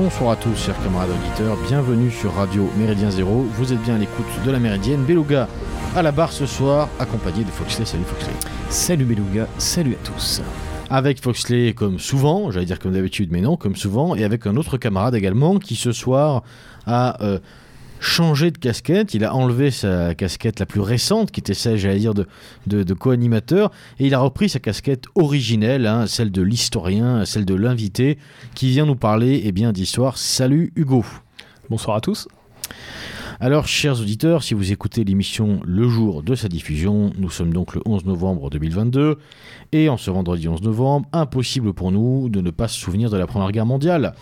Bonsoir 0.00 0.30
à 0.30 0.36
tous, 0.36 0.54
chers 0.54 0.80
camarades 0.80 1.10
auditeurs. 1.10 1.56
Bienvenue 1.66 2.08
sur 2.12 2.32
Radio 2.32 2.70
Méridien 2.78 3.10
Zéro. 3.10 3.44
Vous 3.56 3.72
êtes 3.72 3.82
bien 3.82 3.96
à 3.96 3.98
l'écoute 3.98 4.28
de 4.46 4.50
la 4.52 4.60
Méridienne. 4.60 5.02
Beluga 5.02 5.48
à 5.96 6.02
la 6.02 6.12
barre 6.12 6.30
ce 6.30 6.46
soir, 6.46 6.88
accompagné 7.00 7.42
de 7.42 7.50
Foxley. 7.50 7.84
Salut 7.84 8.04
Foxley. 8.04 8.32
Salut 8.68 9.04
Beluga, 9.04 9.48
salut 9.58 9.94
à 9.94 10.06
tous. 10.06 10.40
Avec 10.88 11.20
Foxley, 11.20 11.72
comme 11.72 11.98
souvent, 11.98 12.52
j'allais 12.52 12.66
dire 12.66 12.78
comme 12.78 12.92
d'habitude, 12.92 13.30
mais 13.32 13.40
non, 13.40 13.56
comme 13.56 13.74
souvent, 13.74 14.14
et 14.14 14.22
avec 14.22 14.46
un 14.46 14.56
autre 14.56 14.76
camarade 14.76 15.16
également 15.16 15.58
qui 15.58 15.74
ce 15.74 15.90
soir 15.90 16.44
a 16.86 17.20
euh, 17.24 17.40
changé 18.00 18.50
de 18.50 18.58
casquette. 18.58 19.14
Il 19.14 19.24
a 19.24 19.34
enlevé 19.34 19.70
sa 19.70 20.14
casquette 20.14 20.60
la 20.60 20.66
plus 20.66 20.80
récente, 20.80 21.30
qui 21.30 21.40
était 21.40 21.54
celle, 21.54 21.76
j'allais 21.76 21.98
dire, 21.98 22.14
de, 22.14 22.94
co-animateur, 22.94 23.70
et 23.98 24.06
il 24.06 24.14
a 24.14 24.18
repris 24.18 24.48
sa 24.48 24.58
casquette 24.58 25.04
originelle, 25.14 25.86
hein, 25.86 26.06
celle 26.06 26.30
de 26.30 26.42
l'historien, 26.42 27.24
celle 27.24 27.44
de 27.44 27.54
l'invité, 27.54 28.18
qui 28.54 28.70
vient 28.70 28.86
nous 28.86 28.96
parler 28.96 29.42
eh 29.44 29.52
bien, 29.52 29.72
d'histoire. 29.72 30.18
Salut 30.18 30.72
Hugo. 30.76 31.04
Bonsoir 31.70 31.96
à 31.96 32.00
tous. 32.00 32.28
Alors, 33.40 33.68
chers 33.68 34.00
auditeurs, 34.00 34.42
si 34.42 34.52
vous 34.54 34.72
écoutez 34.72 35.04
l'émission 35.04 35.60
le 35.64 35.88
jour 35.88 36.24
de 36.24 36.34
sa 36.34 36.48
diffusion, 36.48 37.12
nous 37.18 37.30
sommes 37.30 37.52
donc 37.52 37.76
le 37.76 37.80
11 37.86 38.04
novembre 38.04 38.50
2022, 38.50 39.16
et 39.70 39.88
en 39.88 39.96
ce 39.96 40.10
vendredi 40.10 40.48
11 40.48 40.62
novembre, 40.62 41.08
impossible 41.12 41.72
pour 41.72 41.92
nous 41.92 42.28
de 42.30 42.40
ne 42.40 42.50
pas 42.50 42.66
se 42.66 42.76
souvenir 42.76 43.10
de 43.10 43.16
la 43.16 43.28
Première 43.28 43.52
Guerre 43.52 43.64
mondiale, 43.64 44.12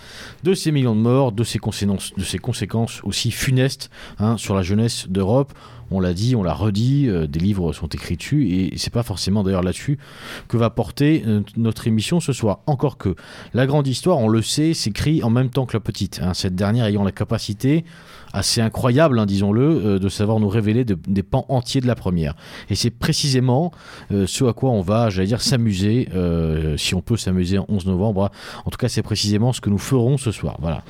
de 0.44 0.52
ces 0.52 0.70
millions 0.70 0.94
de 0.94 1.00
morts, 1.00 1.32
de 1.32 1.44
ces 1.44 1.58
conséquences, 1.58 2.12
de 2.14 2.24
ces 2.24 2.36
conséquences 2.36 3.00
aussi 3.04 3.30
funestes 3.30 3.88
hein, 4.18 4.36
sur 4.36 4.54
la 4.54 4.60
jeunesse 4.60 5.08
d'Europe. 5.08 5.54
On 5.90 6.00
l'a 6.00 6.12
dit, 6.12 6.36
on 6.36 6.42
l'a 6.42 6.52
redit, 6.52 7.08
euh, 7.08 7.26
des 7.26 7.38
livres 7.38 7.72
sont 7.72 7.86
écrits 7.86 8.16
dessus, 8.16 8.50
et 8.50 8.76
c'est 8.76 8.92
pas 8.92 9.04
forcément 9.04 9.44
d'ailleurs 9.44 9.62
là-dessus 9.62 9.98
que 10.46 10.58
va 10.58 10.68
porter 10.68 11.22
euh, 11.26 11.40
notre 11.56 11.86
émission 11.86 12.20
ce 12.20 12.34
soir. 12.34 12.58
Encore 12.66 12.98
que 12.98 13.14
la 13.54 13.66
grande 13.66 13.86
histoire, 13.86 14.18
on 14.18 14.28
le 14.28 14.42
sait, 14.42 14.74
s'écrit 14.74 15.22
en 15.22 15.30
même 15.30 15.48
temps 15.48 15.64
que 15.64 15.74
la 15.74 15.80
petite, 15.80 16.20
hein, 16.22 16.34
cette 16.34 16.54
dernière 16.54 16.84
ayant 16.84 17.04
la 17.04 17.12
capacité 17.12 17.84
assez 18.36 18.60
incroyable, 18.60 19.18
hein, 19.18 19.26
disons-le, 19.26 19.62
euh, 19.62 19.98
de 19.98 20.08
savoir 20.08 20.38
nous 20.40 20.48
révéler 20.48 20.84
de- 20.84 20.98
des 21.08 21.22
pans 21.22 21.46
entiers 21.48 21.80
de 21.80 21.86
la 21.86 21.94
première. 21.94 22.34
Et 22.70 22.74
c'est 22.74 22.90
précisément 22.90 23.72
euh, 24.12 24.26
ce 24.26 24.44
à 24.44 24.52
quoi 24.52 24.70
on 24.70 24.82
va, 24.82 25.08
j'allais 25.10 25.26
dire, 25.28 25.40
s'amuser, 25.40 26.08
euh, 26.14 26.76
si 26.76 26.94
on 26.94 27.00
peut 27.00 27.16
s'amuser 27.16 27.58
en 27.58 27.66
11 27.68 27.86
novembre. 27.86 28.24
hein. 28.26 28.30
En 28.64 28.70
tout 28.70 28.76
cas, 28.78 28.88
c'est 28.88 29.02
précisément 29.02 29.52
ce 29.52 29.60
que 29.60 29.70
nous 29.70 29.78
ferons 29.78 30.18
ce 30.18 30.30
soir. 30.32 30.56
Voilà. 30.60 30.82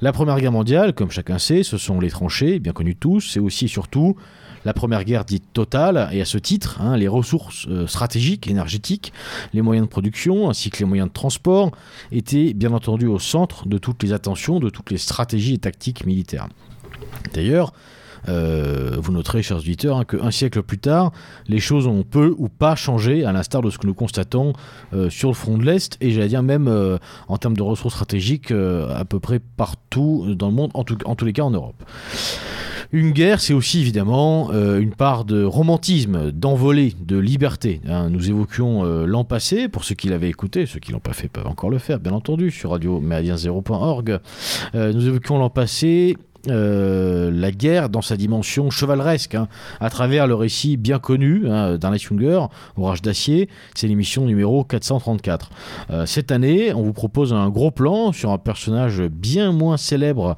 La 0.00 0.12
Première 0.12 0.38
Guerre 0.38 0.52
mondiale, 0.52 0.92
comme 0.92 1.10
chacun 1.10 1.38
sait, 1.38 1.62
ce 1.62 1.78
sont 1.78 2.00
les 2.00 2.10
tranchées, 2.10 2.58
bien 2.58 2.72
connues 2.72 2.94
de 2.94 2.98
tous. 2.98 3.30
C'est 3.32 3.40
aussi 3.40 3.64
et 3.64 3.68
surtout 3.68 4.16
la 4.66 4.72
Première 4.74 5.04
Guerre 5.04 5.24
dite 5.24 5.44
totale, 5.52 6.08
et 6.12 6.20
à 6.20 6.24
ce 6.24 6.38
titre, 6.38 6.80
hein, 6.80 6.96
les 6.96 7.08
ressources 7.08 7.66
stratégiques, 7.86 8.46
énergétiques, 8.48 9.12
les 9.52 9.60
moyens 9.62 9.86
de 9.86 9.90
production, 9.90 10.48
ainsi 10.50 10.70
que 10.70 10.78
les 10.78 10.84
moyens 10.86 11.08
de 11.08 11.12
transport, 11.12 11.70
étaient 12.12 12.54
bien 12.54 12.72
entendu 12.72 13.06
au 13.06 13.18
centre 13.18 13.68
de 13.68 13.76
toutes 13.78 14.02
les 14.02 14.12
attentions, 14.14 14.60
de 14.60 14.70
toutes 14.70 14.90
les 14.90 14.98
stratégies 14.98 15.54
et 15.54 15.58
tactiques 15.58 16.06
militaires. 16.06 16.48
D'ailleurs, 17.32 17.72
euh, 18.28 18.96
vous 18.98 19.12
noterez, 19.12 19.42
chers 19.42 19.58
auditeurs, 19.58 19.98
hein, 19.98 20.04
qu'un 20.04 20.30
siècle 20.30 20.62
plus 20.62 20.78
tard, 20.78 21.12
les 21.48 21.60
choses 21.60 21.86
ont 21.86 22.02
peu 22.02 22.34
ou 22.38 22.48
pas 22.48 22.74
changé, 22.74 23.24
à 23.24 23.32
l'instar 23.32 23.62
de 23.62 23.70
ce 23.70 23.78
que 23.78 23.86
nous 23.86 23.94
constatons 23.94 24.52
euh, 24.92 25.10
sur 25.10 25.28
le 25.28 25.34
front 25.34 25.58
de 25.58 25.64
l'Est, 25.64 25.96
et 26.00 26.10
j'allais 26.10 26.28
dire 26.28 26.42
même 26.42 26.68
euh, 26.68 26.98
en 27.28 27.36
termes 27.36 27.56
de 27.56 27.62
ressources 27.62 27.94
stratégiques, 27.94 28.50
à 28.50 29.04
peu 29.04 29.20
près 29.20 29.40
partout 29.40 30.34
dans 30.34 30.48
le 30.48 30.54
monde, 30.54 30.70
en, 30.74 30.84
tous 30.84 31.24
les 31.24 31.32
cas 31.32 31.42
en 31.42 31.50
Europe. 31.50 31.82
Une 32.92 33.10
guerre, 33.10 33.40
c'est 33.40 33.54
aussi 33.54 33.80
évidemment 33.80 34.52
une 34.52 34.94
part 34.94 35.24
de 35.24 35.42
romantisme, 35.42 36.30
d'envolée, 36.30 36.94
de 37.00 37.16
liberté. 37.16 37.80
hein. 37.88 38.08
Nous 38.10 38.28
évoquions 38.30 38.84
l'an 39.04 39.24
passé, 39.24 39.68
pour 39.68 39.84
ceux 39.84 39.94
qui 39.94 40.08
l'avaient 40.08 40.28
écouté, 40.28 40.66
ceux 40.66 40.78
qui 40.78 40.92
l'ont 40.92 41.00
pas 41.00 41.12
fait 41.12 41.28
peuvent 41.28 41.46
encore 41.46 41.70
le 41.70 41.78
faire, 41.78 41.98
bien 41.98 42.12
entendu, 42.12 42.50
sur 42.50 42.70
radio 42.70 43.00
méridien0.org. 43.00 44.20
Euh, 44.74 44.92
nous 44.92 45.08
évoquions 45.08 45.38
l'an 45.38 45.50
passé 45.50 46.16
euh, 46.48 47.30
la 47.32 47.50
guerre 47.50 47.88
dans 47.88 48.02
sa 48.02 48.16
dimension 48.16 48.70
chevaleresque, 48.70 49.34
hein, 49.34 49.48
à 49.80 49.90
travers 49.90 50.26
le 50.26 50.34
récit 50.34 50.76
bien 50.76 50.98
connu 50.98 51.48
hein, 51.48 51.76
d'Ernest 51.76 52.06
Junger, 52.06 52.40
Orage 52.76 53.02
d'acier, 53.02 53.48
c'est 53.74 53.86
l'émission 53.86 54.26
numéro 54.26 54.64
434. 54.64 55.50
Euh, 55.90 56.06
cette 56.06 56.32
année, 56.32 56.72
on 56.74 56.82
vous 56.82 56.92
propose 56.92 57.32
un 57.32 57.48
gros 57.48 57.70
plan 57.70 58.12
sur 58.12 58.30
un 58.30 58.38
personnage 58.38 59.02
bien 59.02 59.52
moins 59.52 59.76
célèbre 59.76 60.36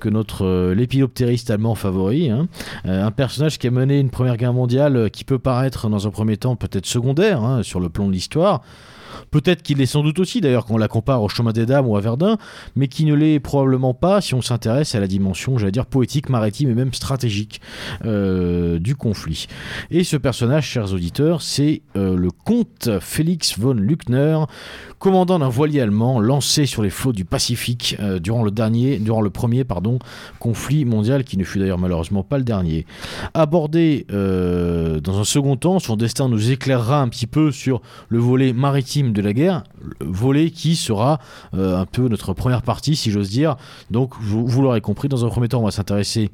que 0.00 0.08
notre 0.08 0.44
euh, 0.44 0.74
lépidoptériste 0.74 1.50
allemand 1.50 1.74
favori, 1.74 2.30
hein. 2.30 2.48
Euh, 2.86 3.04
un 3.04 3.10
personnage 3.10 3.58
qui 3.58 3.66
a 3.66 3.70
mené 3.70 3.98
une 3.98 4.10
première 4.10 4.36
guerre 4.36 4.52
mondiale 4.52 5.10
qui 5.10 5.24
peut 5.24 5.38
paraître 5.38 5.88
dans 5.88 6.06
un 6.06 6.10
premier 6.10 6.36
temps 6.36 6.56
peut-être 6.56 6.86
secondaire 6.86 7.42
hein, 7.42 7.62
sur 7.62 7.80
le 7.80 7.88
plan 7.88 8.06
de 8.06 8.12
l'histoire. 8.12 8.62
Peut-être 9.30 9.62
qu'il 9.62 9.78
l'est 9.78 9.86
sans 9.86 10.02
doute 10.02 10.18
aussi, 10.18 10.40
d'ailleurs, 10.40 10.66
quand 10.66 10.74
on 10.74 10.78
la 10.78 10.88
compare 10.88 11.22
au 11.22 11.28
Chemin 11.28 11.52
des 11.52 11.66
Dames 11.66 11.86
ou 11.86 11.96
à 11.96 12.00
Verdun, 12.00 12.38
mais 12.76 12.88
qui 12.88 13.04
ne 13.04 13.14
l'est 13.14 13.40
probablement 13.40 13.94
pas 13.94 14.20
si 14.20 14.34
on 14.34 14.42
s'intéresse 14.42 14.94
à 14.94 15.00
la 15.00 15.06
dimension, 15.06 15.58
j'allais 15.58 15.72
dire, 15.72 15.86
poétique, 15.86 16.28
maritime 16.28 16.70
et 16.70 16.74
même 16.74 16.92
stratégique 16.94 17.60
euh, 18.04 18.78
du 18.78 18.96
conflit. 18.96 19.46
Et 19.90 20.04
ce 20.04 20.16
personnage, 20.16 20.66
chers 20.66 20.92
auditeurs, 20.92 21.42
c'est 21.42 21.82
euh, 21.96 22.16
le 22.16 22.30
comte 22.30 22.90
Félix 23.00 23.58
von 23.58 23.74
Luckner, 23.74 24.38
commandant 24.98 25.38
d'un 25.38 25.48
voilier 25.48 25.80
allemand 25.80 26.20
lancé 26.20 26.66
sur 26.66 26.82
les 26.82 26.90
flots 26.90 27.12
du 27.12 27.24
Pacifique 27.24 27.96
euh, 28.00 28.18
durant 28.18 28.42
le 28.42 28.50
dernier, 28.50 28.98
durant 28.98 29.20
le 29.20 29.30
premier, 29.30 29.64
conflit 30.38 30.84
mondial 30.84 31.24
qui 31.24 31.36
ne 31.36 31.44
fut 31.44 31.58
d'ailleurs 31.58 31.78
malheureusement 31.78 32.22
pas 32.22 32.38
le 32.38 32.44
dernier. 32.44 32.86
Abordé 33.34 34.06
euh, 34.10 35.00
dans 35.00 35.20
un 35.20 35.24
second 35.24 35.56
temps, 35.56 35.78
son 35.78 35.96
destin 35.96 36.28
nous 36.28 36.50
éclairera 36.50 37.00
un 37.00 37.08
petit 37.08 37.26
peu 37.26 37.52
sur 37.52 37.80
le 38.08 38.18
volet 38.18 38.52
maritime 38.52 39.12
de 39.12 39.22
la 39.22 39.32
guerre, 39.32 39.64
le 40.00 40.06
volet 40.06 40.50
qui 40.50 40.76
sera 40.76 41.20
euh, 41.54 41.78
un 41.78 41.86
peu 41.86 42.08
notre 42.08 42.32
première 42.32 42.62
partie, 42.62 42.96
si 42.96 43.10
j'ose 43.10 43.30
dire. 43.30 43.56
Donc, 43.90 44.14
vous 44.20 44.62
l'aurez 44.62 44.80
compris, 44.80 45.08
dans 45.08 45.24
un 45.24 45.28
premier 45.28 45.48
temps, 45.48 45.60
on 45.60 45.64
va 45.64 45.70
s'intéresser 45.70 46.30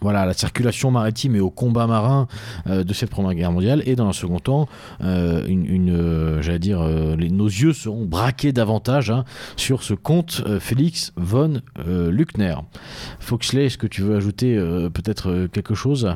voilà, 0.00 0.26
la 0.26 0.34
circulation 0.34 0.90
maritime 0.90 1.36
et 1.36 1.40
au 1.40 1.50
combat 1.50 1.86
marin 1.86 2.26
euh, 2.66 2.84
de 2.84 2.92
cette 2.92 3.10
Première 3.10 3.34
Guerre 3.34 3.52
mondiale. 3.52 3.82
Et 3.86 3.96
dans 3.96 4.08
un 4.08 4.12
second 4.12 4.38
temps, 4.38 4.68
euh, 5.02 5.42
euh, 5.46 7.16
nos 7.16 7.46
yeux 7.46 7.72
seront 7.72 8.04
braqués 8.04 8.52
davantage 8.52 9.10
hein, 9.10 9.24
sur 9.56 9.82
ce 9.82 9.94
comte 9.94 10.42
Félix 10.60 11.12
von 11.16 11.60
Luckner. 11.86 12.56
Foxley, 13.20 13.66
est-ce 13.66 13.78
que 13.78 13.86
tu 13.86 14.02
veux 14.02 14.16
ajouter 14.16 14.56
peut-être 14.92 15.46
quelque 15.52 15.74
chose? 15.74 16.14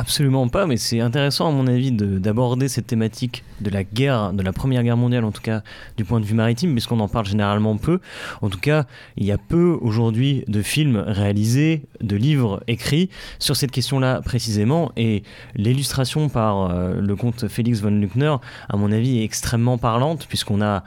Absolument 0.00 0.46
pas, 0.46 0.64
mais 0.66 0.76
c'est 0.76 1.00
intéressant 1.00 1.48
à 1.48 1.50
mon 1.50 1.66
avis 1.66 1.90
de- 1.90 2.20
d'aborder 2.20 2.68
cette 2.68 2.86
thématique 2.86 3.42
de 3.60 3.68
la 3.68 3.82
guerre, 3.82 4.32
de 4.32 4.44
la 4.44 4.52
Première 4.52 4.84
Guerre 4.84 4.96
mondiale 4.96 5.24
en 5.24 5.32
tout 5.32 5.42
cas, 5.42 5.62
du 5.96 6.04
point 6.04 6.20
de 6.20 6.24
vue 6.24 6.36
maritime, 6.36 6.70
puisqu'on 6.70 7.00
en 7.00 7.08
parle 7.08 7.26
généralement 7.26 7.76
peu. 7.76 7.98
En 8.40 8.48
tout 8.48 8.60
cas, 8.60 8.86
il 9.16 9.26
y 9.26 9.32
a 9.32 9.38
peu 9.38 9.76
aujourd'hui 9.80 10.44
de 10.46 10.62
films 10.62 11.02
réalisés, 11.04 11.82
de 12.00 12.14
livres 12.14 12.62
écrits 12.68 13.10
sur 13.40 13.56
cette 13.56 13.72
question-là 13.72 14.20
précisément, 14.24 14.92
et 14.96 15.24
l'illustration 15.56 16.28
par 16.28 16.70
euh, 16.70 17.00
le 17.00 17.16
comte 17.16 17.48
Félix 17.48 17.80
von 17.80 17.90
Luckner, 17.90 18.36
à 18.68 18.76
mon 18.76 18.92
avis, 18.92 19.18
est 19.18 19.24
extrêmement 19.24 19.78
parlante, 19.78 20.26
puisqu'on 20.28 20.62
a 20.62 20.84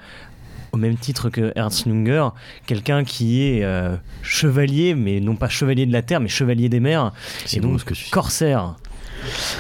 au 0.72 0.78
même 0.78 0.96
titre 0.96 1.30
que 1.30 1.52
Ernst 1.58 1.84
Junger, 1.84 2.30
quelqu'un 2.66 3.04
qui 3.04 3.44
est 3.44 3.66
euh, 3.66 3.98
chevalier, 4.22 4.96
mais 4.96 5.20
non 5.20 5.36
pas 5.36 5.50
chevalier 5.50 5.86
de 5.86 5.92
la 5.92 6.02
terre, 6.02 6.22
mais 6.22 6.30
chevalier 6.30 6.70
des 6.70 6.80
mers, 6.80 7.12
et 7.58 7.60
donc 7.60 7.72
corsaire. 8.10 8.76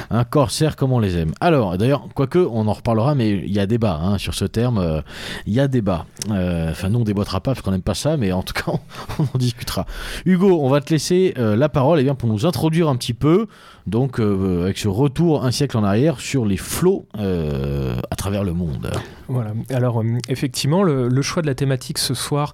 Un 0.10 0.24
corsaire 0.24 0.76
comme 0.76 0.92
on 0.92 1.00
les 1.00 1.18
aime. 1.18 1.32
Alors, 1.40 1.78
d'ailleurs, 1.78 2.08
quoique, 2.14 2.40
on 2.40 2.68
en 2.68 2.74
reparlera, 2.74 3.16
mais 3.16 3.32
il 3.32 3.52
y 3.52 3.60
a 3.60 3.66
débat 3.66 4.00
hein, 4.02 4.18
sur 4.18 4.34
ce 4.34 4.46
terme. 4.46 4.78
euh, 4.78 5.02
Il 5.46 5.54
y 5.54 5.60
a 5.60 5.68
débat. 5.68 6.06
Euh, 6.30 6.72
Enfin, 6.72 6.90
nous, 6.90 7.00
on 7.00 7.04
débattera 7.04 7.40
pas 7.42 7.52
parce 7.52 7.62
qu'on 7.62 7.72
n'aime 7.72 7.82
pas 7.82 7.94
ça, 7.96 8.18
mais 8.18 8.32
en 8.32 8.44
tout 8.44 8.54
cas, 8.54 8.72
on 9.20 9.24
en 9.24 9.38
discutera. 9.38 9.86
Hugo, 10.26 10.60
on 10.62 10.70
va 10.70 10.82
te 10.82 10.92
laisser 10.94 11.34
euh, 11.38 11.56
la 11.56 11.70
parole 11.70 12.00
eh 12.00 12.04
bien, 12.04 12.16
pour 12.16 12.30
nous 12.30 12.46
introduire 12.46 12.88
un 12.90 12.96
petit 12.96 13.14
peu, 13.14 13.48
donc, 13.88 14.20
avec 14.20 14.78
ce 14.78 14.88
retour 14.88 15.44
un 15.44 15.52
siècle 15.52 15.76
en 15.78 15.84
arrière 15.84 16.20
sur 16.20 16.46
les 16.46 16.58
flots 16.58 17.08
à 17.16 18.16
travers 18.16 18.44
le 18.44 18.54
monde. 18.54 18.92
Voilà. 19.28 19.54
Alors, 19.72 20.04
effectivement, 20.30 20.84
le, 20.84 21.22
choix 21.22 21.42
de 21.42 21.48
la 21.48 21.56
thématique 21.56 21.98
ce 21.98 22.14
soir 22.14 22.54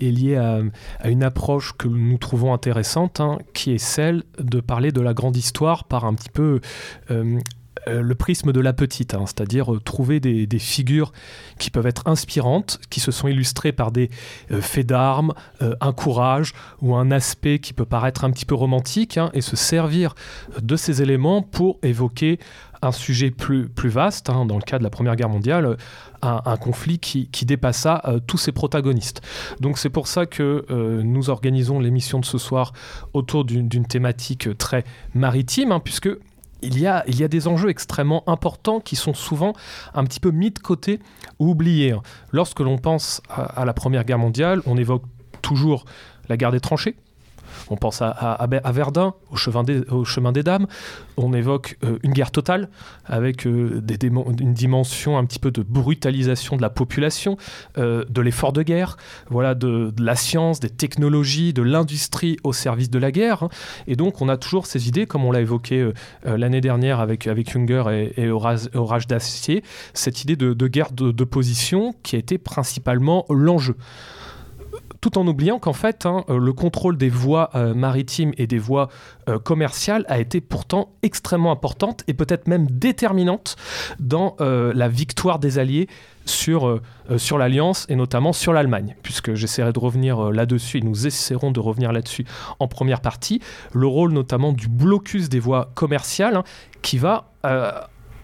est 0.00 0.10
lié 0.10 0.36
à, 0.36 0.58
à 1.00 1.08
une 1.08 1.22
approche 1.24 1.72
que 1.76 1.88
nous 1.88 2.18
trouvons 2.18 2.54
intéressante, 2.54 3.20
hein, 3.20 3.38
qui 3.54 3.72
est 3.72 3.78
celle 3.78 4.22
de 4.38 4.60
parler 4.60 4.92
de 4.92 5.00
la 5.00 5.14
grande 5.14 5.36
histoire 5.36 5.84
par 5.84 6.04
un 6.04 6.14
petit 6.14 6.30
peu 6.30 6.57
euh, 7.10 7.38
euh, 7.86 8.02
le 8.02 8.14
prisme 8.14 8.52
de 8.52 8.60
la 8.60 8.72
petite, 8.72 9.14
hein, 9.14 9.24
c'est-à-dire 9.26 9.72
euh, 9.72 9.80
trouver 9.80 10.20
des, 10.20 10.58
figures 10.58 11.12
qui 11.58 11.70
peuvent 11.70 11.86
être 11.86 12.08
inspirantes, 12.08 12.80
qui 12.90 13.00
se 13.00 13.12
sont 13.12 13.28
illustrées 13.28 13.72
par 13.72 13.92
des 13.92 14.10
faits 14.60 14.86
d'armes, 14.86 15.32
un 15.60 15.92
courage 15.92 16.52
ou 16.82 16.96
un 16.96 17.12
aspect 17.12 17.60
qui 17.60 17.72
peut 17.72 17.84
paraître 17.84 18.24
un 18.24 18.30
petit 18.30 18.44
peu 18.44 18.56
romantique, 18.56 19.18
hein, 19.18 19.30
et 19.34 19.40
se 19.40 19.54
servir 19.54 20.14
de 20.60 20.74
ces 20.74 21.00
éléments 21.00 21.42
pour 21.42 21.78
évoquer 21.82 22.40
un 22.82 22.92
sujet 22.92 23.30
plus, 23.30 23.68
plus 23.68 23.88
vaste, 23.88 24.30
hein, 24.30 24.46
dans 24.46 24.56
le 24.56 24.62
cas 24.62 24.78
de 24.78 24.84
la 24.84 24.90
Première 24.90 25.14
Guerre 25.14 25.28
mondiale, 25.28 25.76
un, 26.22 26.56
conflit 26.56 26.98
qui, 26.98 27.28
qui 27.28 27.46
dépassa 27.46 28.02
tous 28.26 28.38
ses 28.38 28.50
protagonistes. 28.50 29.22
Donc 29.60 29.78
c'est 29.78 29.90
pour 29.90 30.08
ça 30.08 30.26
que 30.26 30.66
nous 31.02 31.30
organisons 31.30 31.78
l'émission 31.78 32.18
de 32.18 32.24
ce 32.24 32.38
soir 32.38 32.72
autour 33.12 33.44
d'une 33.44 33.86
thématique 33.86 34.56
très 34.58 34.84
maritime, 35.14 35.78
puisque 35.84 36.10
il 36.62 36.78
y, 36.78 36.86
a, 36.86 37.02
des 37.06 37.48
enjeux 37.48 37.70
extrêmement 37.70 38.28
importants 38.28 38.80
qui 38.80 38.96
sont 38.96 39.14
souvent 39.14 39.52
un 39.94 40.04
petit 40.04 40.20
peu 40.20 40.30
mis 40.30 40.50
de 40.50 40.58
côté 40.58 41.00
ou 41.38 41.50
oubliés. 41.50 41.94
Lorsque 42.32 42.60
l'on 42.60 42.78
pense 42.78 43.22
à 43.28 43.64
la 43.64 43.72
Première 43.72 44.04
Guerre 44.04 44.18
mondiale, 44.18 44.62
on 44.66 44.76
évoque 44.76 45.04
toujours 45.42 45.84
la 46.28 46.36
guerre 46.36 46.52
des 46.52 46.60
tranchées, 46.60 46.96
on 47.70 47.76
pense 47.76 48.02
à, 48.02 48.08
à- 48.10 48.72
Verdun, 48.72 49.14
au 49.30 49.36
chemin, 49.36 49.64
des, 49.64 49.80
au 49.90 50.04
chemin 50.04 50.32
des 50.32 50.42
dames. 50.42 50.66
On 51.16 51.32
évoque 51.32 51.76
euh, 51.84 51.98
une 52.02 52.12
guerre 52.12 52.30
totale 52.30 52.68
avec 53.04 53.46
euh, 53.46 53.80
une 54.40 54.54
dimension 54.54 55.18
un 55.18 55.24
petit 55.24 55.38
peu 55.38 55.50
de 55.50 55.62
brutalisation 55.62 56.56
de 56.56 56.62
la 56.62 56.70
population, 56.70 57.36
euh, 57.76 58.04
de 58.08 58.20
l'effort 58.20 58.52
de 58.52 58.62
guerre, 58.62 58.96
voilà, 59.28 59.54
de, 59.54 59.92
la 59.98 60.16
science, 60.16 60.60
des 60.60 60.70
technologies, 60.70 61.52
de 61.52 61.62
l'industrie 61.62 62.36
au 62.44 62.52
service 62.52 62.90
de 62.90 62.98
la 62.98 63.10
guerre. 63.10 63.42
hein. 63.44 63.48
Et 63.86 63.96
donc 63.96 64.20
on 64.22 64.28
a 64.28 64.36
toujours 64.36 64.66
ces 64.66 64.88
idées, 64.88 65.06
comme 65.06 65.24
on 65.24 65.32
l'a 65.32 65.40
évoqué 65.40 65.90
l'année 66.24 66.60
dernière 66.60 67.00
avec, 67.00 67.26
avec 67.26 67.50
Junger 67.50 68.12
et, 68.16 68.22
et 68.24 68.30
Orage, 68.30 69.06
d'acier, 69.06 69.62
cette 69.94 70.22
idée 70.22 70.36
de, 70.36 70.54
de 70.54 70.66
guerre 70.68 70.92
de, 70.92 71.10
de 71.12 71.24
position 71.24 71.94
qui 72.02 72.16
a 72.16 72.18
été 72.18 72.38
principalement 72.38 73.24
l'enjeu 73.30 73.76
tout 75.00 75.18
en 75.18 75.26
oubliant 75.26 75.58
qu'en 75.58 75.72
fait, 75.72 76.06
hein, 76.06 76.24
euh, 76.28 76.38
le 76.38 76.52
contrôle 76.52 76.96
des 76.96 77.08
voies 77.08 77.50
euh, 77.54 77.74
maritimes 77.74 78.32
et 78.36 78.46
des 78.46 78.58
voies 78.58 78.88
euh, 79.28 79.38
commerciales 79.38 80.04
a 80.08 80.18
été 80.18 80.40
pourtant 80.40 80.90
extrêmement 81.02 81.52
importante 81.52 82.04
et 82.08 82.14
peut-être 82.14 82.48
même 82.48 82.66
déterminante 82.70 83.56
dans 83.98 84.36
la 84.38 84.88
victoire 84.88 85.38
des 85.38 85.58
Alliés 85.58 85.88
sur, 86.24 86.80
l'Alliance 87.38 87.86
et 87.88 87.96
notamment 87.96 88.32
sur 88.32 88.52
l'Allemagne, 88.52 88.96
puisque 89.02 89.34
j'essaierai 89.34 89.72
de 89.72 89.78
revenir 89.78 90.30
là-dessus 90.30 90.78
et 90.78 90.80
nous 90.80 91.06
essaierons 91.06 91.50
de 91.50 91.60
revenir 91.60 91.92
là-dessus 91.92 92.24
en 92.58 92.68
première 92.68 93.00
partie, 93.00 93.40
le 93.72 93.86
rôle 93.86 94.12
notamment 94.12 94.52
du 94.52 94.68
blocus 94.68 95.28
des 95.28 95.40
voies 95.40 95.70
commerciales 95.74 96.36
hein, 96.36 96.44
qui 96.82 96.98
va, 96.98 97.30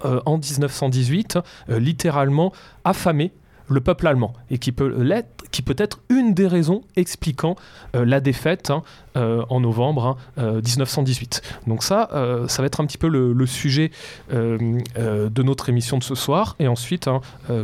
en 0.05 0.39
1918, 0.39 1.39
euh, 1.69 1.79
littéralement 1.79 2.53
affamer 2.85 3.33
le 3.69 3.81
peuple 3.81 4.07
allemand 4.07 4.33
et 4.51 4.59
qui 4.59 4.73
peut 4.73 4.95
l'être, 4.99 5.45
qui 5.51 5.63
peut 5.63 5.77
être 5.79 6.01
une 6.09 6.35
des 6.35 6.47
raisons 6.47 6.83
expliquant 6.97 7.57
euh, 7.95 8.05
la 8.05 8.21
défaite 8.21 8.71
hein, 8.71 8.83
euh, 9.17 9.45
en 9.49 9.61
novembre 9.61 10.07
hein, 10.07 10.17
euh, 10.39 10.61
1918. 10.61 11.43
Donc 11.67 11.83
ça, 11.83 12.09
ça 12.49 12.63
va 12.63 12.67
être 12.67 12.81
un 12.81 12.87
petit 12.87 12.99
peu 12.99 13.09
le, 13.09 13.47
sujet 13.47 13.91
de 14.31 15.43
notre 15.43 15.69
émission 15.69 15.99
de 15.99 16.03
ce 16.03 16.15
soir. 16.15 16.57
Et 16.59 16.67
ensuite, 16.67 17.09
hein, 17.09 17.21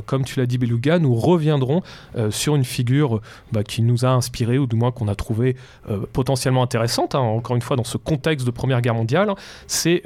comme 0.07 0.25
tu 0.25 0.39
l'as 0.39 0.47
dit, 0.47 0.59
Beluga, 0.59 0.99
nous 0.99 1.15
reviendrons 1.15 1.83
sur 2.31 2.55
une 2.55 2.65
figure 2.65 3.21
bah, 3.53 3.65
qui 3.65 3.83
nous 3.83 4.05
a 4.05 4.11
inspiré 4.11 4.59
ou 4.59 4.67
du 4.67 4.77
moins 4.77 4.93
qu'on 4.93 5.09
a 5.09 5.15
trouvé 5.15 5.57
potentiellement 6.13 6.63
intéressante. 6.63 7.15
encore 7.15 7.57
une 7.57 7.63
fois, 7.63 7.77
dans 7.77 7.85
ce 7.85 7.97
contexte 7.97 8.47
de 8.47 8.51
Première 8.51 8.83
Guerre 8.83 8.95
mondiale, 8.95 9.33
c'est 9.67 10.03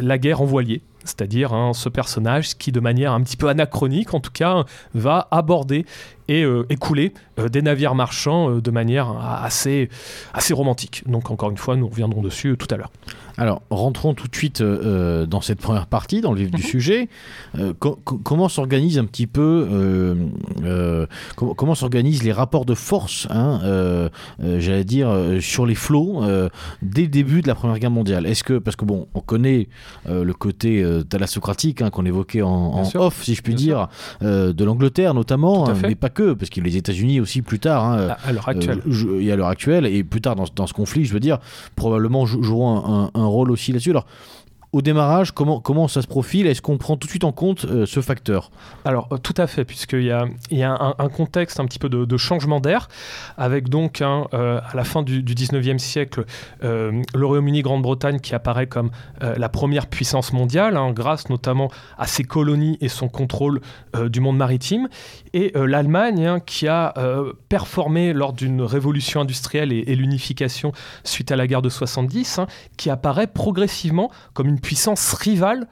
la 0.00 0.18
guerre 0.18 0.40
en 0.40 0.46
voilier. 0.46 0.82
C'est-à-dire 1.04 1.52
hein, 1.52 1.72
ce 1.74 1.88
personnage 1.88 2.56
qui, 2.56 2.72
de 2.72 2.80
manière 2.80 3.12
un 3.12 3.20
petit 3.22 3.36
peu 3.36 3.48
anachronique 3.48 4.14
en 4.14 4.20
tout 4.20 4.30
cas, 4.32 4.64
va 4.94 5.28
aborder 5.30 5.86
et 6.32 6.44
euh, 6.44 6.64
écouler 6.70 7.12
euh, 7.38 7.48
des 7.48 7.60
navires 7.62 7.94
marchands 7.94 8.50
euh, 8.50 8.60
de 8.60 8.70
manière 8.70 9.08
assez, 9.42 9.88
assez 10.32 10.54
romantique. 10.54 11.02
Donc 11.06 11.30
encore 11.30 11.50
une 11.50 11.56
fois, 11.58 11.76
nous 11.76 11.88
reviendrons 11.88 12.22
dessus 12.22 12.56
tout 12.58 12.68
à 12.70 12.76
l'heure. 12.76 12.90
Alors, 13.38 13.62
rentrons 13.70 14.12
tout 14.12 14.28
de 14.28 14.36
suite 14.36 14.60
euh, 14.60 15.24
dans 15.24 15.40
cette 15.40 15.58
première 15.58 15.86
partie, 15.86 16.20
dans 16.20 16.32
le 16.32 16.38
vif 16.40 16.50
du 16.50 16.62
sujet. 16.62 17.08
Euh, 17.58 17.72
co- 17.78 17.98
co- 18.04 18.18
comment 18.18 18.48
s'organise 18.50 18.98
un 18.98 19.06
petit 19.06 19.26
peu, 19.26 19.66
euh, 20.62 21.06
com- 21.36 21.54
comment 21.56 21.74
s'organisent 21.74 22.22
les 22.22 22.32
rapports 22.32 22.66
de 22.66 22.74
force, 22.74 23.26
hein, 23.30 24.10
j'allais 24.38 24.84
dire, 24.84 25.10
sur 25.40 25.64
les 25.66 25.74
flots 25.74 26.22
dès 26.82 27.02
le 27.02 27.08
début 27.08 27.40
de 27.42 27.48
la 27.48 27.54
Première 27.54 27.78
Guerre 27.78 27.90
mondiale? 27.90 28.26
Est-ce 28.26 28.44
que, 28.44 28.58
parce 28.58 28.76
que 28.76 28.84
bon, 28.84 29.08
on 29.14 29.20
connaît 29.20 29.68
le 30.08 30.32
côté 30.34 30.84
thalassocratique 31.08 31.80
hein, 31.82 31.90
qu'on 31.90 32.04
évoquait 32.04 32.42
en, 32.42 32.50
en 32.50 32.82
off, 32.96 33.22
si 33.24 33.34
je 33.34 33.42
puis 33.42 33.52
Bien 33.54 33.64
dire, 33.64 33.88
de 34.22 34.64
l'Angleterre 34.64 35.14
notamment, 35.14 35.68
hein, 35.68 35.74
mais 35.88 35.94
pas 35.94 36.08
que, 36.10 36.21
parce 36.38 36.50
que 36.50 36.60
les 36.60 36.76
États-Unis 36.76 37.20
aussi 37.20 37.42
plus 37.42 37.58
tard. 37.58 37.84
hein, 37.84 38.08
À, 38.24 38.28
à 38.28 38.32
l'heure 38.32 38.48
actuelle. 38.48 38.80
euh, 38.86 39.20
et 39.20 39.30
à 39.32 39.36
l'heure 39.36 39.48
actuelle, 39.48 39.86
et 39.86 40.04
plus 40.04 40.20
tard 40.20 40.36
dans, 40.36 40.46
ce- 40.46 40.52
dans 40.54 40.66
ce 40.66 40.72
conflit, 40.74 41.04
je 41.04 41.12
veux 41.12 41.20
dire, 41.20 41.38
probablement 41.76 42.26
jou- 42.26 42.42
joueront 42.42 42.84
un, 42.84 43.04
un- 43.14 43.20
un 43.22 43.26
rôle 43.26 43.50
aussi 43.50 43.72
là-dessus. 43.72 43.90
Alors, 43.90 44.06
au 44.72 44.80
démarrage, 44.80 45.32
comment, 45.32 45.60
comment 45.60 45.86
ça 45.86 46.00
se 46.00 46.06
profile? 46.06 46.46
Est-ce 46.46 46.62
qu'on 46.62 46.78
prend 46.78 46.96
tout 46.96 47.06
de 47.06 47.10
suite 47.10 47.24
en 47.24 47.32
compte 47.32 47.66
euh, 47.66 47.84
ce 47.84 48.00
facteur? 48.00 48.50
Alors, 48.86 49.06
euh, 49.12 49.18
tout 49.18 49.34
à 49.36 49.46
fait, 49.46 49.66
puisqu'il 49.66 50.04
y 50.04 50.10
a, 50.10 50.24
il 50.50 50.58
y 50.58 50.62
a 50.62 50.94
un, 50.98 51.08
contexte 51.10 51.60
un 51.60 51.66
petit 51.66 51.78
peu 51.78 51.90
de, 51.90 52.16
changement 52.16 52.58
d'air, 52.58 52.88
avec 53.36 53.68
donc, 53.68 54.00
un, 54.00 54.26
euh, 54.32 54.60
à 54.66 54.74
la 54.74 54.84
fin 54.84 55.02
du, 55.02 55.22
du 55.22 55.34
19e 55.34 55.76
siècle, 55.76 56.24
euh, 56.64 57.02
le 57.14 57.26
Royaume-Uni, 57.26 57.60
Grande-Bretagne, 57.60 58.18
qui 58.18 58.34
apparaît 58.34 58.66
comme 58.66 58.90
la 59.20 59.48
première 59.48 59.86
puissance 59.86 60.32
mondiale, 60.32 60.76
hein, 60.76 60.92
grâce 60.92 61.28
notamment 61.28 61.70
à 61.98 62.06
ses 62.06 62.24
colonies 62.24 62.78
et 62.80 62.88
son 62.88 63.08
contrôle 63.08 63.60
du 64.08 64.20
monde 64.20 64.36
maritime, 64.36 64.88
et 65.32 65.52
l'Allemagne, 65.54 66.26
hein, 66.26 66.40
qui 66.40 66.68
a 66.68 66.94
performé 67.48 68.12
lors 68.12 68.32
d'une 68.32 68.62
révolution 68.62 69.20
industrielle 69.20 69.72
et, 69.72 69.84
et 69.86 69.96
l'unification 69.96 70.72
suite 71.04 71.30
à 71.30 71.36
la 71.36 71.46
guerre 71.46 71.62
de 71.62 71.68
70, 71.68 72.38
hein, 72.38 72.46
qui 72.76 72.90
apparaît 72.90 73.26
progressivement 73.26 74.10
comme 74.34 74.48
une 74.48 74.60
puissance 74.62 75.12
rivale 75.12 75.66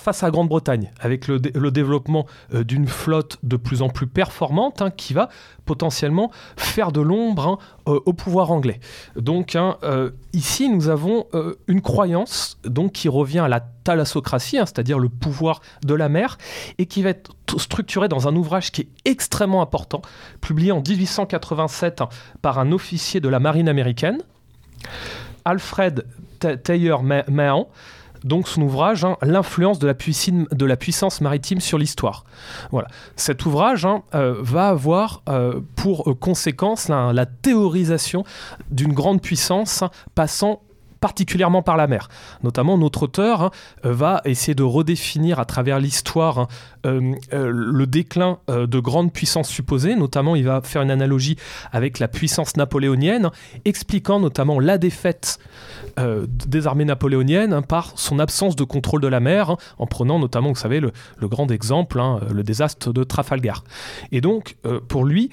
face 0.00 0.22
à 0.22 0.26
la 0.26 0.30
Grande-Bretagne, 0.30 0.92
avec 1.00 1.26
le, 1.26 1.40
dé- 1.40 1.50
le 1.52 1.72
développement 1.72 2.26
euh, 2.54 2.62
d'une 2.62 2.86
flotte 2.86 3.38
de 3.42 3.56
plus 3.56 3.82
en 3.82 3.88
plus 3.88 4.06
performante 4.06 4.82
hein, 4.82 4.90
qui 4.90 5.14
va 5.14 5.28
potentiellement 5.64 6.30
faire 6.56 6.92
de 6.92 7.00
l'ombre 7.00 7.48
hein, 7.48 7.58
euh, 7.88 7.98
au 8.06 8.12
pouvoir 8.12 8.52
anglais. 8.52 8.78
Donc 9.16 9.56
hein, 9.56 9.76
euh, 9.82 10.10
ici, 10.32 10.68
nous 10.68 10.88
avons 10.88 11.26
une 11.66 11.80
croyance 11.80 12.58
donc, 12.64 12.92
qui 12.92 13.08
revient 13.08 13.40
à 13.40 13.48
la 13.48 13.60
thalassocratie, 13.60 14.58
c'est-à-dire 14.58 15.00
le 15.00 15.08
pouvoir 15.08 15.60
de 15.84 15.94
la 15.94 16.08
mer, 16.08 16.38
et 16.78 16.86
qui 16.86 17.02
va 17.02 17.10
être 17.10 17.32
structurée 17.58 18.08
dans 18.08 18.28
un 18.28 18.36
ouvrage 18.36 18.70
qui 18.70 18.82
est 18.82 18.88
extrêmement 19.04 19.60
important, 19.60 20.02
publié 20.40 20.70
en 20.70 20.82
1887 20.86 22.00
hein, 22.00 22.08
par 22.42 22.60
un 22.60 22.70
officier 22.70 23.20
de 23.20 23.28
la 23.28 23.40
marine 23.40 23.68
américaine, 23.68 24.18
Alfred 25.44 26.06
Ta- 26.38 26.56
Thayer 26.56 26.96
Ma- 27.02 27.24
Mahon, 27.28 27.68
donc 28.24 28.48
son 28.48 28.62
ouvrage, 28.62 29.04
hein, 29.04 29.16
L'influence 29.22 29.78
de, 29.78 29.86
la 29.86 30.76
puissance 30.76 31.20
maritime 31.20 31.60
sur 31.60 31.78
l'histoire. 31.78 32.24
Voilà. 32.72 32.88
Cet 33.16 33.44
ouvrage 33.44 33.84
hein, 33.84 34.02
euh, 34.14 34.34
va 34.40 34.68
avoir 34.68 35.22
euh, 35.28 35.60
pour 35.76 36.10
euh, 36.10 36.14
conséquence 36.14 36.88
la, 36.88 37.26
théorisation 37.26 38.24
d'une 38.70 38.94
grande 38.94 39.20
puissance 39.20 39.84
passant 40.14 40.62
particulièrement 41.04 41.60
par 41.60 41.76
la 41.76 41.86
mer. 41.86 42.08
Notamment, 42.42 42.78
notre 42.78 43.02
auteur 43.02 43.42
hein, 43.42 43.50
va 43.82 44.22
essayer 44.24 44.54
de 44.54 44.62
redéfinir 44.62 45.38
à 45.38 45.44
travers 45.44 45.78
l'histoire 45.78 46.38
hein, 46.38 46.48
euh, 46.86 47.12
euh, 47.34 47.50
le 47.52 47.86
déclin 47.86 48.38
euh, 48.48 48.66
de 48.66 48.78
grandes 48.78 49.12
puissances 49.12 49.50
supposées. 49.50 49.96
Notamment, 49.96 50.34
il 50.34 50.44
va 50.44 50.62
faire 50.62 50.80
une 50.80 50.90
analogie 50.90 51.36
avec 51.72 51.98
la 51.98 52.08
puissance 52.08 52.56
napoléonienne, 52.56 53.28
expliquant 53.66 54.18
notamment 54.18 54.58
la 54.58 54.78
défaite 54.78 55.38
des 55.98 56.66
armées 56.66 56.86
napoléoniennes 56.86 57.52
hein, 57.52 57.62
par 57.62 57.92
son 57.96 58.18
absence 58.18 58.56
de 58.56 58.64
contrôle 58.64 59.02
de 59.02 59.06
la 59.06 59.20
mer, 59.20 59.56
en 59.78 59.86
prenant 59.86 60.18
notamment, 60.18 60.48
vous 60.48 60.58
savez, 60.58 60.80
le, 60.80 60.90
grand 61.28 61.50
exemple, 61.50 62.02
le 62.32 62.42
désastre 62.42 62.94
de 62.94 63.04
Trafalgar. 63.04 63.62
Et 64.10 64.22
donc, 64.22 64.56
pour 64.88 65.04
lui, 65.04 65.30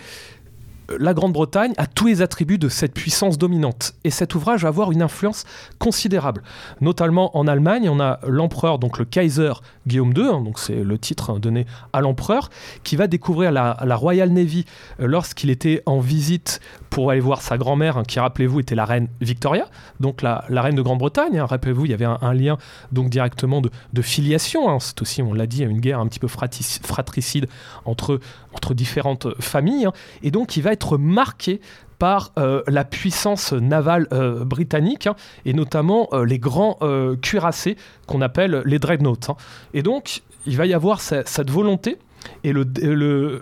la 1.00 1.14
Grande-Bretagne 1.14 1.74
a 1.78 1.88
tous 1.88 2.08
les 2.08 2.22
attributs 2.22 2.58
de 2.58 2.70
cette 2.70 2.94
puissance 2.94 3.38
dominante. 3.38 3.94
Et 4.04 4.10
cet 4.10 4.36
ouvrage 4.36 4.64
va 4.64 4.70
avoir 4.70 4.92
une 4.92 5.02
influence 5.02 5.46
considérable. 5.80 6.44
Notamment 6.80 7.36
en 7.38 7.48
Allemagne, 7.48 7.90
on 7.90 8.00
a 8.00 8.20
l'empereur, 8.28 8.80
donc 8.80 9.00
le 9.00 9.06
Kaiser 9.06 9.54
Guillaume 9.88 10.14
II, 10.16 10.26
hein, 10.26 10.42
donc 10.42 10.60
c'est 10.60 10.84
le 10.84 10.98
titre 10.98 11.32
hein, 11.32 11.40
donné 11.40 11.66
à 11.94 12.02
l'empereur, 12.02 12.50
qui 12.84 12.96
va 12.96 13.08
découvrir 13.08 13.52
la, 13.52 13.76
Royal 13.96 14.30
Navy 14.30 14.66
euh, 15.00 15.08
lorsqu'il 15.08 15.50
était 15.50 15.82
en 15.86 16.00
visite 16.00 16.60
pour 16.90 17.12
aller 17.12 17.20
voir 17.20 17.42
sa 17.42 17.58
grand-mère, 17.58 17.98
hein, 17.98 18.04
qui, 18.04 18.20
rappelez-vous, 18.20 18.60
était 18.60 18.76
la 18.76 18.86
reine 18.86 19.08
Victoria, 19.22 19.68
donc 20.00 20.22
la, 20.22 20.46
reine 20.50 20.76
de 20.76 20.82
Grande-Bretagne. 20.82 21.40
Rappelez-vous, 21.40 21.86
il 21.86 21.92
y 21.92 21.94
avait 21.94 22.06
un, 22.06 22.34
lien 22.34 22.58
donc 22.92 23.10
directement 23.10 23.62
de, 23.62 24.02
filiation. 24.02 24.80
C'est 24.80 25.02
aussi, 25.02 25.22
on 25.22 25.34
l'a 25.34 25.48
dit, 25.48 25.64
une 25.64 25.80
guerre 25.80 26.00
un 26.00 26.08
petit 26.08 26.20
peu 26.20 26.28
fratricide 26.28 27.48
entre, 27.86 28.20
entre 28.54 28.74
différentes 28.74 29.28
familles. 29.40 29.88
Et 30.24 30.32
donc, 30.32 30.58
il 30.58 30.64
va 30.64 30.72
être 30.72 30.81
marqué 30.98 31.62
par 32.00 32.32
euh, 32.40 32.64
la 32.68 32.84
puissance 32.84 33.54
navale 33.54 34.08
euh, 34.12 34.44
britannique 34.44 35.06
hein, 35.06 35.16
et 35.46 35.54
notamment 35.54 36.08
euh, 36.14 36.26
les 36.26 36.40
grands 36.40 36.78
cuirassés 37.22 37.78
qu'on 38.08 38.22
appelle 38.22 38.64
les 38.66 38.80
dreadnoughts. 38.80 39.30
hein. 39.30 39.36
Et 39.74 39.84
donc, 39.84 40.22
il 40.48 40.58
va 40.58 40.66
y 40.66 40.74
avoir 40.74 41.00
ce- 41.02 41.22
cette 41.26 41.50
volonté 41.52 41.98
et 42.44 42.54
le, 42.54 42.64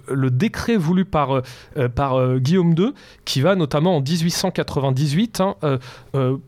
le- 0.09 0.29
décret 0.29 0.77
voulu 0.77 1.03
par, 1.03 1.41
par 1.95 2.37
Guillaume 2.37 2.73
II, 2.77 2.93
qui 3.25 3.41
va 3.41 3.55
notamment 3.55 3.97
en 3.97 4.01
1898 4.01 5.41
hein, 5.41 5.55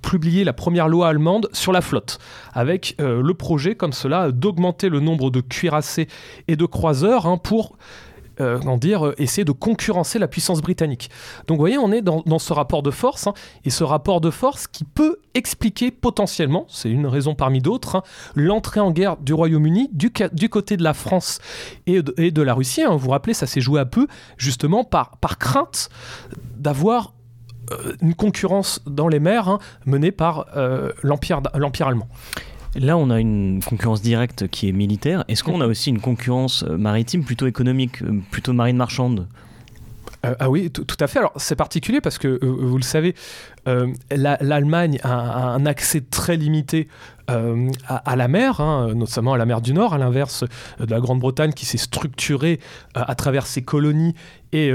publier 0.02 0.44
la 0.46 0.54
première 0.54 0.88
loi 0.88 1.10
allemande 1.10 1.50
sur 1.52 1.72
la 1.74 1.82
flotte, 1.82 2.20
avec 2.54 2.96
le 3.00 3.34
projet 3.34 3.76
comme 3.76 3.92
cela 3.94 4.32
d'augmenter 4.32 4.88
le 4.90 5.00
nombre 5.02 5.30
de 5.30 5.42
cuirassés 5.42 6.08
et 6.48 6.56
de 6.56 6.66
croiseurs 6.66 7.40
pour 7.42 7.76
euh, 8.42 8.60
euh, 9.04 9.14
essayer 9.18 9.46
de 9.46 9.52
concurrencer 9.52 10.20
la 10.20 10.28
puissance 10.28 10.62
britannique. 10.62 11.10
Donc 11.48 11.58
vous 11.58 11.62
voyez, 11.62 11.78
on 11.78 11.92
est 11.92 12.02
dans, 12.02 12.40
ce 12.40 12.54
rapport 12.54 12.84
de 12.84 12.92
force, 12.92 13.28
hein, 13.28 13.34
et 13.64 13.70
ce 13.70 13.84
rapport 13.84 14.22
de 14.22 14.30
force 14.30 14.68
qui 14.68 14.84
peut 14.84 15.18
expliquer 15.34 15.92
potentiellement, 15.92 16.66
c'est 16.68 16.90
une 16.90 17.08
raison 17.08 17.36
parmi 17.36 17.60
d'autres, 17.62 17.98
hein, 17.98 18.04
l'entrée 18.36 18.80
en 18.80 18.92
guerre 18.92 19.18
du 19.18 19.34
Royaume-Uni 19.34 19.90
du, 19.94 20.50
côté 20.50 20.78
de 20.78 20.84
la 20.84 20.94
France 20.94 21.40
et 21.86 22.02
de, 22.02 22.42
la 22.42 22.54
Russie. 22.54 22.82
hein. 22.82 22.92
Vous 22.92 23.00
vous 23.00 23.12
rappelez, 23.12 23.34
ça 23.34 23.48
s'est 23.48 23.62
joué 23.62 23.80
à 23.80 23.86
peu 23.86 24.08
justement 24.38 24.84
par, 24.84 25.20
crainte 25.40 25.90
d'avoir 26.58 27.14
une 28.02 28.16
concurrence 28.16 28.82
dans 28.86 29.08
les 29.08 29.20
mers 29.20 29.58
menée 29.86 30.12
par 30.12 30.48
l'empire 31.04 31.42
allemand. 31.88 32.10
Là, 32.76 32.98
on 32.98 33.10
a 33.10 33.20
une 33.20 33.62
concurrence 33.62 34.02
directe 34.02 34.48
qui 34.48 34.70
est 34.70 34.72
militaire. 34.72 35.26
Est-ce 35.28 35.44
qu'on 35.44 35.60
a 35.60 35.68
aussi 35.68 35.90
une 35.90 36.00
concurrence 36.00 36.64
maritime 36.64 37.24
plutôt 37.24 37.48
économique, 37.48 38.02
plutôt 38.32 38.54
marine 38.54 38.78
marchande? 38.78 39.28
Euh, 40.26 40.36
ah 40.40 40.50
oui, 40.50 40.70
tout 40.70 40.86
à 41.00 41.08
fait. 41.08 41.20
Alors 41.20 41.34
c'est 41.36 41.56
particulier 41.56 42.02
parce 42.02 42.18
que, 42.18 42.28
euh, 42.28 42.40
vous 42.42 42.78
le 42.78 42.84
savez, 42.84 43.16
euh, 43.68 43.92
l'Allemagne 44.12 45.00
a, 45.04 45.54
un 45.54 45.66
accès 45.66 46.02
très 46.02 46.38
limité 46.38 46.88
à, 47.88 48.18
la 48.18 48.28
mer, 48.28 48.60
hein, 48.60 48.94
notamment 48.94 49.32
à 49.32 49.38
la 49.38 49.46
mer 49.46 49.62
du 49.62 49.72
Nord, 49.72 49.94
à 49.94 49.98
l'inverse 49.98 50.44
de 50.82 50.92
la 50.92 51.00
Grande-Bretagne 51.00 51.54
qui 51.54 51.66
s'est 51.66 51.78
structurée 51.78 52.60
à 52.94 53.16
travers 53.16 53.48
ses 53.48 53.62
colonies 53.62 54.16
et, 54.52 54.68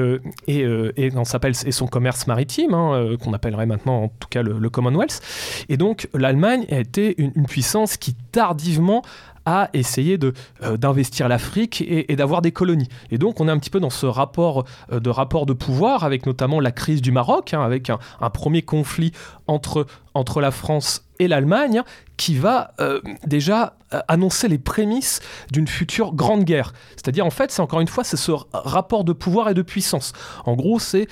et, 0.47 0.61
et, 0.97 1.13
et, 1.13 1.73
son 1.73 1.87
commerce 1.87 2.27
maritime, 2.27 2.73
hein, 2.73 3.15
qu'on 3.23 3.35
appellerait 3.35 3.67
maintenant 3.67 4.05
en 4.05 4.09
tout 4.09 4.29
cas 4.31 4.43
le, 4.43 4.71
Commonwealth. 4.71 5.21
Et 5.69 5.77
donc 5.77 6.09
l'Allemagne 6.15 6.65
a 6.71 6.79
été 6.79 7.21
une, 7.21 7.33
une 7.37 7.47
puissance 7.47 7.99
qui 7.99 8.15
tardivement 8.33 9.03
à 9.47 9.71
essayer 9.73 10.19
euh, 10.63 10.77
d'investir 10.77 11.29
l'Afrique 11.29 11.83
et, 11.87 12.15
d'avoir 12.17 12.43
des 12.43 12.53
colonies. 12.53 12.89
Et 13.11 13.17
donc 13.17 13.41
on 13.41 13.49
est 13.49 13.51
un 13.51 13.59
petit 13.59 13.71
peu 13.71 13.81
dans 13.81 13.91
ce 13.91 14.05
rapport 14.05 14.65
euh, 14.93 15.01
de 15.01 15.09
rapport 15.09 15.47
de 15.47 15.53
pouvoir 15.53 16.05
avec 16.05 16.27
notamment 16.27 16.61
la 16.61 16.73
crise 16.73 17.01
du 17.01 17.13
Maroc, 17.13 17.55
hein, 17.55 17.63
avec 17.63 17.89
un, 17.89 17.99
premier 18.31 18.63
conflit 18.63 19.13
entre, 19.47 19.87
entre 20.15 20.41
la 20.41 20.51
France 20.51 21.05
et 21.21 21.29
l'Allemagne 21.29 21.83
qui 22.17 22.35
va 22.35 22.73
euh, 22.81 23.01
déjà 23.25 23.77
annoncer 24.09 24.49
les 24.49 24.59
prémices 24.59 25.21
d'une 25.53 25.69
future 25.69 26.13
grande 26.13 26.45
guerre. 26.45 26.73
C'est-à-dire 26.97 27.25
en 27.25 27.31
fait 27.31 27.53
c'est 27.53 27.63
encore 27.63 27.81
une 27.81 27.89
fois 27.89 28.03
ce 28.03 28.33
rapport 28.53 29.05
de 29.05 29.13
pouvoir 29.13 29.49
et 29.49 29.55
de 29.55 29.63
puissance. 29.63 30.13
En 30.45 30.55
gros 30.57 30.81
c'est 30.81 31.07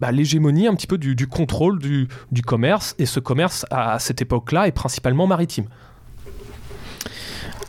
bah, 0.00 0.12
l'hégémonie 0.12 0.68
un 0.68 0.74
petit 0.74 0.86
peu 0.86 0.98
du, 0.98 1.26
contrôle 1.26 1.78
du, 1.78 2.08
du, 2.30 2.42
commerce, 2.42 2.94
et 2.98 3.06
ce 3.06 3.20
commerce 3.20 3.66
à 3.70 3.98
cette 3.98 4.22
époque-là 4.22 4.66
est 4.66 4.72
principalement 4.72 5.26
maritime. 5.26 5.66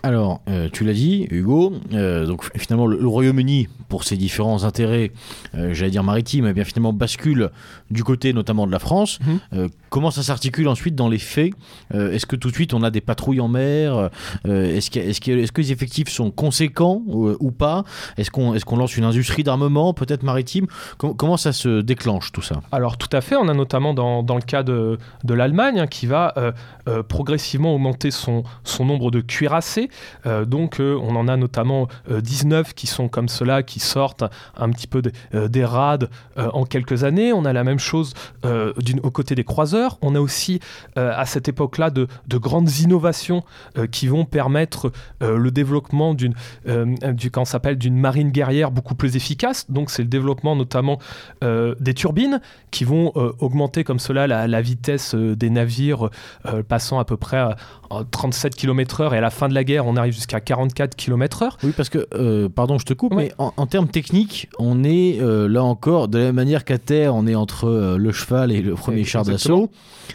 Alors, 0.05 0.41
euh, 0.49 0.67
tu 0.69 0.83
l'as 0.83 0.91
dit, 0.91 1.27
Hugo, 1.31 1.75
euh, 1.93 2.25
donc 2.25 2.43
finalement 2.57 2.87
le, 2.87 3.07
Royaume-Uni, 3.07 3.69
pour 3.87 4.03
ses 4.03 4.17
différents 4.17 4.65
intérêts, 4.65 5.13
euh, 5.55 5.73
j'allais 5.73 5.91
dire 5.91 6.03
maritimes, 6.03 6.45
eh 6.45 6.51
bien 6.51 6.65
finalement 6.65 6.91
bascule 6.91 7.51
du 7.89 8.03
côté 8.03 8.33
notamment 8.33 8.67
de 8.67 8.71
la 8.73 8.79
France. 8.79 9.19
Mhm. 9.53 9.69
comment 9.89 10.11
ça 10.11 10.21
s'articule 10.21 10.67
ensuite 10.67 10.95
dans 10.95 11.07
les 11.07 11.19
faits? 11.19 11.53
Est-ce 11.93 12.25
que 12.25 12.35
tout 12.35 12.49
de 12.49 12.53
suite 12.55 12.73
on 12.73 12.83
a 12.83 12.89
des 12.89 12.99
patrouilles 12.99 13.39
en 13.39 13.47
mer? 13.47 14.09
Est-ce 14.45 14.91
que, 14.91 14.99
est 14.99 15.51
que, 15.51 15.61
les 15.61 15.71
effectifs 15.71 16.09
sont 16.09 16.31
conséquents 16.31 17.01
ou 17.07 17.51
pas? 17.51 17.85
Est-ce 18.17 18.31
qu'on 18.31 18.55
est 18.55 18.63
qu'on 18.63 18.75
lance 18.75 18.97
une 18.97 19.05
industrie 19.05 19.43
d'armement, 19.43 19.93
peut-être 19.93 20.23
maritime? 20.23 20.65
Comment 20.97 21.37
ça 21.37 21.53
se 21.53 21.81
déclenche 21.81 22.31
tout 22.31 22.41
ça? 22.41 22.59
Alors 22.71 22.97
tout 22.97 23.15
à 23.15 23.21
fait, 23.21 23.35
on 23.35 23.47
a 23.47 23.53
notamment 23.53 23.93
dans, 23.93 24.23
dans 24.23 24.35
le 24.35 24.41
cas 24.41 24.63
de, 24.63 24.97
de 25.23 25.33
l'Allemagne 25.33 25.79
hein, 25.79 25.87
qui 25.87 26.07
va 26.07 26.33
progressivement 27.07 27.75
augmenter 27.75 28.11
son, 28.11 28.43
son 28.63 28.85
nombre 28.85 29.11
de 29.11 29.21
cuirassés. 29.21 29.89
Euh, 30.25 30.45
donc 30.45 30.79
euh, 30.79 30.97
on 31.01 31.15
en 31.15 31.27
a 31.27 31.37
notamment 31.37 31.87
19 32.09 32.67
euh, 32.67 32.71
qui 32.75 32.87
sont 32.87 33.07
comme 33.07 33.29
cela, 33.29 33.63
qui 33.63 33.79
sortent 33.79 34.23
un 34.57 34.69
petit 34.69 34.87
peu 34.87 35.01
des 35.33 35.65
rades 35.65 36.09
en 36.37 36.65
quelques 36.65 37.03
années. 37.03 37.33
On 37.33 37.45
a 37.45 37.53
la 37.53 37.63
même 37.63 37.79
chose 37.79 38.13
aux 38.43 39.11
côtés 39.11 39.35
des 39.35 39.43
croiseurs. 39.43 39.97
On 40.01 40.15
a 40.15 40.19
aussi 40.19 40.59
à 40.95 41.25
cette 41.25 41.47
époque-là 41.47 41.89
de, 41.89 42.07
grandes 42.37 42.69
innovations 42.79 43.43
qui 43.91 44.07
vont 44.07 44.25
permettre 44.25 44.91
le 45.21 45.49
développement 45.51 46.13
d'une 46.13 46.35
marine 47.91 48.31
guerrière 48.31 48.71
beaucoup 48.71 48.95
plus 48.95 49.15
efficace. 49.15 49.69
Donc 49.69 49.89
c'est 49.89 50.03
le 50.03 50.09
développement 50.09 50.55
notamment 50.55 50.99
des 51.41 51.93
turbines 51.93 52.41
qui 52.71 52.83
vont 52.83 53.11
augmenter 53.39 53.83
comme 53.83 53.99
cela 53.99 54.27
la, 54.27 54.47
la 54.47 54.61
vitesse 54.61 55.15
des 55.15 55.49
navires 55.49 56.09
passant 56.67 56.99
à 56.99 57.05
peu 57.05 57.17
près 57.17 57.37
à 57.37 57.55
37 58.11 58.55
km/h 58.55 59.13
et 59.13 59.17
à 59.17 59.21
la 59.21 59.29
fin 59.29 59.49
de 59.49 59.53
la 59.53 59.63
guerre 59.63 59.82
on 59.87 59.95
arrive 59.95 60.13
jusqu'à 60.13 60.39
44 60.39 60.95
km/h. 60.95 61.53
Oui, 61.63 61.73
parce 61.75 61.89
que, 61.89 62.07
euh, 62.13 62.49
pardon, 62.49 62.77
je 62.77 62.85
te 62.85 62.93
coupe, 62.93 63.13
mais 63.13 63.31
en, 63.37 63.65
termes 63.67 63.87
techniques, 63.87 64.49
on 64.59 64.83
est 64.83 65.19
euh, 65.21 65.47
là 65.47 65.63
encore, 65.63 66.07
de 66.07 66.17
la 66.17 66.25
même 66.25 66.35
manière 66.35 66.65
qu'à 66.65 66.77
terre, 66.77 67.15
on 67.15 67.27
est 67.27 67.35
entre 67.35 67.65
euh, 67.65 67.97
le 67.97 68.11
cheval 68.11 68.51
et 68.51 68.61
le 68.61 68.75
premier 68.75 69.03
char 69.03 69.23
d'assaut, 69.23 69.69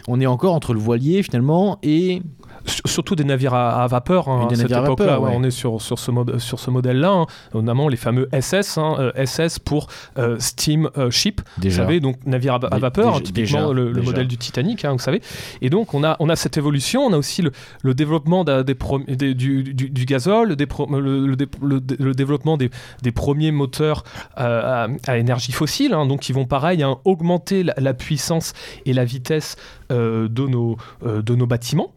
on 0.07 0.19
est 0.21 0.25
encore 0.25 0.53
entre 0.53 0.73
le 0.73 0.79
voilier 0.79 1.23
finalement 1.23 1.79
et 1.83 2.21
surtout 2.65 3.15
des 3.15 3.23
navires 3.23 3.53
à, 3.53 3.87
vapeur. 3.87 4.29
Hein, 4.29 4.47
à 4.49 4.55
cette 4.55 4.71
époque-là, 4.71 5.19
on 5.21 5.43
est 5.43 5.51
sur, 5.51 5.81
sur 5.81 5.99
ce, 5.99 6.11
sur 6.37 6.59
ce 6.59 6.71
modèle-là, 6.71 7.11
hein. 7.11 7.25
notamment 7.53 7.87
les 7.87 7.97
fameux 7.97 8.29
SS, 8.33 8.77
hein, 8.77 9.11
SS 9.25 9.39
euh, 9.39 9.63
pour 9.63 9.87
euh, 10.17 10.37
Steam 10.39 10.89
euh, 10.97 11.11
Ship. 11.11 11.41
Vous 11.61 11.69
savez, 11.71 11.99
donc 11.99 12.17
navire 12.25 12.55
à, 12.55 12.79
vapeur, 12.79 13.21
typiquement 13.21 13.71
le, 13.71 13.93
modèle 14.01 14.27
du 14.27 14.37
Titanic, 14.37 14.85
vous 14.85 14.99
savez. 14.99 15.21
Et 15.61 15.69
donc 15.69 15.93
on 15.93 16.03
a, 16.03 16.15
on 16.19 16.29
a 16.29 16.35
cette 16.35 16.57
évolution, 16.57 17.01
on 17.01 17.13
a 17.13 17.17
aussi 17.17 17.41
le, 17.41 17.51
le 17.83 17.93
développement 17.93 18.43
des 18.43 18.63
des, 18.63 19.33
du, 19.33 19.63
du, 19.63 19.89
du, 19.89 20.05
gazole, 20.05 20.55
des 20.55 20.67
le, 20.91 21.35
le, 21.61 22.13
développement 22.13 22.57
des, 22.57 22.69
des 23.01 23.11
premiers 23.11 23.51
moteurs 23.51 24.03
à, 24.35 24.87
énergie 25.15 25.51
fossile, 25.51 25.91
donc 25.91 26.21
qui 26.21 26.33
vont 26.33 26.45
pareil 26.45 26.85
augmenter 27.05 27.63
la, 27.63 27.73
la, 27.77 27.93
puissance 27.93 28.53
et 28.85 28.93
la 28.93 29.05
vitesse 29.05 29.55
de, 29.89 30.47
nos, 30.47 30.77
de 31.03 31.35
nos 31.35 31.45
bâtiments. 31.45 31.93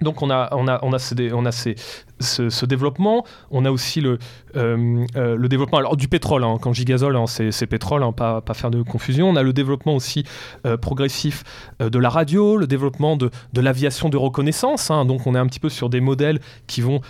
Donc 0.00 0.22
on 0.22 0.30
a, 0.30 0.48
on 0.52 0.66
on 0.66 0.92
a, 0.92 0.98
ce, 0.98 2.64
développement. 2.64 3.24
On 3.50 3.64
a 3.64 3.70
aussi 3.70 4.00
le, 4.00 4.18
euh, 4.56 5.04
euh, 5.16 5.48
développement 5.48 5.94
du 5.94 6.08
pétrole. 6.08 6.42
Hein. 6.42 6.58
quand 6.60 6.72
je 6.72 6.80
dis 6.80 6.84
gazole, 6.84 7.16
hein, 7.16 7.26
c'est 7.26 7.66
pétrole, 7.66 8.02
hein, 8.02 8.12
pas, 8.12 8.40
pas 8.40 8.54
faire 8.54 8.70
de 8.70 8.82
confusion. 8.82 9.28
On 9.28 9.36
a 9.36 9.42
le 9.42 9.52
développement 9.52 9.94
aussi 9.94 10.24
euh, 10.66 10.76
progressif 10.76 11.44
de 11.80 11.98
la 11.98 12.08
radio, 12.08 12.56
le 12.56 12.66
développement 12.66 13.16
de, 13.16 13.30
de 13.52 13.60
l'aviation 13.60 14.08
de 14.08 14.16
reconnaissance. 14.16 14.88
donc 14.88 15.26
on 15.26 15.34
est 15.34 15.38
un 15.38 15.46
petit 15.46 15.60
peu 15.60 15.68
sur 15.68 15.88
des 15.88 16.00
modèles 16.00 16.40
qui 16.66 16.80
vont 16.80 17.00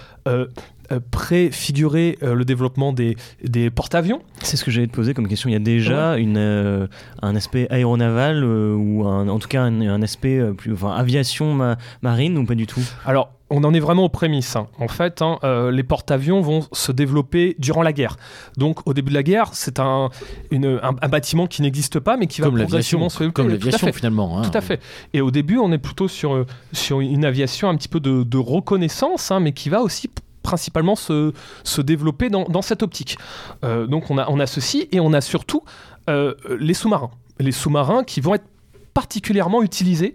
préfigurer 1.10 2.18
le 2.20 2.44
développement 2.44 2.92
des, 2.92 3.16
des 3.42 3.70
porte-avions. 3.70 4.20
C'est 4.42 4.56
ce 4.56 4.64
que 4.64 4.70
j'allais 4.70 4.86
te 4.86 4.92
poser 4.92 5.14
comme 5.14 5.28
question. 5.28 5.48
Il 5.48 5.52
y 5.52 5.56
a 5.56 5.60
déjà 5.60 6.16
une, 6.16 6.88
un 7.22 7.36
aspect 7.36 7.66
aéronaval 7.70 8.44
ou 8.44 9.04
en 9.04 9.38
tout 9.38 9.48
cas 9.48 9.62
un, 9.62 10.02
aspect 10.02 10.40
plus, 10.56 10.72
enfin, 10.72 10.92
aviation 10.92 11.76
marine 12.02 12.38
ou 12.38 12.44
pas 12.44 12.54
du 12.54 12.66
tout? 12.66 12.82
Alors 13.04 13.30
on 13.50 13.62
en 13.62 13.74
est 13.74 13.80
vraiment 13.80 14.04
aux 14.04 14.08
prémices. 14.08 14.56
Hein. 14.56 14.68
En 14.78 14.88
fait, 14.88 15.22
hein, 15.22 15.38
euh, 15.44 15.70
les 15.70 15.82
porte-avions 15.82 16.40
vont 16.40 16.66
se 16.72 16.92
développer 16.92 17.54
durant 17.58 17.82
la 17.82 17.92
guerre. 17.92 18.16
Donc, 18.56 18.86
au 18.86 18.94
début 18.94 19.10
de 19.10 19.14
la 19.14 19.22
guerre, 19.22 19.50
c'est 19.52 19.78
un, 19.78 20.10
un, 20.52 21.08
bâtiment 21.08 21.46
qui 21.46 21.62
n'existe 21.62 22.00
pas, 22.00 22.16
mais 22.16 22.26
qui 22.26 22.40
va 22.40 22.50
progressivement 22.50 23.08
se 23.08 23.18
développer. 23.18 23.42
Comme 23.42 23.50
l'aviation, 23.50 23.92
finalement. 23.92 24.38
Hein. 24.38 24.42
Tout 24.42 24.56
à 24.58 24.60
fait. 24.60 24.80
Et 25.12 25.20
au 25.20 25.30
début, 25.30 25.58
on 25.58 25.70
est 25.72 25.78
plutôt 25.78 26.08
sur, 26.08 26.34
euh, 26.34 26.46
sur 26.72 27.00
une 27.00 27.24
aviation 27.24 27.68
un 27.68 27.76
petit 27.76 27.88
peu 27.88 28.00
de, 28.00 28.38
reconnaissance, 28.38 29.32
mais 29.40 29.52
qui 29.52 29.68
va 29.68 29.80
aussi 29.80 30.10
principalement 30.44 30.94
se, 30.94 31.32
se 31.64 31.80
développer 31.80 32.30
dans, 32.30 32.44
dans, 32.44 32.62
cette 32.62 32.84
optique. 32.84 33.18
Euh, 33.64 33.88
donc, 33.88 34.10
on 34.12 34.18
a, 34.18 34.30
on 34.30 34.38
a 34.38 34.46
ceci, 34.46 34.88
et 34.92 35.00
on 35.00 35.12
a 35.12 35.20
surtout 35.20 35.64
les 36.06 36.74
sous-marins. 36.74 37.10
Les 37.40 37.50
sous-marins 37.50 38.04
qui 38.04 38.20
vont 38.20 38.34
être 38.34 38.44
particulièrement 38.92 39.62
utilisés 39.62 40.14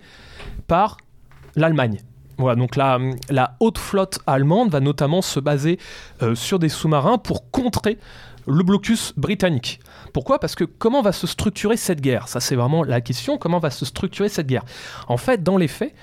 par 0.67 0.97
l'Allemagne. 1.55 1.99
Voilà, 2.39 2.55
donc 2.55 2.77
la, 2.77 2.97
la, 3.29 3.57
haute 3.59 3.77
flotte 3.77 4.19
allemande 4.25 4.71
va 4.71 4.79
notamment 4.79 5.21
se 5.21 5.41
baser 5.41 5.77
euh, 6.21 6.35
sur 6.35 6.57
des 6.57 6.69
sous-marins 6.69 7.17
pour 7.17 7.51
contrer 7.51 7.99
le 8.47 8.63
blocus 8.63 9.13
britannique. 9.17 9.81
Pourquoi? 10.13 10.39
Parce 10.39 10.55
que 10.55 10.63
comment 10.63 11.01
va 11.01 11.11
se 11.11 11.27
structurer 11.27 11.75
cette 11.75 11.99
guerre? 11.99 12.29
Ça, 12.29 12.39
c'est 12.39 12.55
vraiment 12.55 12.83
la 12.83 13.01
question. 13.01 13.37
Comment 13.37 13.59
va 13.59 13.69
se 13.69 13.83
structurer 13.83 14.29
cette 14.29 14.47
guerre? 14.47 14.63
En 15.09 15.17
fait, 15.17 15.43
dans 15.43 15.57
les 15.57 15.67
faits, 15.67 15.93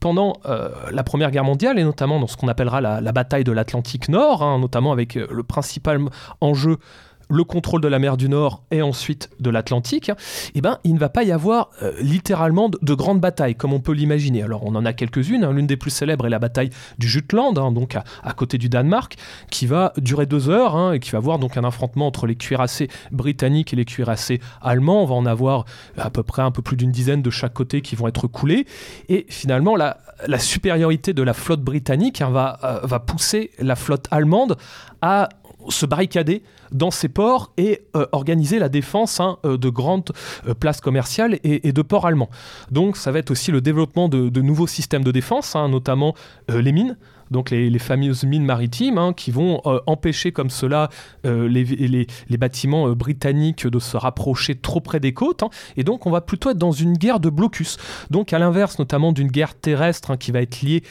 pendant 0.00 0.34
euh, 0.46 0.68
la 0.90 1.02
Première 1.02 1.30
Guerre 1.30 1.44
mondiale, 1.44 1.78
et 1.78 1.84
notamment 1.84 2.20
dans 2.20 2.26
ce 2.26 2.36
qu'on 2.36 2.48
appellera 2.48 2.80
la, 2.80 3.12
bataille 3.12 3.44
de 3.44 3.52
l'Atlantique 3.52 4.08
Nord, 4.08 4.42
hein, 4.42 4.58
notamment 4.58 4.92
avec 4.92 5.16
euh, 5.16 5.26
le 5.30 5.42
principal 5.42 6.00
enjeu 6.40 6.78
le 7.28 7.44
contrôle 7.44 7.80
de 7.80 7.88
la 7.88 7.98
mer 7.98 8.16
du 8.16 8.28
Nord 8.28 8.62
et 8.70 8.82
ensuite 8.82 9.30
de 9.40 9.50
l'Atlantique, 9.50 10.10
eh 10.54 10.60
ben, 10.60 10.78
il 10.84 10.94
ne 10.94 10.98
va 10.98 11.08
pas 11.08 11.22
y 11.22 11.32
avoir 11.32 11.70
euh, 11.82 11.92
littéralement 12.00 12.68
de, 12.68 12.94
grandes 12.94 13.20
batailles, 13.20 13.54
comme 13.54 13.72
on 13.72 13.80
peut 13.80 13.92
l'imaginer. 13.92 14.42
Alors, 14.42 14.64
on 14.64 14.74
en 14.74 14.84
a 14.84 14.92
quelques-unes. 14.92 15.44
Hein. 15.44 15.52
L'une 15.52 15.66
des 15.66 15.76
plus 15.76 15.90
célèbres 15.90 16.26
est 16.26 16.30
la 16.30 16.38
bataille 16.38 16.70
du 16.98 17.08
Jutland, 17.08 17.58
hein, 17.58 17.72
donc 17.72 17.96
à, 17.96 18.32
côté 18.32 18.58
du 18.58 18.68
Danemark, 18.68 19.16
qui 19.50 19.66
va 19.66 19.92
durer 19.96 20.26
deux 20.26 20.48
heures 20.48 20.76
hein, 20.76 20.92
et 20.92 21.00
qui 21.00 21.10
va 21.10 21.18
avoir 21.18 21.38
donc 21.38 21.56
un 21.56 21.64
affrontement 21.64 22.06
entre 22.06 22.26
les 22.26 22.36
cuirassés 22.36 22.88
britanniques 23.10 23.72
et 23.72 23.76
les 23.76 23.84
cuirassés 23.84 24.40
allemands. 24.60 25.02
On 25.02 25.06
va 25.06 25.14
en 25.14 25.26
avoir 25.26 25.64
à 25.96 26.10
peu 26.10 26.22
près 26.22 26.42
un 26.42 26.50
peu 26.50 26.62
plus 26.62 26.76
d'une 26.76 26.92
dizaine 26.92 27.22
de 27.22 27.30
chaque 27.30 27.54
côté 27.54 27.80
qui 27.80 27.96
vont 27.96 28.08
être 28.08 28.26
coulés. 28.26 28.66
Et 29.08 29.26
finalement, 29.28 29.76
la, 29.76 29.98
supériorité 30.38 31.12
de 31.12 31.22
la 31.22 31.32
flotte 31.32 31.60
britannique 31.60 32.20
euh, 32.20 32.80
va 32.82 33.00
pousser 33.00 33.50
la 33.58 33.76
flotte 33.76 34.08
allemande 34.10 34.56
à 35.00 35.28
se 35.68 35.86
barricader 35.86 36.42
dans 36.72 36.90
ces 36.90 37.08
ports 37.08 37.52
et 37.56 37.82
euh, 37.96 38.06
organiser 38.12 38.58
la 38.58 38.68
défense 38.68 39.20
hein, 39.20 39.38
euh, 39.44 39.56
de 39.56 39.68
grandes 39.68 40.12
euh, 40.46 40.54
places 40.54 40.80
commerciales 40.80 41.38
et, 41.44 41.72
de 41.72 41.82
ports 41.82 42.06
allemands. 42.06 42.30
Donc 42.70 42.96
ça 42.96 43.10
va 43.10 43.18
être 43.18 43.30
aussi 43.30 43.50
le 43.50 43.60
développement 43.60 44.08
de, 44.08 44.40
nouveaux 44.40 44.66
systèmes 44.66 45.04
de 45.04 45.10
défense, 45.10 45.56
hein, 45.56 45.68
notamment 45.68 46.14
les 46.48 46.72
mines. 46.72 46.96
Donc 47.30 47.50
les, 47.50 47.78
fameuses 47.78 48.24
mines 48.24 48.44
maritimes, 48.44 48.98
hein, 48.98 49.12
qui 49.12 49.30
vont 49.30 49.60
euh, 49.66 49.80
empêcher 49.86 50.32
comme 50.32 50.50
cela 50.50 50.88
euh, 51.26 51.48
les, 51.48 51.64
les, 51.64 52.36
bâtiments 52.36 52.88
euh, 52.88 52.94
britanniques 52.94 53.66
de 53.66 53.78
se 53.78 53.96
rapprocher 53.96 54.54
trop 54.54 54.80
près 54.80 55.00
des 55.00 55.12
côtes. 55.12 55.42
Hein. 55.42 55.50
et 55.76 55.84
donc 55.84 56.06
on 56.06 56.10
va 56.10 56.20
plutôt 56.20 56.50
être 56.50 56.58
dans 56.58 56.72
une 56.72 56.94
guerre 56.94 57.20
de 57.20 57.30
blocus. 57.30 57.78
Donc 58.10 58.32
à 58.32 58.38
l'inverse 58.38 58.78
notamment 58.78 59.12
d'une 59.12 59.28
guerre 59.28 59.54
terrestre 59.54 60.10
hein, 60.10 60.16
qui 60.16 60.32
va 60.32 60.42
être 60.42 60.62
liée 60.62 60.82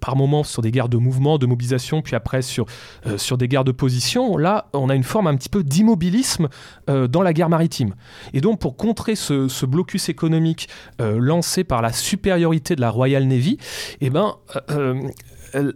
par 0.00 0.16
moments 0.16 0.44
sur 0.44 0.62
des 0.62 0.70
guerres 0.70 0.88
de 0.88 0.96
mouvement, 0.96 1.38
de 1.38 1.46
mobilisation, 1.46 2.02
puis 2.02 2.14
après 2.14 2.42
sur, 2.42 2.66
sur 3.16 3.36
des 3.38 3.48
guerres 3.48 3.64
de 3.64 3.72
position, 3.72 4.36
là 4.36 4.66
on 4.72 4.88
a 4.88 4.94
une 4.94 5.04
forme 5.04 5.26
un 5.26 5.36
petit 5.36 5.48
peu 5.48 5.62
d'immobilisme 5.62 6.48
dans 6.86 7.22
la 7.22 7.32
guerre 7.32 7.48
maritime. 7.48 7.94
Et 8.32 8.40
donc 8.40 8.60
pour 8.60 8.76
contrer 8.76 9.16
ce, 9.16 9.66
blocus 9.66 10.08
économique 10.08 10.68
lancé 10.98 11.64
par 11.64 11.82
la 11.82 11.92
supériorité 11.92 12.76
de 12.76 12.80
la 12.80 12.90
Royal 12.90 13.24
Navy, 13.24 13.58
eh 14.00 14.10
ben, 14.10 14.34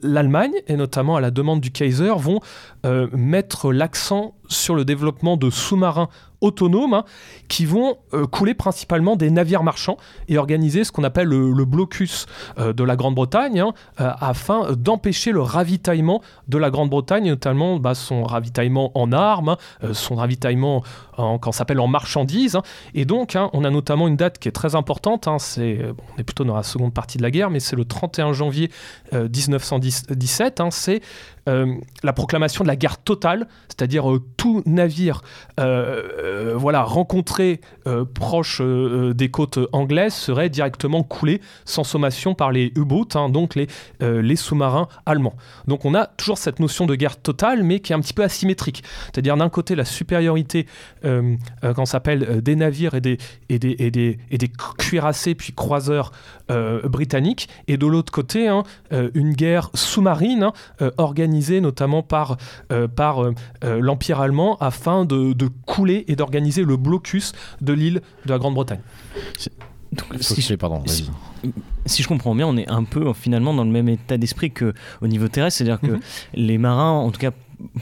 l'Allemagne, 0.03 0.53
et 0.67 0.77
notamment 0.77 1.17
à 1.17 1.21
la 1.21 1.31
demande 1.31 1.61
du 1.61 1.71
Kaiser, 1.71 2.13
vont 2.17 2.41
euh, 2.89 3.07
mettre 3.13 3.71
l'accent 3.71 4.35
sur 4.49 4.75
le 4.75 4.87
développement 4.87 5.37
de 5.37 5.51
sous-marins 5.51 6.09
autonomes 6.41 6.95
hein, 6.95 7.05
qui 7.49 7.67
vont 7.67 7.99
euh, 8.15 8.27
couler 8.27 8.55
principalement 8.55 9.17
des 9.17 9.31
navires 9.31 9.63
marchands 9.63 9.99
et 10.29 10.39
organiser 10.39 10.85
ce 10.85 10.93
qu'on 10.93 11.05
appelle 11.05 11.29
le, 11.29 11.65
blocus 11.65 12.27
euh, 12.59 12.73
de 12.73 12.85
la 12.85 12.97
Grande-Bretagne 12.97 13.61
hein, 13.61 13.75
afin 13.99 14.73
d'empêcher 14.73 15.33
le 15.33 15.43
ravitaillement 15.43 16.23
de 16.47 16.57
la 16.57 16.71
Grande-Bretagne, 16.71 17.29
notamment 17.29 17.79
bah, 17.79 17.95
son 17.95 18.23
ravitaillement 18.23 18.93
en 18.95 19.13
armes, 19.13 19.57
hein, 19.83 19.93
son 19.93 20.15
ravitaillement 20.15 20.83
en, 21.19 21.39
s'appelle 21.53 21.81
en 21.81 21.89
marchandises. 21.89 22.59
et 22.95 23.05
donc, 23.05 23.37
on 23.53 23.65
a 23.65 23.71
notamment 23.71 24.09
une 24.09 24.17
date 24.17 24.39
qui 24.39 24.49
est 24.49 24.53
très 24.53 24.77
importante, 24.77 25.27
on 25.27 25.37
est 25.37 26.25
plutôt 26.25 26.45
dans 26.45 26.57
la 26.57 26.63
seconde 26.63 26.95
partie 26.95 27.19
de 27.19 27.23
la 27.23 27.33
guerre, 27.33 27.51
mais 27.51 27.61
c'est 27.61 27.77
le 27.77 27.85
31 27.85 28.33
janvier 28.33 28.71
1917, 29.13 30.63
c'est 30.71 31.03
euh, 31.49 31.75
la 32.03 32.13
proclamation 32.13 32.63
de 32.63 32.69
la 32.69 32.77
guerre 32.77 32.99
totale, 32.99 33.49
c'est-à-dire 33.69 34.11
euh, 34.11 34.23
tout 34.37 34.63
navire 34.67 35.23
euh, 35.59 36.53
voilà, 36.55 36.83
rencontré 36.83 37.61
proche 38.15 38.61
des 38.61 39.31
côtes 39.31 39.59
anglaises 39.73 40.13
serait 40.13 40.51
directement 40.51 41.03
coulé 41.03 41.41
sans 41.65 41.85
sommation 41.85 42.35
par 42.35 42.53
les 42.53 42.73
U-boats, 42.77 43.15
hein, 43.15 43.31
donc 43.31 43.55
les, 43.55 44.37
sous-marins 44.37 44.89
allemands. 45.07 45.35
Donc 45.67 45.85
on 45.85 45.95
a 45.95 46.07
toujours 46.07 46.37
cette 46.37 46.61
notion 46.61 46.85
de 46.85 46.95
guerre 46.95 47.17
totale, 47.17 47.63
mais 47.63 47.81
qui 47.81 47.93
est 47.93 47.97
un 47.97 48.01
petit 48.01 48.13
peu 48.13 48.23
asymétrique. 48.23 48.85
C'est-à-dire 49.07 49.37
d'un 49.37 49.49
côté 49.49 49.75
la 49.75 49.87
supériorité, 49.87 50.67
quand 51.03 51.87
s'appelle 51.87 52.43
des 52.43 52.57
navires 52.57 52.95
et 52.95 53.01
des 53.59 54.53
cuirassés 54.79 55.35
puis 55.35 55.55
croiseurs 55.55 56.13
britanniques, 56.85 57.49
et 57.69 57.79
de 57.79 57.87
l'autre 57.87 58.13
côté 58.13 58.49
hein, 58.49 58.65
une 59.15 59.33
guerre 59.33 59.71
sous-marine 59.75 60.51
hein, 60.81 60.91
organisée 60.99 61.38
notamment 61.61 62.03
par, 62.03 62.37
euh, 62.73 62.89
par 62.89 63.23
euh, 63.23 63.35
euh, 63.65 63.81
l'Empire 63.81 64.21
allemand 64.21 64.57
afin 64.61 65.05
de, 65.05 65.35
couler 65.67 66.05
et 66.09 66.17
d'organiser 66.17 66.65
le 66.65 66.77
blocus 66.77 67.33
de 67.61 67.73
l'île 67.73 68.03
de 68.27 68.31
la 68.31 68.39
Grande-Bretagne. 68.39 68.81
si, 69.37 70.41
je, 70.41 70.55
pardon, 70.55 70.83
si, 71.87 72.03
je 72.03 72.09
comprends 72.09 72.35
bien, 72.35 72.47
on 72.47 72.57
est 72.57 72.69
un 72.69 72.85
peu 72.85 73.13
finalement 73.13 73.55
dans 73.55 73.65
le 73.65 73.71
même 73.71 73.89
état 73.89 74.17
d'esprit 74.19 74.51
qu'au 74.51 75.07
niveau 75.07 75.29
terrestre, 75.29 75.59
c'est-à-dire 75.59 75.81
que 75.81 75.95
mhm. 75.95 76.01
les 76.35 76.59
marins, 76.59 76.93
en 76.93 77.11
tout 77.11 77.21
cas, 77.21 77.31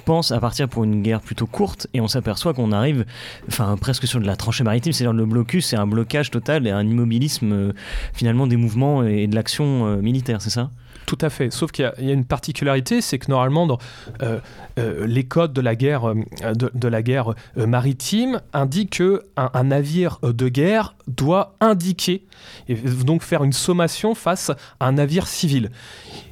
pensent 0.04 0.32
à 0.32 0.40
partir 0.40 0.68
pour 0.68 0.84
une 0.84 1.02
guerre 1.02 1.20
plutôt 1.20 1.46
courte 1.46 1.86
et 1.92 2.00
on 2.00 2.08
s'aperçoit 2.08 2.54
qu'on 2.54 2.72
arrive 2.72 3.04
enfin 3.46 3.76
presque 3.76 4.06
sur 4.06 4.18
de 4.20 4.24
la 4.24 4.34
tranchée 4.34 4.64
maritime 4.64 4.94
c'est-à-dire 4.94 5.12
le 5.12 5.26
blocus 5.26 5.66
c'est 5.66 5.76
un 5.76 5.86
blocage 5.86 6.30
total 6.30 6.66
et 6.66 6.70
un 6.70 6.86
immobilisme 6.86 7.74
finalement 8.14 8.46
des 8.46 8.56
mouvements 8.56 9.02
et 9.02 9.26
de 9.26 9.34
l'action 9.34 9.98
militaire 10.00 10.40
c'est 10.40 10.48
ça? 10.48 10.70
Tout 11.06 11.18
à 11.20 11.30
fait. 11.30 11.50
Sauf 11.50 11.70
qu'il 11.70 11.90
y, 11.98 12.10
a 12.10 12.12
une 12.12 12.24
particularité, 12.24 13.00
c'est 13.00 13.18
que 13.18 13.30
normalement, 13.30 13.78
euh, 14.22 14.38
euh, 14.78 15.06
les 15.06 15.24
codes 15.24 15.52
de 15.52 15.60
la 15.60 15.74
guerre, 15.76 16.12
euh, 16.12 17.66
maritime 17.66 18.40
indiquent 18.52 18.98
qu'un 18.98 19.50
un 19.54 19.64
navire 19.64 20.18
de 20.22 20.48
guerre 20.48 20.94
doit 21.06 21.54
indiquer, 21.60 22.24
et 22.68 22.74
donc 22.74 23.22
faire 23.22 23.44
une 23.44 23.52
sommation 23.52 24.14
face 24.14 24.50
à 24.80 24.86
un 24.86 24.92
navire 24.92 25.26
civil. 25.26 25.70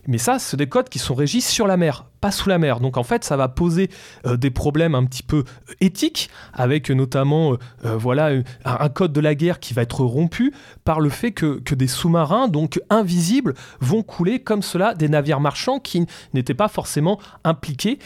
Mais 0.06 0.18
ça, 0.18 0.38
c'est 0.38 0.56
des 0.56 0.68
codes 0.68 0.88
qui 0.88 0.98
sont 0.98 1.14
régis 1.14 1.46
sur 1.46 1.66
la 1.66 1.76
mer, 1.76 2.06
pas 2.20 2.30
sous 2.30 2.48
la 2.48 2.58
mer. 2.58 2.80
Donc 2.80 2.96
en 2.96 3.02
fait, 3.02 3.24
ça 3.24 3.36
va 3.36 3.48
poser 3.48 3.90
euh, 4.26 4.36
des 4.36 4.50
problèmes 4.50 4.94
un 4.94 5.04
petit 5.04 5.22
peu 5.22 5.38
euh, 5.38 5.74
éthiques, 5.80 6.30
avec 6.52 6.90
notamment 6.90 7.56
euh, 7.84 7.96
voilà 7.96 8.30
un, 8.64 8.88
code 8.88 9.12
de 9.12 9.20
la 9.20 9.34
guerre 9.34 9.60
qui 9.60 9.74
va 9.74 9.82
être 9.82 10.04
rompu 10.04 10.52
par 10.84 11.00
le 11.00 11.08
fait 11.08 11.32
que, 11.32 11.60
que 11.60 11.74
des 11.74 11.86
sous-marins, 11.86 12.48
donc 12.48 12.80
invisibles, 12.90 13.54
vont 13.80 14.02
couler 14.02 14.40
comme 14.40 14.62
cela 14.62 14.94
des 14.94 15.08
navires 15.08 15.40
marchands 15.40 15.80
qui 15.80 16.06
n'étaient 16.32 16.54
pas 16.54 16.68
forcément 16.68 17.18
impliqués. 17.44 17.98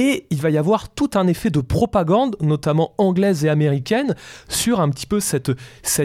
Et 0.00 0.28
il 0.30 0.40
va 0.40 0.50
y 0.50 0.56
avoir 0.56 0.90
tout 0.90 1.10
un 1.16 1.26
effet 1.26 1.50
de 1.50 1.58
propagande, 1.60 2.36
notamment 2.40 2.94
anglaise 2.98 3.44
et 3.44 3.48
américaine, 3.48 4.14
sur 4.48 4.80
un 4.80 4.90
petit 4.90 5.06
peu 5.06 5.18
cette, 5.18 5.50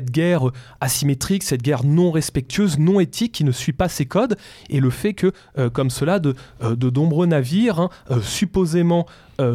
guerre 0.09 0.49
asymétrique, 0.81 1.43
cette 1.43 1.61
guerre 1.61 1.83
non 1.83 2.09
respectueuse, 2.09 2.79
non 2.79 2.99
éthique, 2.99 3.33
qui 3.33 3.43
ne 3.43 3.51
suit 3.51 3.71
pas 3.71 3.89
ces 3.89 4.07
codes, 4.07 4.35
et 4.71 4.79
le 4.79 4.89
fait 4.89 5.13
que, 5.13 5.31
euh, 5.59 5.69
comme 5.69 5.91
cela, 5.91 6.17
de, 6.17 6.33
euh, 6.63 6.75
nombreux 6.89 7.27
navires, 7.27 7.79
hein, 7.79 7.91
euh, 8.09 8.19
supposément 8.19 9.05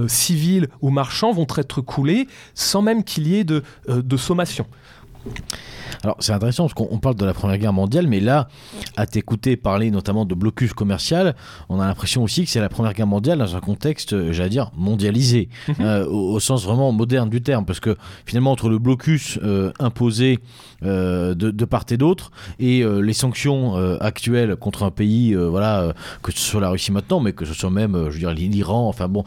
civils 0.07 0.69
ou 0.83 0.91
marchands, 0.91 1.33
vont 1.33 1.47
être 1.57 1.81
coulés 1.81 2.29
sans 2.55 2.83
même 2.83 3.05
qu'il 3.05 3.27
y 3.27 3.37
ait 3.37 3.45
de 3.45 3.63
sommation. 4.17 4.67
Alors 6.03 6.17
c'est 6.21 6.33
intéressant 6.33 6.65
parce 6.65 6.75
qu'on 6.75 6.99
parle 6.99 7.17
de 7.17 7.25
la 7.25 7.35
Première 7.35 7.59
Guerre 7.59 7.73
mondiale, 7.73 8.07
mais 8.07 8.21
là, 8.21 8.49
à 8.97 9.07
t'écouter 9.07 9.57
parler 9.57 9.91
notamment 9.91 10.25
de 10.25 10.35
blocus 10.35 10.73
commercial, 10.73 11.35
on 11.69 11.81
a 11.81 11.87
l'impression 11.87 12.23
aussi 12.23 12.45
que 12.45 12.51
c'est 12.51 12.61
la 12.61 12.69
Première 12.69 12.95
Guerre 12.95 13.07
mondiale 13.07 13.39
dans 13.39 13.57
un 13.57 13.61
contexte, 13.61 14.13
euh, 14.13 14.33
j'allais 14.33 14.51
dire, 14.51 14.71
mondialisé, 14.77 15.49
euh, 15.81 16.07
au, 16.07 16.39
sens 16.41 16.65
vraiment 16.65 16.93
moderne 16.93 17.29
du 17.29 17.43
terme, 17.43 17.65
parce 17.65 17.81
que 17.81 17.97
finalement 18.27 18.53
entre 18.53 18.69
le 18.69 18.79
blocus 18.79 19.39
euh, 19.43 19.73
imposé 19.81 20.39
de, 20.83 21.65
part 21.65 21.85
et 21.91 21.97
d'autre 21.97 22.31
et 22.59 22.85
les 22.85 23.13
sanctions 23.13 23.75
actuelles 24.01 24.57
contre 24.57 24.85
un 24.85 24.91
pays, 24.91 25.35
voilà, 25.35 25.93
que 26.23 26.33
ce 26.33 26.39
soit 26.39 26.61
la 26.61 26.71
Russie 26.71 26.93
maintenant, 26.93 27.21
mais 27.21 27.33
que 27.33 27.45
ce 27.45 27.55
soit 27.55 27.71
même, 27.71 28.07
je 28.09 28.13
veux 28.13 28.19
dire, 28.19 28.33
l'Iran, 28.33 28.89
enfin 28.89 29.09
bon, 29.09 29.25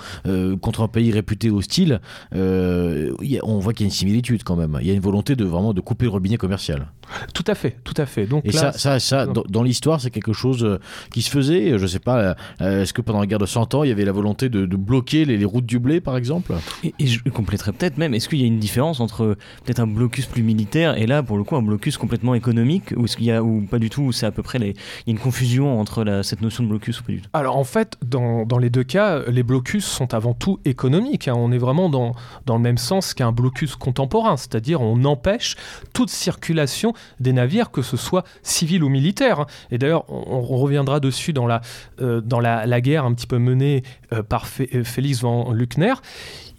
contre 0.62 0.82
un 0.82 0.88
pays 0.88 1.12
réputé 1.12 1.50
hostile, 1.50 2.00
on 2.32 3.60
voit 3.60 3.74
qu'il 3.74 3.86
y 3.86 3.88
a 3.88 3.90
une 3.90 3.92
similitude 3.92 4.44
quand 4.44 4.56
même. 4.56 4.78
Il 4.82 4.88
y 4.88 4.92
a 4.92 4.94
une 4.94 5.02
volonté 5.02 5.36
de 5.36 5.44
vraiment 5.44 5.74
de 5.74 5.82
couper 5.92 6.06
le 6.06 6.12
robinet 6.12 6.38
commercial. 6.38 6.88
Tout 7.34 7.44
à 7.48 7.56
fait, 7.56 7.78
tout 7.84 7.94
à 7.98 8.06
fait. 8.06 8.26
Donc 8.26 8.46
et 8.46 8.52
ça, 8.52 8.72
ça, 8.72 9.00
ça 9.00 9.26
dans, 9.26 9.64
l'histoire, 9.64 10.02
c'est 10.02 10.12
quelque 10.12 10.34
chose 10.34 10.64
euh, 10.64 10.80
qui 11.12 11.22
se 11.22 11.30
faisait. 11.30 11.78
Je 11.78 11.88
sais 11.88 12.00
pas, 12.00 12.36
euh, 12.62 12.84
est-ce 12.84 12.94
que 12.94 13.02
pendant 13.02 13.20
la 13.20 13.28
guerre 13.28 13.40
de 13.40 13.46
100 13.46 13.74
ans, 13.76 13.84
il 13.84 13.90
y 13.90 13.92
avait 13.92 14.06
la 14.06 14.12
volonté 14.12 14.50
de, 14.50 14.66
bloquer 14.76 15.26
les, 15.26 15.46
routes 15.46 15.66
du 15.66 15.80
blé, 15.80 16.02
par 16.02 16.18
exemple? 16.18 16.54
Et, 16.84 16.94
je 17.06 17.20
compléterais 17.30 17.72
peut-être 17.72 17.98
même, 17.98 18.14
est-ce 18.14 18.30
qu'il 18.30 18.40
y 18.40 18.44
a 18.44 18.48
une 18.48 18.60
différence 18.60 19.00
entre 19.00 19.36
peut-être 19.64 19.80
un 19.80 19.88
blocus 19.88 20.26
plus 20.26 20.44
militaire 20.44 20.98
et 20.98 21.08
là, 21.08 21.24
pour 21.24 21.38
le 21.38 21.44
coup, 21.44 21.56
un 21.56 21.62
blocus 21.62 21.98
complètement 21.98 22.36
économique 22.36 22.94
Ou 22.96 23.06
est-ce 23.06 23.18
qu'il 23.18 23.26
y 23.26 23.32
a, 23.32 23.44
ou 23.44 23.62
pas 23.70 23.80
du 23.80 23.90
tout, 23.90 24.12
c'est 24.12 24.26
à 24.26 24.32
peu 24.32 24.44
près, 24.44 24.60
les, 24.60 24.70
il 24.70 25.08
y 25.08 25.10
a 25.10 25.12
une 25.12 25.20
confusion 25.20 25.80
entre 25.80 26.22
cette 26.24 26.42
notion 26.42 26.64
de 26.64 26.70
blocus 26.70 27.00
ou 27.00 27.04
pas 27.04 27.12
du 27.12 27.22
tout? 27.22 27.30
Alors 27.34 27.58
en 27.58 27.64
fait, 27.64 27.98
dans, 28.06 28.46
dans, 28.46 28.58
les 28.58 28.70
deux 28.70 28.84
cas, 28.84 29.22
les 29.28 29.44
blocus 29.44 29.86
sont 29.86 30.14
avant 30.14 30.34
tout 30.34 30.60
économiques. 30.66 31.28
Hein. 31.28 31.34
On 31.36 31.52
est 31.52 31.58
vraiment 31.58 31.90
dans, 31.90 32.14
dans 32.46 32.56
le 32.56 32.62
même 32.62 32.78
sens 32.78 33.14
qu'un 33.14 33.32
blocus 33.32 33.76
contemporain, 33.76 34.38
c'est-à-dire 34.38 34.82
on 34.82 35.04
empêche 35.04 35.56
toute 35.94 36.10
circulation 36.10 36.94
des 37.20 37.34
navires, 37.34 37.72
que 37.72 37.82
ce 37.82 37.98
soit 37.98 38.24
civil 38.44 38.84
ou 38.84 38.90
militaire. 38.90 39.46
Et 39.72 39.78
d'ailleurs, 39.78 40.06
on, 40.10 40.42
reviendra 40.42 41.00
dessus 41.00 41.34
dans 41.34 41.48
la, 41.48 41.62
euh, 42.02 42.22
dans 42.22 42.40
la, 42.40 42.82
guerre 42.82 43.06
un 43.06 43.14
petit 43.14 43.28
peu 43.28 43.38
menée 43.38 43.84
euh, 44.14 44.24
par 44.24 44.46
euh, 44.60 44.84
Félix 44.84 45.22
van 45.22 45.52
Luckner 45.52 45.94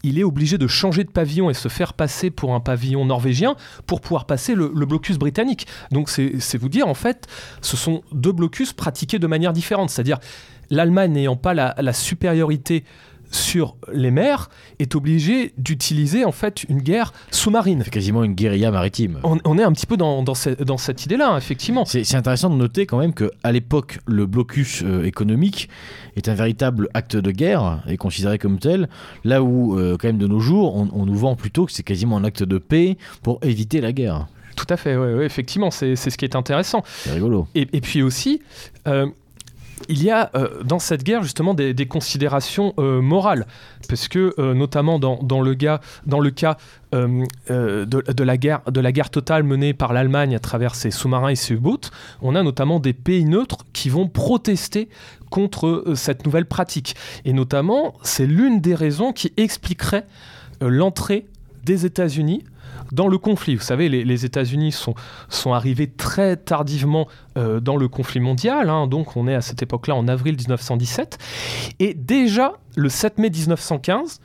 il 0.03 0.19
est 0.19 0.25
obligé 0.25 0.59
de 0.59 0.67
changer 0.67 1.05
de 1.05 1.11
pavillon 1.11 1.51
et 1.51 1.55
se 1.55 1.69
faire 1.69 1.93
passer 1.93 2.31
pour 2.31 2.55
un 2.55 2.61
pavillon 2.61 3.05
norvégien 3.05 3.55
pour 3.87 4.01
pouvoir 4.01 4.25
passer 4.25 4.55
le, 4.55 4.69
blocus 4.69 5.17
britannique. 5.17 5.67
Donc 5.91 6.09
c'est 6.09 6.59
vous 6.59 6.69
dire, 6.69 6.89
en 6.89 6.95
fait, 6.95 7.29
ce 7.61 7.77
sont 7.77 8.03
deux 8.13 8.33
blocus 8.33 8.73
pratiqués 8.73 9.19
de 9.19 9.27
manière 9.27 9.53
différente. 9.53 9.91
C'est-à-dire 9.91 10.19
l'Allemagne 10.71 11.13
n'ayant 11.13 11.37
pas 11.37 11.55
la, 11.55 11.75
la 11.79 11.93
supériorité 11.93 12.85
sur 13.33 13.77
les 13.93 14.11
mers 14.11 14.51
est 14.79 14.95
obligé 14.95 15.53
d'utiliser 15.59 16.25
en 16.25 16.33
fait 16.33 16.65
une 16.69 16.81
guerre 16.81 17.13
sous-marine. 17.31 17.83
C'est 17.85 17.91
quasiment 17.91 18.25
une 18.25 18.35
guérilla 18.35 18.71
maritime. 18.71 19.19
On, 19.25 19.59
est 19.59 19.63
un 19.63 19.73
petit 19.73 19.87
peu 19.87 19.97
dans, 19.97 20.23
dans, 20.23 20.35
cette 20.35 21.05
idée-là, 21.05 21.37
effectivement. 21.37 21.85
C'est 21.85 22.15
intéressant 22.15 22.51
de 22.51 22.57
noter 22.57 22.87
quand 22.87 22.99
même 22.99 23.15
qu'à 23.15 23.53
l'époque, 23.53 23.99
le 24.07 24.27
blocus 24.27 24.83
euh, 24.85 25.05
économique 25.05 25.69
est 26.17 26.29
un 26.29 26.35
véritable 26.35 26.89
acte 26.95 27.17
de 27.17 27.31
guerre 27.31 27.83
et 27.89 27.97
considéré 27.97 28.39
comme 28.39 28.59
tel, 28.59 28.89
là 29.25 29.43
où 29.43 29.79
euh, 29.79 29.97
quand 29.99 30.09
même 30.09 30.19
de 30.19 30.27
nos 30.27 30.41
jours, 30.41 30.75
on, 30.77 31.07
nous 31.07 31.17
vend 31.17 31.37
plutôt 31.37 31.67
que 31.67 31.73
c'est 31.73 31.83
quasiment 31.83 32.17
un 32.17 32.25
acte 32.25 32.43
de 32.43 32.59
paix 32.59 32.97
pour 33.23 33.39
éviter 33.43 33.81
la 33.81 33.93
guerre. 33.93 34.27
Tout 34.57 34.67
à 34.69 34.77
fait, 34.77 34.97
ouais, 34.97 35.25
effectivement, 35.25 35.71
c'est 35.71 35.97
ce 35.97 36.17
qui 36.17 36.25
est 36.25 36.37
intéressant. 36.37 36.83
C'est 36.87 37.13
rigolo. 37.13 37.49
Et, 37.55 37.67
puis 37.81 38.03
aussi, 38.03 38.43
euh, 38.87 39.07
il 39.89 40.03
y 40.03 40.11
a 40.11 40.31
euh, 40.35 40.63
dans 40.63 40.79
cette 40.79 41.03
guerre 41.03 41.23
justement 41.23 41.55
des, 41.55 41.87
considérations 41.87 42.75
euh, 42.79 43.01
morales, 43.01 43.47
parce 43.89 44.09
que 44.09 44.35
euh, 44.39 44.55
notamment 44.55 44.99
dans, 44.99 45.41
le, 45.41 45.55
cas 45.55 45.81
de, 46.93 48.23
la 48.23 48.37
guerre, 48.37 48.61
de 48.71 48.81
la 48.81 48.93
guerre 48.93 49.11
totale 49.11 49.43
menée 49.43 49.75
par 49.75 49.93
l'Allemagne 49.93 50.35
à 50.35 50.39
travers 50.39 50.75
ses 50.75 50.91
sous-marins 50.91 51.29
et 51.29 51.37
ses 51.37 51.55
U-boats, 51.55 51.91
on 52.21 52.35
a 52.35 52.43
notamment 52.43 52.81
des 52.81 52.93
pays 52.93 53.25
neutres 53.25 53.59
qui 53.73 53.89
vont 53.89 54.09
protester 54.09 54.89
contre 55.31 55.93
cette 55.95 56.25
nouvelle 56.25 56.47
pratique. 56.47 56.95
Et 57.25 57.33
notamment, 57.33 57.95
c'est 58.03 58.27
l'une 58.27 58.61
des 58.61 58.75
raisons 58.75 59.13
qui 59.13 59.33
expliquerait 59.37 60.07
l'entrée 60.61 61.27
des 61.65 61.87
États-Unis 61.87 62.45
dans 62.93 63.09
le 63.09 63.19
conflit. 63.19 63.57
Vous 63.57 63.63
savez, 63.63 63.89
les, 63.89 64.25
États-Unis 64.25 64.71
sont, 64.71 64.95
sont 65.29 65.53
arrivés 65.53 65.89
très 65.89 66.37
tardivement 66.37 67.09
euh, 67.37 67.59
dans 67.59 67.77
le 67.77 67.89
conflit 67.89 68.21
mondial, 68.21 68.69
hein. 68.71 68.87
donc 68.87 69.17
on 69.17 69.27
est 69.27 69.35
à 69.35 69.41
cette 69.41 69.63
époque-là 69.63 69.97
en 69.97 70.07
avril 70.07 70.37
1917, 70.37 71.19
et 71.81 71.95
déjà 71.95 72.53
le 72.77 72.89
7 72.89 73.19
mai 73.19 73.31
1915, 73.31 74.21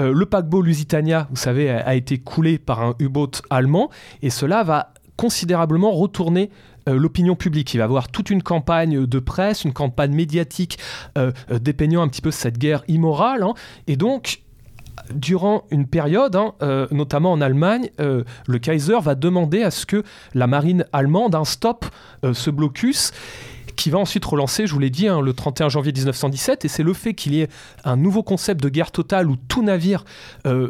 euh, 0.00 0.12
le 0.12 0.26
paquebot 0.26 0.62
Lusitania, 0.62 1.28
vous 1.30 1.36
savez, 1.36 1.70
a, 1.70 1.94
été 1.94 2.18
coulé 2.18 2.58
par 2.58 2.80
un 2.80 2.94
U-boat 2.98 3.42
allemand, 3.50 3.90
et 4.22 4.30
cela 4.30 4.64
va 4.64 4.94
considérablement 5.16 5.90
retourner 5.90 6.50
euh, 6.88 6.98
l'opinion 6.98 7.36
publique. 7.36 7.74
Il 7.74 7.78
va 7.78 7.82
y 7.82 7.84
avoir 7.84 8.08
toute 8.08 8.30
une 8.30 8.42
campagne 8.42 9.04
de 9.04 9.18
presse, 9.18 9.64
une 9.64 9.72
campagne 9.72 10.12
médiatique 10.12 10.78
dépeignant 11.60 12.02
un 12.02 12.08
petit 12.08 12.22
peu 12.22 12.30
cette 12.30 12.56
guerre 12.56 12.84
immorale. 12.88 13.42
Hein. 13.42 13.54
et 13.86 13.96
donc, 13.96 14.40
durant 15.14 15.64
une 15.70 15.86
période, 15.86 16.36
hein, 16.36 16.54
euh, 16.62 16.86
notamment 16.90 17.32
en 17.32 17.40
Allemagne, 17.40 17.90
euh, 18.00 18.24
le 18.46 18.58
Kaiser 18.58 18.98
va 19.00 19.14
demander 19.14 19.62
à 19.62 19.70
ce 19.70 19.86
que 19.86 20.02
la 20.34 20.46
marine 20.46 20.84
allemande 20.92 21.34
un 21.34 21.44
stop 21.44 21.84
euh, 22.24 22.34
ce 22.34 22.50
blocus 22.50 23.12
qui 23.78 23.90
va 23.90 23.98
ensuite 23.98 24.24
relancer, 24.24 24.66
je 24.66 24.74
vous 24.74 24.78
l'ai 24.78 24.90
dit, 24.90 25.08
hein, 25.08 25.20
le 25.20 25.32
31 25.32 25.68
janvier 25.68 25.92
1917, 25.92 26.64
et 26.64 26.68
c'est 26.68 26.82
le 26.82 26.92
fait 26.92 27.14
qu'il 27.14 27.34
y 27.34 27.40
ait 27.40 27.48
un 27.84 27.96
nouveau 27.96 28.22
concept 28.22 28.62
de 28.62 28.68
guerre 28.68 28.90
totale 28.90 29.30
où 29.30 29.36
tout 29.36 29.62
navire 29.62 30.04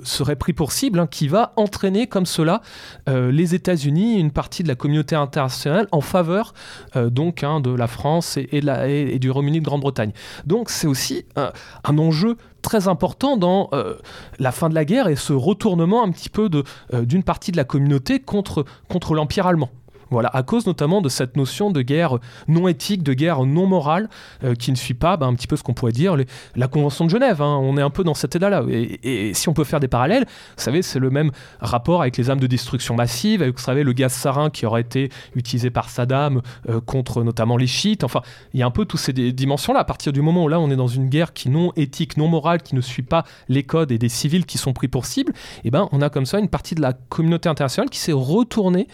serait 0.04 0.36
pris 0.36 0.52
pour 0.52 0.72
cible, 0.72 1.00
hein, 1.00 1.06
qui 1.06 1.26
va 1.26 1.52
entraîner 1.56 2.06
comme 2.06 2.26
cela 2.26 2.62
les 3.06 3.54
États-Unis, 3.54 4.18
une 4.18 4.30
partie 4.30 4.62
de 4.62 4.68
la 4.68 4.74
communauté 4.74 5.16
internationale 5.16 5.88
en 5.92 6.00
faveur 6.00 6.52
donc 6.94 7.44
de 7.44 7.74
la 7.74 7.86
France 7.86 8.36
et, 8.36 9.18
du 9.18 9.30
Royaume-Uni 9.30 9.60
de 9.60 9.64
Grande-Bretagne. 9.64 10.12
Donc 10.46 10.70
c'est 10.70 10.86
aussi 10.86 11.24
un 11.36 11.98
enjeu 11.98 12.36
très 12.62 12.88
important 12.88 13.36
dans 13.36 13.68
euh, 13.72 13.94
la 14.38 14.52
fin 14.52 14.68
de 14.68 14.74
la 14.74 14.84
guerre 14.84 15.08
et 15.08 15.16
ce 15.16 15.32
retournement 15.32 16.02
un 16.02 16.10
petit 16.10 16.28
peu 16.28 16.48
euh, 16.92 17.04
d'une 17.04 17.22
partie 17.22 17.52
de 17.52 17.56
la 17.56 17.64
communauté 17.64 18.20
contre, 18.20 18.64
contre 18.88 19.14
l'Empire 19.14 19.46
allemand. 19.46 19.70
Voilà, 20.10 20.30
à 20.32 20.42
cause 20.42 20.66
notamment 20.66 21.00
de 21.00 21.08
cette 21.08 21.36
notion 21.36 21.70
de 21.70 21.82
guerre 21.82 22.16
non 22.46 22.68
éthique, 22.68 23.02
de 23.02 23.12
guerre 23.12 23.44
non 23.44 23.66
morale, 23.66 24.08
euh, 24.44 24.54
qui 24.54 24.70
ne 24.70 24.76
suit 24.76 24.94
pas 24.94 25.16
bah, 25.16 25.26
un 25.26 25.34
petit 25.34 25.46
peu 25.46 25.56
ce 25.56 25.62
qu'on 25.62 25.74
pourrait 25.74 25.92
dire 25.92 26.16
la 26.56 26.68
Convention 26.68 27.04
de 27.04 27.10
Genève. 27.10 27.42
Hein. 27.42 27.58
on 27.60 27.76
est 27.76 27.82
un 27.82 27.90
peu 27.90 28.04
dans 28.04 28.14
cet 28.14 28.36
état-là. 28.36 28.64
Et, 28.68 29.32
si 29.34 29.48
on 29.48 29.54
peut 29.54 29.64
faire 29.64 29.80
des 29.80 29.88
parallèles, 29.88 30.24
vous 30.24 30.62
savez, 30.62 30.82
c'est 30.82 30.98
le 30.98 31.10
même 31.10 31.30
rapport 31.60 32.00
avec 32.00 32.16
les 32.16 32.30
armes 32.30 32.40
de 32.40 32.46
destruction 32.46 32.94
massive, 32.94 33.42
avec 33.42 33.56
vous 33.56 33.62
savez, 33.62 33.82
le 33.82 33.92
gaz 33.92 34.12
sarin 34.12 34.50
qui 34.50 34.66
aurait 34.66 34.80
été 34.80 35.10
utilisé 35.34 35.70
par 35.70 35.90
Saddam 35.90 36.40
euh, 36.68 36.80
contre 36.80 37.22
notamment 37.22 37.56
les 37.56 37.66
chiites. 37.66 38.04
Enfin, 38.04 38.22
il 38.54 38.60
y 38.60 38.62
a 38.62 38.66
un 38.66 38.70
peu 38.70 38.84
toutes 38.84 39.00
ces 39.00 39.12
dimensions-là. 39.12 39.80
À 39.80 39.84
partir 39.84 40.12
du 40.12 40.22
moment 40.22 40.44
où 40.44 40.48
là, 40.48 40.60
on 40.60 40.70
est 40.70 40.76
dans 40.76 40.86
une 40.86 41.08
guerre 41.08 41.32
qui 41.32 41.50
non 41.50 41.72
éthique, 41.76 42.16
non 42.16 42.28
morale, 42.28 42.62
qui 42.62 42.74
ne 42.74 42.80
suit 42.80 43.02
pas 43.02 43.24
les 43.48 43.62
codes 43.62 43.92
et 43.92 43.98
des 43.98 44.08
civils 44.08 44.46
qui 44.46 44.58
sont 44.58 44.72
pris 44.72 44.88
pour 44.88 45.06
cible, 45.06 45.32
eh 45.64 45.70
ben, 45.70 45.88
on 45.92 46.00
a 46.00 46.10
comme 46.10 46.26
ça 46.26 46.38
une 46.38 46.48
partie 46.48 46.74
de 46.74 46.80
la 46.80 46.92
communauté 46.92 47.48
internationale 47.48 47.90
qui 47.90 47.98
s'est 47.98 48.12
retournée 48.12 48.88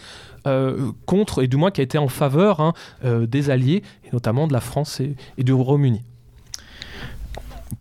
euh, 0.47 0.91
contre, 1.05 1.43
et 1.43 1.47
du 1.47 1.57
moins 1.57 1.71
qui 1.71 1.81
a 1.81 1.83
été 1.83 1.97
en 1.97 2.07
faveur 2.07 2.59
hein, 2.59 2.73
euh, 3.03 3.25
des 3.25 3.49
alliés, 3.49 3.83
et 4.03 4.09
notamment 4.13 4.47
de 4.47 4.53
la 4.53 4.61
France 4.61 4.99
et, 4.99 5.15
et 5.37 5.43
du 5.43 5.53
Royaume-Uni. 5.53 6.03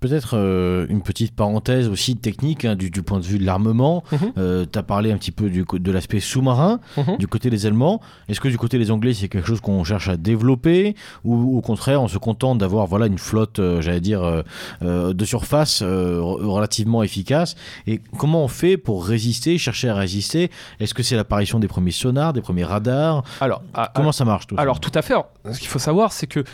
Peut-être 0.05 0.37
euh, 0.37 0.85
une 0.91 1.01
petite 1.01 1.35
parenthèse 1.35 1.89
aussi 1.89 2.15
technique 2.15 2.67
hein, 2.67 2.77
du, 2.77 2.91
point 2.91 3.21
de 3.21 3.25
vue 3.25 3.39
de 3.39 3.47
l'armement. 3.47 4.05
Mhm. 4.13 4.19
Euh, 4.37 4.67
tu 4.71 4.79
as 4.79 4.83
parlé 4.83 5.11
un 5.11 5.17
petit 5.17 5.31
peu 5.31 5.49
du, 5.49 5.65
de 5.73 5.93
l'aspect 5.93 6.21
sous-marin, 6.21 6.79
mhm. 6.99 7.17
du 7.17 7.27
côté 7.27 7.49
des 7.49 7.65
Allemands. 7.65 8.03
Est-ce 8.29 8.39
que 8.39 8.49
du 8.49 8.59
côté 8.59 8.79
des 8.79 8.91
Anglais, 8.91 9.15
c'est 9.15 9.29
quelque 9.29 9.47
chose 9.47 9.63
qu'on 9.63 9.83
cherche 9.83 10.11
à 10.11 10.19
développer 10.19 10.95
ou 11.25 11.57
au 11.57 11.63
contraire, 11.63 12.03
on 12.03 12.09
se 12.09 12.19
contente 12.19 12.59
d'avoir 12.59 12.87
voilà, 12.87 13.07
une 13.07 13.17
flotte, 13.17 13.61
euh, 13.61 13.81
j'allais 13.81 14.03
dire, 14.03 14.45
de 14.83 15.25
surface 15.25 15.83
relativement 15.83 17.03
efficace? 17.03 17.55
Et 17.87 18.03
comment 18.19 18.45
on 18.45 18.49
fait 18.49 18.77
pour 18.77 19.07
résister, 19.07 19.57
chercher 19.57 19.89
à 19.89 19.95
résister? 19.95 20.51
Est-ce 20.81 20.93
que 20.93 21.03
c'est 21.03 21.17
l'apparition 21.17 21.61
des 21.61 21.69
premiers 21.69 21.93
sonars, 21.93 22.35
des 22.35 22.43
premiers 22.43 22.65
radars? 22.65 23.25
Alors, 23.41 23.63
Comment 23.95 24.13
ça 24.13 24.27
marche 24.27 24.49
tout 24.49 24.57
Alors, 24.59 24.81
tout 24.81 24.93
à 24.95 25.01
fait. 25.01 25.15
ce 25.51 25.59
qu'il 25.59 25.69
faut 25.69 25.79
savoir, 25.79 26.13
c'est 26.13 26.27
que 26.27 26.45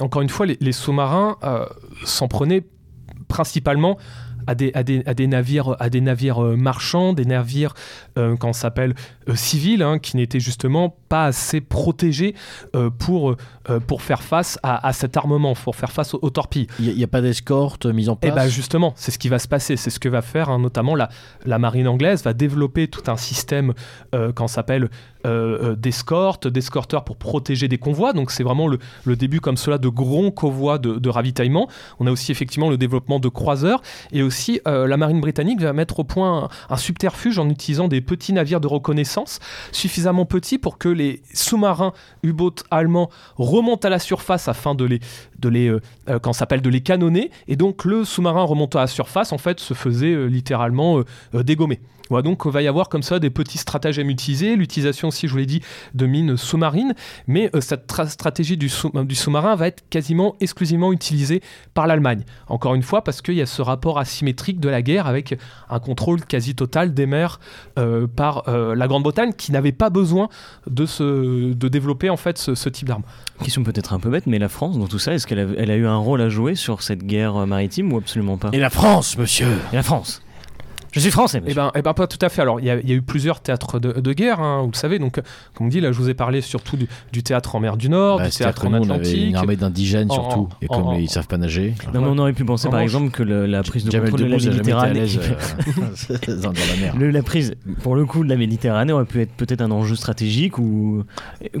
encore 0.00 0.22
une 0.22 0.28
fois, 0.28 0.46
les, 0.46 0.72
sous-marins 0.72 1.36
euh, 1.42 1.66
s'en 2.04 2.28
prenaient 2.28 2.64
principalement 3.28 3.98
à 4.46 4.54
des, 4.54 4.72
à 4.74 4.82
des, 4.82 5.26
navires, 5.26 5.76
à 5.78 5.90
des 5.90 6.00
navires 6.00 6.42
euh, 6.42 6.56
marchands, 6.56 7.12
des 7.12 7.26
navires 7.26 7.74
qu'on 8.14 8.52
s'appelle 8.52 8.94
civils, 9.34 9.82
hein, 9.82 9.98
qui 9.98 10.16
n'étaient 10.16 10.40
justement 10.40 10.96
pas 11.08 11.26
assez 11.26 11.60
protégés 11.60 12.34
pour, 12.98 13.36
pour 13.86 14.02
faire 14.02 14.22
face 14.22 14.58
à, 14.62 14.92
cet 14.92 15.16
armement, 15.16 15.54
pour 15.54 15.76
faire 15.76 15.92
face 15.92 16.14
aux, 16.14 16.30
torpilles. 16.30 16.66
Il 16.78 16.94
n'y 16.94 17.04
a, 17.04 17.06
pas 17.06 17.20
d'escorte 17.20 17.86
mise 17.86 18.08
en 18.08 18.16
place 18.16 18.32
Eh 18.32 18.38
bien 18.38 18.48
justement, 18.48 18.92
c'est 18.96 19.10
ce 19.10 19.18
qui 19.18 19.28
va 19.28 19.38
se 19.38 19.48
passer, 19.48 19.76
c'est 19.76 19.90
ce 19.90 19.98
que 19.98 20.08
va 20.08 20.22
faire 20.22 20.50
hein, 20.50 20.58
notamment 20.58 20.94
la, 20.94 21.08
la 21.44 21.58
marine 21.58 21.88
anglaise, 21.88 22.22
va 22.22 22.34
développer 22.34 22.88
tout 22.88 23.10
un 23.10 23.16
système 23.16 23.74
qu'on 24.34 24.48
s'appelle 24.48 24.88
euh, 25.26 25.70
euh, 25.70 25.74
d'escorte, 25.74 26.46
d'escorteurs 26.46 27.02
pour 27.02 27.16
protéger 27.16 27.66
des 27.66 27.78
convois. 27.78 28.12
Donc 28.12 28.30
c'est 28.30 28.44
vraiment 28.44 28.68
le, 28.68 29.16
début 29.16 29.40
comme 29.40 29.56
cela 29.56 29.76
de 29.76 29.88
grands 29.88 30.30
convois 30.30 30.78
de, 30.78 31.08
ravitaillement. 31.08 31.68
On 31.98 32.06
a 32.06 32.10
aussi 32.12 32.30
effectivement 32.30 32.70
le 32.70 32.76
développement 32.76 33.18
de 33.18 33.28
croiseurs 33.28 33.82
et 34.12 34.22
aussi 34.22 34.60
euh, 34.68 34.86
la 34.86 34.96
marine 34.96 35.20
britannique 35.20 35.60
va 35.60 35.72
mettre 35.72 35.98
au 35.98 36.04
point 36.04 36.48
un, 36.70 36.76
subterfuge 36.76 37.38
en 37.38 37.48
utilisant 37.50 37.88
des 37.88 38.00
petits 38.00 38.32
navires 38.32 38.60
de 38.60 38.68
reconnaissance 38.68 39.40
suffisamment 39.72 40.24
petits 40.24 40.58
pour 40.58 40.78
que 40.78 40.88
les 40.98 41.22
sous-marins 41.32 41.92
U-boats 42.22 42.62
allemands 42.70 43.08
remontent 43.36 43.86
à 43.86 43.90
la 43.90 43.98
surface 43.98 44.48
afin 44.48 44.74
de 44.74 44.84
les, 44.84 45.00
les 45.44 45.76
quand 46.22 46.32
s'appelle 46.32 46.60
de 46.60 46.70
les 46.70 46.82
canonner. 46.82 47.30
Et 47.46 47.56
donc 47.56 47.84
le 47.84 48.04
sous-marin 48.04 48.42
remontant 48.42 48.78
à 48.78 48.82
la 48.82 48.86
surface 48.88 49.32
en 49.32 49.38
fait 49.38 49.60
se 49.60 49.74
faisait 49.74 50.28
littéralement 50.28 51.02
dégommer. 51.32 51.80
Voilà, 52.10 52.22
donc 52.22 52.42
il 52.44 52.50
va 52.50 52.62
y 52.62 52.68
avoir 52.68 52.88
comme 52.88 53.02
ça 53.02 53.18
des 53.18 53.30
petits 53.30 53.58
stratagèmes 53.58 54.10
utilisés, 54.10 54.56
l'utilisation 54.56 55.08
aussi, 55.08 55.26
je 55.26 55.32
vous 55.32 55.38
l'ai 55.38 55.46
dit, 55.46 55.62
de 55.94 56.06
mines 56.06 56.36
sous-marines, 56.36 56.94
mais 57.26 57.50
euh, 57.54 57.60
cette 57.60 57.90
stratégie 58.08 58.56
du, 58.56 58.68
sous 58.68 58.90
du 59.04 59.14
sous-marin 59.14 59.56
va 59.56 59.68
être 59.68 59.84
quasiment 59.90 60.36
exclusivement 60.40 60.92
utilisée 60.92 61.42
par 61.74 61.86
l'Allemagne. 61.86 62.24
Encore 62.48 62.74
une 62.74 62.82
fois, 62.82 63.04
parce 63.04 63.22
qu'il 63.22 63.34
y 63.34 63.42
a 63.42 63.46
ce 63.46 63.62
rapport 63.62 63.98
asymétrique 63.98 64.60
de 64.60 64.68
la 64.68 64.82
guerre 64.82 65.06
avec 65.06 65.38
un 65.68 65.78
contrôle 65.80 66.24
quasi 66.24 66.54
total 66.54 66.94
des 66.94 67.06
mers 67.06 67.40
euh, 67.78 68.06
par 68.06 68.48
euh, 68.48 68.74
la 68.74 68.88
Grande-Bretagne 68.88 69.32
qui 69.36 69.52
n'avait 69.52 69.72
pas 69.72 69.90
besoin 69.90 70.28
de, 70.68 70.86
se, 70.86 71.52
de 71.52 71.68
développer 71.68 72.10
en 72.10 72.16
fait 72.16 72.38
ce, 72.38 72.68
type 72.68 72.88
d'armes. 72.88 73.02
Question 73.42 73.62
peut-être 73.62 73.92
un 73.92 74.00
peu 74.00 74.10
bête, 74.10 74.26
mais 74.26 74.38
la 74.38 74.48
France 74.48 74.78
dans 74.78 74.88
tout 74.88 74.98
ça, 74.98 75.14
est-ce 75.14 75.26
qu'elle 75.26 75.40
a, 75.40 75.46
elle 75.56 75.70
a 75.70 75.76
eu 75.76 75.86
un 75.86 75.96
rôle 75.96 76.20
à 76.20 76.28
jouer 76.28 76.54
sur 76.54 76.82
cette 76.82 77.04
guerre 77.04 77.46
maritime 77.46 77.92
ou 77.92 77.98
absolument 77.98 78.36
pas? 78.36 78.50
Et 78.52 78.58
la 78.58 78.70
France, 78.70 79.16
monsieur! 79.16 79.48
Et 79.72 79.76
la 79.76 79.82
France 79.82 80.22
je 80.92 81.00
suis 81.00 81.10
français. 81.10 81.42
Eh 81.46 81.54
ben, 81.54 81.70
eh 81.74 81.82
ben, 81.82 81.94
pas 81.94 82.06
tout 82.06 82.18
à 82.20 82.28
fait. 82.28 82.42
Alors, 82.42 82.60
il 82.60 82.66
y, 82.66 82.70
a 82.70 82.80
eu 82.80 83.02
plusieurs 83.02 83.40
théâtres 83.40 83.78
de, 83.78 84.12
guerre, 84.12 84.40
hein, 84.40 84.62
vous 84.62 84.70
le 84.70 84.76
savez. 84.76 84.98
Donc, 84.98 85.20
comme 85.54 85.66
on 85.66 85.70
dit, 85.70 85.80
là, 85.80 85.92
je 85.92 85.98
vous 85.98 86.08
ai 86.08 86.14
parlé 86.14 86.40
surtout 86.40 86.76
du, 87.12 87.22
théâtre 87.22 87.54
en 87.54 87.60
mer 87.60 87.76
du 87.76 87.88
Nord, 87.88 88.18
bah, 88.18 88.28
du 88.28 88.36
théâtre 88.36 88.66
en 88.66 88.72
Atlantique. 88.72 89.28
une 89.28 89.36
armée 89.36 89.56
d'indigènes 89.56 90.10
surtout, 90.10 90.48
et 90.62 90.66
comme 90.66 90.94
ils 90.94 91.08
savent 91.08 91.26
pas 91.26 91.38
nager. 91.38 91.74
Non, 91.92 92.00
mais 92.00 92.08
on 92.08 92.18
aurait 92.18 92.32
pu 92.32 92.44
penser, 92.44 92.68
par 92.68 92.80
exemple, 92.80 93.10
que 93.10 93.22
la 93.22 93.62
prise 93.62 93.84
de 93.84 93.98
contrôle 93.98 94.20
de 94.20 94.26
la 94.26 94.36
Méditerranée, 94.36 95.00
euh, 96.10 96.36
dans, 96.42 96.52
la 96.52 96.94
mer. 96.96 97.12
la 97.12 97.22
prise, 97.22 97.54
pour 97.82 97.96
le 97.96 98.06
coup, 98.06 98.24
de 98.24 98.28
la 98.28 98.36
Méditerranée 98.36 98.92
aurait 98.92 99.04
pu 99.04 99.20
être 99.20 99.32
peut-être 99.32 99.60
un 99.60 99.70
enjeu 99.70 99.96
stratégique 99.96 100.58
ou 100.58 101.04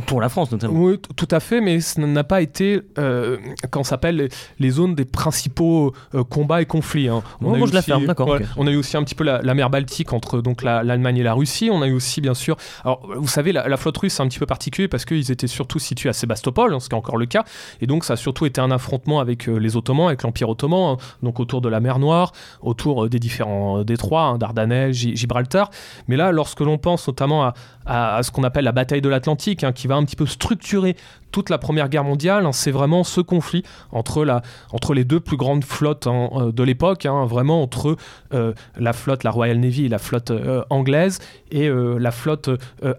pour 0.06 0.20
la 0.20 0.28
France 0.28 0.52
notamment. 0.52 0.74
Oui, 0.74 0.98
tout 1.16 1.28
à 1.30 1.40
fait, 1.40 1.60
mais 1.60 1.80
ce 1.80 2.00
n'a 2.00 2.24
pas 2.24 2.40
été, 2.40 2.80
euh, 2.98 3.36
quand 3.70 3.84
s'appelle 3.84 4.28
les 4.58 4.70
zones 4.70 4.94
des 4.94 5.04
principaux 5.04 5.92
euh, 6.14 6.24
combats 6.24 6.62
et 6.62 6.66
conflits. 6.66 7.08
Hein. 7.08 7.22
On 7.40 7.56
moi, 7.56 7.66
je 7.66 7.74
la 7.74 7.82
ferme, 7.82 8.06
d'accord. 8.06 8.38
On 8.56 8.66
a 8.66 8.70
eu 8.70 8.76
aussi 8.76 8.96
un 8.96 9.02
petit 9.02 9.14
la, 9.24 9.54
mer 9.54 9.70
Baltique 9.70 10.12
entre 10.12 10.40
donc 10.40 10.62
l'Allemagne 10.62 11.18
et 11.18 11.22
la 11.22 11.34
Russie. 11.34 11.70
On 11.72 11.82
a 11.82 11.86
eu 11.86 11.92
aussi 11.92 12.20
bien 12.20 12.34
sûr, 12.34 12.56
alors 12.84 13.06
vous 13.16 13.28
savez, 13.28 13.52
la, 13.52 13.76
flotte 13.76 13.98
russe 13.98 14.14
c'est 14.14 14.22
un 14.22 14.28
petit 14.28 14.38
peu 14.38 14.46
particulier 14.46 14.88
parce 14.88 15.04
qu'ils 15.04 15.30
étaient 15.30 15.46
surtout 15.46 15.78
situés 15.78 16.08
à 16.08 16.12
Sébastopol, 16.12 16.74
hein, 16.74 16.80
ce 16.80 16.88
qui 16.88 16.94
est 16.94 16.98
encore 16.98 17.16
le 17.16 17.26
cas, 17.26 17.44
et 17.80 17.86
donc 17.86 18.04
ça 18.04 18.14
a 18.14 18.16
surtout 18.16 18.46
été 18.46 18.60
un 18.60 18.70
affrontement 18.70 19.20
avec 19.20 19.48
euh, 19.48 19.56
les 19.56 19.76
Ottomans, 19.76 20.08
avec 20.08 20.22
l'Empire 20.22 20.48
ottoman, 20.48 20.94
hein, 20.94 20.96
donc 21.22 21.40
autour 21.40 21.60
de 21.60 21.68
la 21.68 21.80
mer 21.80 21.98
Noire, 21.98 22.32
autour 22.62 23.04
euh, 23.04 23.08
des 23.08 23.18
différents 23.18 23.80
euh, 23.80 23.84
détroits, 23.84 24.22
hein, 24.22 24.38
Dardanelles, 24.38 24.92
Gibraltar. 24.92 25.70
Mais 26.08 26.16
là, 26.16 26.32
lorsque 26.32 26.60
l'on 26.60 26.78
pense 26.78 27.06
notamment 27.06 27.52
à, 27.86 28.22
ce 28.22 28.30
qu'on 28.30 28.44
appelle 28.44 28.64
la 28.64 28.72
bataille 28.72 29.00
de 29.00 29.08
l'Atlantique, 29.08 29.64
qui 29.74 29.86
va 29.86 29.96
un 29.96 30.04
petit 30.04 30.16
peu 30.16 30.26
structurer 30.26 30.94
toute 31.32 31.48
la 31.48 31.58
Première 31.58 31.88
Guerre 31.88 32.04
mondiale, 32.04 32.46
c'est 32.52 32.70
vraiment 32.70 33.02
ce 33.02 33.20
conflit 33.22 33.62
entre, 33.92 34.24
la, 34.24 34.42
entre 34.72 34.92
les 34.92 35.04
deux 35.04 35.20
plus 35.20 35.38
grandes 35.38 35.64
flottes 35.64 36.06
de 36.06 36.62
l'époque, 36.62 37.06
vraiment 37.06 37.62
entre 37.62 37.96
la 38.30 38.92
la 39.22 39.30
Royal 39.30 39.58
Navy 39.58 39.88
la 39.88 39.98
flotte 39.98 40.32
anglaise 40.70 41.18
et 41.50 41.68
la 41.70 42.10
flotte 42.10 42.50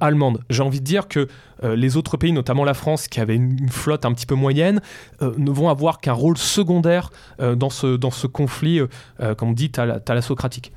allemande. 0.01 0.39
J'ai 0.49 0.63
envie 0.63 0.79
de 0.79 0.85
dire 0.85 1.07
que 1.07 1.27
les 1.63 1.97
autres 1.97 2.17
pays, 2.17 2.31
notamment 2.31 2.63
la 2.63 2.73
France, 2.73 3.07
qui 3.07 3.19
avait 3.19 3.35
une, 3.35 3.69
flotte 3.69 4.05
un 4.05 4.13
petit 4.13 4.25
peu 4.25 4.35
moyenne, 4.35 4.81
ne 5.21 5.51
vont 5.51 5.69
avoir 5.69 5.99
qu'un 5.99 6.13
rôle 6.13 6.37
secondaire 6.37 7.11
dans, 7.39 7.69
ce, 7.69 7.97
dans 7.97 8.11
ce 8.11 8.27
conflit, 8.27 8.81
comme 9.37 9.49
on 9.49 9.53
dit, 9.53 9.71
thalassocratique. 9.71 10.71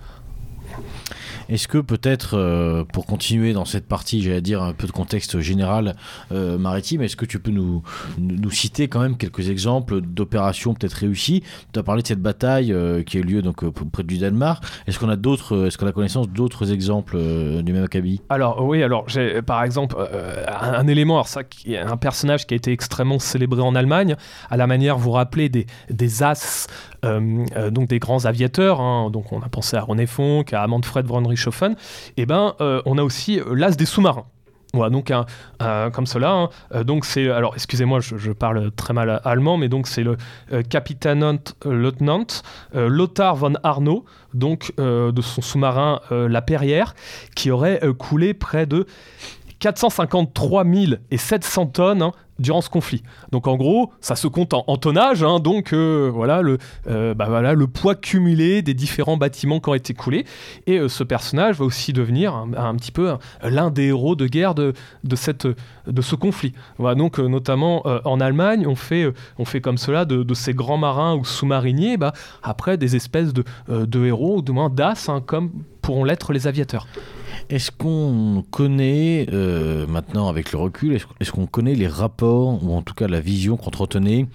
Est-ce 1.49 1.69
que 1.69 1.79
peut-être, 1.79 2.37
euh, 2.37 2.85
pour 2.85 3.07
continuer 3.07 3.53
dans 3.53 3.65
cette 3.65 3.87
partie, 3.87 4.23
j'allais 4.23 4.41
dire 4.41 4.63
un 4.63 4.73
peu 4.73 4.87
de 4.87 4.93
contexte 4.93 5.41
général 5.41 5.97
euh, 6.31 6.59
maritime, 6.59 7.03
est-ce 7.03 7.17
que 7.17 7.25
tu 7.25 7.39
peux 7.39 7.51
nous, 7.51 7.83
nous, 8.19 8.51
citer 8.51 8.89
quand 8.89 9.01
même 9.01 9.17
quelques 9.17 9.49
exemples 9.49 10.01
d'opérations 10.01 10.75
peut-être 10.75 10.95
réussies? 10.95 11.43
Tu 11.73 11.79
as 11.79 11.83
parlé 11.83 12.03
de 12.03 12.07
cette 12.07 12.23
bataille 12.23 12.73
euh, 12.73 13.03
qui 13.03 13.17
a 13.19 13.21
eu 13.21 13.25
lieu 13.25 13.43
donc, 13.43 13.69
près 13.91 14.03
du 14.03 14.19
Danemark. 14.19 14.65
Est-ce 14.87 14.99
qu'on 14.99 15.09
a 15.09 15.17
d'autres, 15.17 15.67
est-ce 15.67 15.79
qu'on 15.79 15.87
a 15.87 15.93
connaissance 15.93 16.29
d'autres 16.29 16.73
exemples 16.73 17.19
du 17.63 17.73
même 17.73 17.85
acabit? 17.85 18.21
Alors 18.29 18.65
oui, 18.65 18.83
alors 18.83 19.09
j'ai 19.09 19.43
par 19.43 19.65
exemple 19.65 19.97
un, 20.49 20.87
élément, 20.87 21.15
alors 21.15 21.29
ça, 21.29 21.45
qui 21.45 21.75
est 21.75 21.79
un 21.79 21.97
personnage 21.97 22.47
qui 22.47 22.55
a 22.55 22.57
été 22.57 22.73
extrêmement 22.73 23.19
célébré 23.19 23.61
en 23.63 23.75
Allemagne, 23.75 24.17
à 24.51 24.57
la 24.57 24.67
manière, 24.67 24.99
vous 24.99 25.13
rappelez, 25.13 25.49
des, 25.49 25.67
des 25.91 26.23
as 26.23 26.67
donc 27.03 27.89
des 27.89 27.99
grands 27.99 28.27
aviateurs, 28.27 28.81
hein. 28.81 29.11
donc 29.11 29.33
on 29.33 29.41
a 29.41 29.49
pensé 29.49 29.77
à 29.77 29.81
René 29.81 30.07
Fonck, 30.07 30.53
à 30.53 30.65
Manfred 30.69 31.05
von 31.05 31.21
Richthofen, 31.43 31.77
eh 32.17 32.27
ben 32.27 32.55
euh, 32.61 32.83
on 32.87 32.99
a 32.99 33.03
aussi 33.03 33.41
l'as 33.53 33.77
des 33.77 33.87
sous-marins. 33.87 34.27
Voilà, 34.75 34.89
donc 34.89 35.11
un, 35.11 35.91
comme 35.91 36.07
cela. 36.07 36.33
Hein. 36.33 36.83
donc 36.85 37.05
c'est, 37.05 37.29
alors 37.29 37.55
excusez-moi, 37.55 38.01
je, 38.01 38.33
parle 38.33 38.71
très 38.73 38.95
mal 38.95 39.21
allemand, 39.23 39.59
mais 39.59 39.69
donc 39.69 39.87
c'est 39.87 40.03
le 40.03 40.17
Capitainant 40.71 41.37
Lieutenant 41.67 42.25
Lothar 42.73 43.37
von 43.37 43.53
Arno, 43.65 44.07
donc 44.33 44.73
de 44.79 45.21
son 45.21 45.43
sous-marin 45.43 46.01
La 46.11 46.41
Perrière, 46.41 46.95
qui 47.37 47.51
aurait 47.51 47.83
coulé 47.99 48.33
près 48.33 48.65
de 48.65 48.87
453 49.63 50.65
700 51.17 51.67
tonnes 51.67 52.03
hein, 52.03 52.13
durant 52.43 52.61
ce 52.61 52.69
conflit. 52.69 53.03
Donc 53.31 53.47
en 53.47 53.57
gros, 53.57 53.93
ça 54.01 54.17
se 54.17 54.27
compte 54.27 54.53
en, 54.53 54.77
tonnage, 54.77 55.23
hein, 55.23 55.39
donc 55.39 55.73
euh, 55.73 56.11
voilà, 56.13 56.43
le, 56.43 56.59
euh, 56.89 57.15
bah, 57.15 57.27
voilà 57.29 57.55
le 57.55 57.67
poids 57.67 57.95
cumulé 57.95 58.63
des 58.63 58.75
différents 58.75 59.17
bâtiments 59.17 59.61
qui 59.61 59.69
ont 59.71 59.75
été 59.75 59.95
coulés. 59.95 60.27
Et 60.67 60.79
euh, 60.79 60.89
ce 60.89 61.05
personnage 61.05 61.59
va 61.59 61.65
aussi 61.65 61.93
devenir 61.93 62.35
un, 62.35 62.75
petit 62.75 62.93
peu 62.93 63.15
l'un 63.43 63.71
des 63.71 63.85
héros 63.85 64.17
de 64.17 64.27
guerre 64.27 64.55
de, 64.55 64.75
de, 65.05 65.17
cette, 65.17 65.47
de 65.47 66.03
ce 66.03 66.15
conflit. 66.17 66.53
Voilà, 66.79 66.97
donc 66.97 67.19
notamment 67.19 67.85
en 68.05 68.21
Allemagne, 68.21 68.67
on 68.67 68.75
fait, 68.75 69.11
on 69.39 69.45
fait 69.45 69.61
comme 69.61 69.79
cela 69.79 70.05
de, 70.05 70.35
ces 70.35 70.55
grands 70.55 70.79
marins 70.79 71.15
ou 71.15 71.25
sous-mariniers, 71.25 71.97
bah, 71.97 72.13
après 72.43 72.77
des 72.77 72.97
espèces 72.97 73.33
de, 73.33 73.45
de 73.69 74.05
héros, 74.05 74.39
ou 74.39 74.43
du 74.43 74.53
moins 74.53 74.71
d'as, 74.71 75.09
hein, 75.09 75.23
comme 75.25 75.51
pourront 75.83 76.05
l'être 76.05 76.33
les 76.33 76.47
aviateurs. 76.47 76.87
Est-ce 77.51 77.71
qu'on 77.71 78.45
connaît, 78.51 79.27
euh, 79.33 79.87
maintenant 79.87 80.29
avec 80.29 80.53
le 80.53 80.59
recul, 80.59 80.99
est-ce 81.21 81.33
qu'on 81.33 81.47
connaît 81.47 81.75
les 81.75 81.89
rapports, 81.89 82.63
ou 82.65 82.73
en 82.73 82.83
tout 82.83 82.95
cas 82.95 83.09
la 83.09 83.21
vision 83.21 83.57
qu'entretenait 83.57 84.27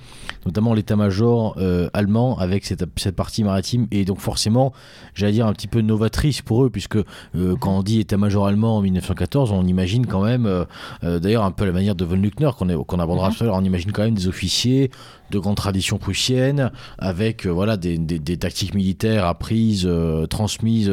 notamment 0.48 0.74
l'état-major 0.74 1.56
euh, 1.58 1.90
allemand 1.94 2.38
avec 2.40 2.66
cette, 2.66 2.86
cette, 2.96 3.16
partie 3.16 3.44
maritime, 3.44 3.88
et 3.92 4.06
donc 4.06 4.20
forcément, 4.20 4.74
j'allais 5.14 5.34
dire 5.34 5.48
un 5.48 5.54
petit 5.54 5.68
peu 5.68 5.82
novatrice 5.82 6.42
pour 6.42 6.66
eux, 6.66 6.70
puisque 6.70 6.98
euh, 6.98 7.56
quand 7.60 7.78
on 7.78 7.84
dit 7.84 8.00
état-major 8.00 8.48
allemand 8.48 8.78
en 8.78 8.82
1914, 8.82 9.52
on 9.52 9.66
imagine 9.66 10.06
quand 10.06 10.24
même, 10.24 10.66
d'ailleurs 11.04 11.44
un 11.44 11.52
peu 11.52 11.66
la 11.66 11.72
manière 11.72 11.96
de 11.96 12.06
von 12.06 12.16
Lückner 12.16 12.52
qu'on 12.58 12.68
qu'on 12.84 13.00
abordera 13.00 13.30
mhm. 13.30 13.36
tout 13.36 13.44
à 13.44 13.48
l'heure, 13.48 13.56
on 13.56 13.64
imagine 13.64 13.92
quand 13.92 14.04
même 14.04 14.16
des 14.16 14.28
officiers 14.28 14.92
de 15.30 15.40
grande 15.40 15.58
tradition 15.58 15.98
prussienne, 15.98 16.72
avec 16.98 17.46
voilà 17.46 17.76
des, 17.76 17.98
des, 17.98 18.38
tactiques 18.38 18.74
militaires 18.74 19.26
apprises, 19.26 19.88
transmises 20.30 20.92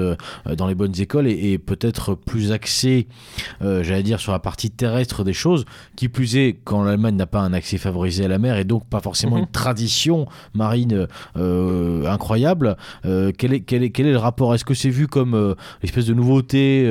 dans 0.57 0.67
les 0.67 0.75
bonnes 0.75 0.99
écoles, 1.01 1.29
et, 1.29 1.53
et 1.53 1.59
peut-être 1.59 2.15
plus 2.15 2.53
axé, 2.53 3.07
euh, 3.63 3.83
j'allais 3.83 4.03
dire, 4.03 4.21
sur 4.21 4.33
la 4.33 4.39
partie 4.39 4.71
terrestre 4.71 5.25
des 5.25 5.33
choses. 5.33 5.65
Qui 5.97 6.09
plus 6.09 6.37
est, 6.37 6.59
quand 6.65 6.83
l'Allemagne 6.83 7.17
n'a 7.17 7.27
pas 7.27 7.41
un 7.41 7.53
accès 7.53 7.79
favorisé 7.79 8.25
à 8.25 8.29
la 8.29 8.39
mer 8.39 8.57
et 8.57 8.65
donc 8.65 8.87
pas 8.87 9.01
forcément 9.01 9.37
mhm. 9.37 9.43
une 9.43 9.44
tradition 9.47 10.27
marine 10.55 11.07
euh, 11.37 12.07
incroyable, 12.07 12.77
euh, 13.05 13.33
quel, 13.37 13.53
est, 13.55 13.99
le 13.99 14.17
rapport? 14.17 14.55
Est-ce 14.55 14.65
que 14.65 14.75
c'est 14.75 14.91
vu 14.91 15.07
comme 15.07 15.55
l'espèce 15.83 16.07
de 16.07 16.15
nouveauté 16.15 16.85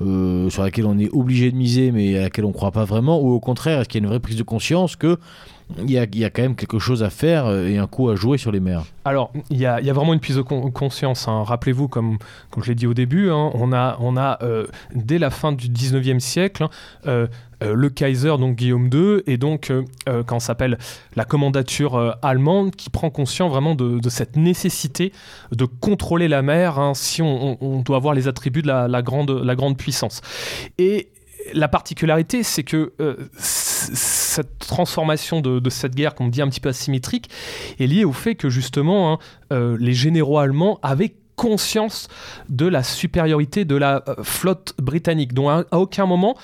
sur 0.00 0.62
laquelle 0.62 0.86
on 0.86 0.98
est 0.98 1.10
obligé 1.12 1.50
de 1.50 1.56
miser 1.56 1.92
mais 1.92 2.18
à 2.18 2.22
laquelle 2.22 2.44
on 2.44 2.48
ne 2.48 2.54
croit 2.54 2.72
pas 2.72 2.84
vraiment? 2.84 3.20
Ou 3.20 3.32
au 3.32 3.40
contraire, 3.40 3.80
est-ce 3.80 3.88
qu'il 3.88 4.00
y 4.00 4.04
a 4.04 4.04
une 4.04 4.10
vraie 4.10 4.20
prise 4.20 4.36
de 4.36 4.42
conscience 4.42 4.96
que 4.96 5.18
il 5.76 5.90
y, 5.90 5.98
a, 5.98 6.30
quand 6.30 6.42
même 6.42 6.56
quelque 6.56 6.78
chose 6.78 7.02
à 7.02 7.10
faire 7.10 7.46
euh, 7.46 7.68
et 7.68 7.76
un 7.76 7.86
coup 7.86 8.08
à 8.08 8.16
jouer 8.16 8.38
sur 8.38 8.50
les 8.50 8.60
mers? 8.60 8.84
Alors, 9.04 9.32
il 9.50 9.58
y 9.58 9.66
a, 9.66 9.80
vraiment 9.92 10.14
une 10.14 10.20
prise 10.20 10.36
de 10.36 10.42
conscience. 10.42 11.28
Hein. 11.28 11.42
Rappelez-vous, 11.44 11.88
comme, 11.88 12.18
je 12.60 12.68
l'ai 12.68 12.74
dit 12.74 12.86
au 12.86 12.94
début, 12.94 13.30
hein, 13.30 13.50
on 13.54 13.72
a, 13.72 13.96
on 14.00 14.16
a 14.16 14.38
euh, 14.42 14.66
dès 14.94 15.18
la 15.18 15.30
fin 15.30 15.52
du 15.52 15.68
19e 15.68 16.20
siècle, 16.20 16.66
hein, 17.06 17.28
euh, 17.62 17.74
le 17.74 17.90
Kaiser, 17.90 18.36
donc 18.38 18.56
Guillaume 18.56 18.90
II, 18.92 19.22
et 19.26 19.36
donc, 19.36 19.72
quand 20.26 20.40
s'appelle 20.40 20.78
la 21.16 21.24
commandature 21.24 22.16
allemande, 22.22 22.74
qui 22.76 22.90
prend 22.90 23.10
conscience 23.10 23.50
vraiment 23.50 23.74
de, 23.74 24.08
cette 24.08 24.36
nécessité 24.36 25.12
de 25.52 25.64
contrôler 25.64 26.28
la 26.28 26.42
mer 26.42 26.92
si 26.94 27.22
on, 27.22 27.82
doit 27.84 27.96
avoir 27.96 28.14
les 28.14 28.28
attributs 28.28 28.62
de 28.62 28.68
la, 28.68 29.02
grande, 29.02 29.30
la 29.30 29.54
grande 29.54 29.76
puissance. 29.76 30.20
Et 30.78 31.08
la 31.52 31.68
particularité, 31.68 32.42
c'est 32.42 32.62
que 32.62 32.92
euh, 33.00 33.16
cette 33.38 34.58
transformation 34.58 35.40
de, 35.40 35.70
cette 35.70 35.94
guerre, 35.94 36.14
qu'on 36.14 36.28
dit 36.28 36.42
un 36.42 36.48
petit 36.48 36.60
peu 36.60 36.68
asymétrique, 36.68 37.30
est 37.78 37.86
liée 37.86 38.04
au 38.04 38.12
fait 38.12 38.34
que 38.34 38.48
justement, 38.48 39.12
hein, 39.12 39.18
euh, 39.52 39.76
les 39.80 39.94
généraux 39.94 40.38
allemands 40.38 40.78
avaient 40.82 41.14
conscience 41.36 42.08
de 42.48 42.66
la 42.66 42.82
supériorité 42.82 43.64
de 43.64 43.76
la 43.76 44.02
euh, 44.08 44.16
flotte 44.22 44.74
britannique, 44.78 45.32
dont 45.32 45.48
à, 45.48 45.64
aucun 45.72 46.04
moment 46.04 46.36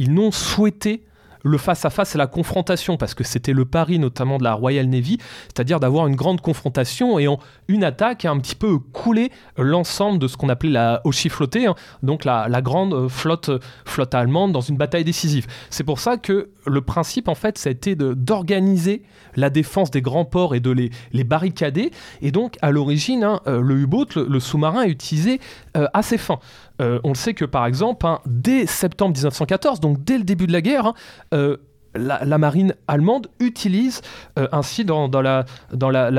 ils 0.00 0.14
n'ont 0.14 0.30
souhaité 0.30 1.04
le 1.42 1.58
face-à-face 1.58 2.14
et 2.14 2.18
la 2.18 2.26
confrontation, 2.26 2.96
parce 2.96 3.14
que 3.14 3.24
c'était 3.24 3.52
le 3.52 3.64
pari 3.64 3.98
notamment 3.98 4.38
de 4.38 4.44
la 4.44 4.54
Royal 4.54 4.86
Navy, 4.86 5.18
c'est-à-dire 5.44 5.80
d'avoir 5.80 6.06
une 6.06 6.16
grande 6.16 6.40
confrontation 6.40 7.18
et 7.18 7.28
en 7.28 7.38
une 7.68 7.84
attaque 7.84 8.24
a 8.24 8.30
un 8.30 8.38
petit 8.38 8.54
peu 8.54 8.78
coulé 8.78 9.30
l'ensemble 9.56 10.18
de 10.18 10.26
ce 10.26 10.36
qu'on 10.36 10.48
appelait 10.48 10.70
la 10.70 11.00
Oshi-flottée, 11.04 11.66
hein, 11.66 11.74
donc 12.02 12.24
la, 12.24 12.48
grande 12.62 12.94
euh, 12.94 13.08
flotte, 13.08 13.50
flotte 13.84 14.14
allemande 14.14 14.52
dans 14.52 14.60
une 14.60 14.76
bataille 14.76 15.04
décisive. 15.04 15.46
C'est 15.70 15.84
pour 15.84 15.98
ça 15.98 16.16
que 16.16 16.50
le 16.66 16.80
principe, 16.80 17.28
en 17.28 17.34
fait, 17.34 17.58
ça 17.58 17.68
a 17.68 17.72
été 17.72 17.94
d'organiser 17.94 19.02
la 19.36 19.50
défense 19.50 19.90
des 19.90 20.02
grands 20.02 20.24
ports 20.24 20.54
et 20.54 20.60
de 20.60 20.70
les, 20.70 21.24
barricader. 21.24 21.90
Et 22.22 22.32
donc, 22.32 22.56
à 22.62 22.70
l'origine, 22.70 23.24
hein, 23.24 23.40
euh, 23.46 23.60
le 23.60 23.76
U-boat, 23.76 24.06
le, 24.16 24.40
sous-marin, 24.40 24.82
est 24.82 24.90
utilisé 24.90 25.40
euh, 25.76 25.86
à 25.94 26.02
ses 26.02 26.18
fins. 26.18 26.40
On 26.80 27.08
le 27.08 27.14
sait 27.14 27.34
que, 27.34 27.44
par 27.44 27.66
exemple, 27.66 28.06
hein, 28.06 28.20
dès 28.26 28.66
septembre 28.66 29.14
1914, 29.14 29.80
donc 29.80 30.02
dès 30.02 30.18
le 30.18 30.24
début 30.24 30.46
de 30.46 30.52
la 30.52 30.62
guerre, 30.62 30.94
la, 31.94 32.38
marine 32.38 32.74
allemande 32.88 33.28
utilise 33.40 34.00
euh, 34.38 34.46
ainsi 34.52 34.84
dans, 34.84 35.08
la, 35.08 35.44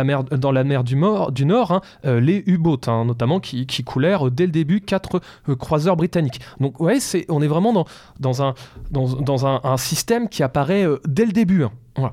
mer, 0.04 0.84
du, 0.84 0.96
Nord 0.96 1.72
hein, 1.72 1.82
euh, 2.06 2.20
les 2.20 2.44
U-boats, 2.46 2.78
hein, 2.88 3.06
notamment 3.06 3.40
qui, 3.40 3.66
coulèrent 3.84 4.30
dès 4.32 4.46
le 4.46 4.52
début 4.52 4.82
quatre 4.82 5.22
euh, 5.50 5.56
croiseurs 5.56 5.96
britanniques. 5.96 6.42
Donc 6.60 6.80
ouais, 6.80 7.00
c'est, 7.00 7.26
on 7.30 7.42
est 7.42 7.48
vraiment 7.48 7.86
dans, 8.20 8.42
un, 8.44 9.78
système 9.78 10.30
qui 10.30 10.44
apparaît 10.44 10.86
dès 11.08 11.26
le 11.26 11.32
début. 11.32 11.64
Hein. 11.64 12.12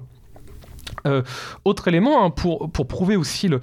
autre 1.65 1.89
élément, 1.89 2.31
pour, 2.31 2.71
pour 2.71 2.87
prouver 2.87 3.17
aussi 3.17 3.49
le, 3.49 3.61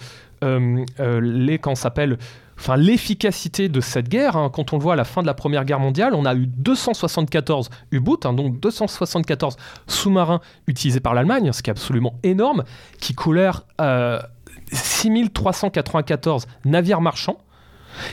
les, 1.21 1.57
quand 1.59 1.75
s'appelle 1.75 2.17
enfin 2.57 2.77
l'efficacité 2.77 3.69
de 3.69 3.81
cette 3.81 4.09
guerre. 4.09 4.35
Hein, 4.37 4.49
quand 4.53 4.73
on 4.73 4.77
le 4.77 4.81
voit 4.83 4.93
à 4.93 4.95
la 4.95 5.03
fin 5.03 5.21
de 5.21 5.27
la 5.27 5.33
Première 5.33 5.65
Guerre 5.65 5.79
mondiale, 5.79 6.13
on 6.13 6.25
a 6.25 6.35
eu 6.35 6.47
274 6.47 7.69
U-boats, 7.91 8.19
hein, 8.25 8.33
donc 8.33 8.59
274 8.59 9.57
sous-marins 9.87 10.41
utilisés 10.67 10.99
par 10.99 11.13
l'Allemagne, 11.13 11.51
ce 11.53 11.61
qui 11.61 11.69
est 11.69 11.71
absolument 11.71 12.15
énorme, 12.23 12.63
qui 12.99 13.13
coulèrent 13.13 13.63
6394 14.71 16.43
euh, 16.43 16.69
navires 16.69 17.01
marchands 17.01 17.37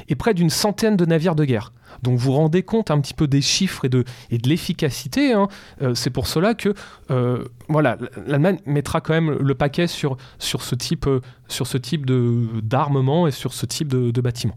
et 0.09 0.15
près 0.15 0.35
d'une 0.35 0.51
centaine 0.51 0.97
de 0.97 1.05
navires 1.05 1.35
de 1.35 1.45
guerre. 1.45 1.73
Donc 2.03 2.19
vous 2.19 2.33
rendez 2.33 2.63
compte 2.63 2.91
un 2.91 3.01
petit 3.01 3.15
peu 3.15 3.27
des 3.27 3.41
chiffres 3.41 3.85
et 3.85 3.89
de, 3.89 4.05
de 4.31 4.49
l'efficacité. 4.49 5.33
Hein. 5.33 5.49
Euh, 5.83 5.95
c'est 5.95 6.11
pour 6.11 6.27
cela 6.27 6.55
que 6.55 6.75
euh, 7.11 7.45
voilà, 7.69 7.99
l'Allemagne 8.27 8.59
mettra 8.67 9.01
quand 9.01 9.13
même 9.13 9.31
le 9.31 9.55
paquet 9.55 9.87
sur, 9.87 10.17
sur 10.39 10.63
ce 10.63 10.75
type, 10.75 11.07
euh, 11.07 11.21
sur 11.49 11.67
ce 11.67 11.79
type 11.79 12.07
d'armement 12.07 13.27
et 13.27 13.31
sur 13.31 13.53
ce 13.53 13.67
type 13.67 13.89
de, 13.89 14.11
de 14.11 14.21
bâtiment. 14.21 14.57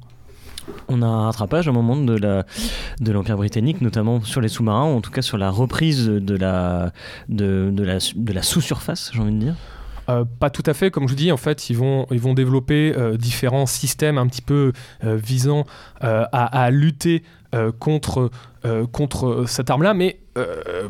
On 0.87 1.03
a 1.03 1.05
un 1.05 1.25
rattrapage 1.25 1.67
un 1.67 1.73
moment 1.73 1.95
de 1.95 2.15
la 2.15 2.43
de 2.99 3.11
l'Empire 3.11 3.37
britannique, 3.37 3.81
notamment 3.81 4.21
sur 4.23 4.41
les 4.41 4.47
sous-marins, 4.47 4.91
ou 4.91 4.97
en 4.97 5.01
tout 5.01 5.11
cas 5.11 5.21
sur 5.21 5.37
la 5.37 5.51
reprise 5.51 6.07
de 6.07 6.19
de, 6.19 6.89
de 7.29 7.71
de 8.15 8.33
la 8.33 8.41
sous-surface, 8.41 9.11
j'ai 9.13 9.21
envie 9.21 9.33
de 9.33 9.39
dire. 9.39 9.55
Euh, 10.09 10.25
pas 10.39 10.49
tout 10.49 10.63
à 10.65 10.73
fait, 10.73 10.91
comme 10.91 11.07
je 11.07 11.13
vous 11.13 11.17
dis, 11.17 11.31
en 11.31 11.37
fait, 11.37 11.69
ils 11.69 11.77
vont, 11.77 12.05
ils 12.11 12.19
vont 12.19 12.33
développer 12.33 12.93
euh, 12.95 13.17
différents 13.17 13.65
systèmes 13.65 14.17
un 14.17 14.27
petit 14.27 14.41
peu 14.41 14.73
euh, 15.03 15.15
visant 15.15 15.65
à, 16.01 16.69
lutter 16.71 17.23
contre, 17.79 18.29
contre 18.91 19.45
cette 19.47 19.69
arme-là, 19.69 19.93
mais 19.93 20.19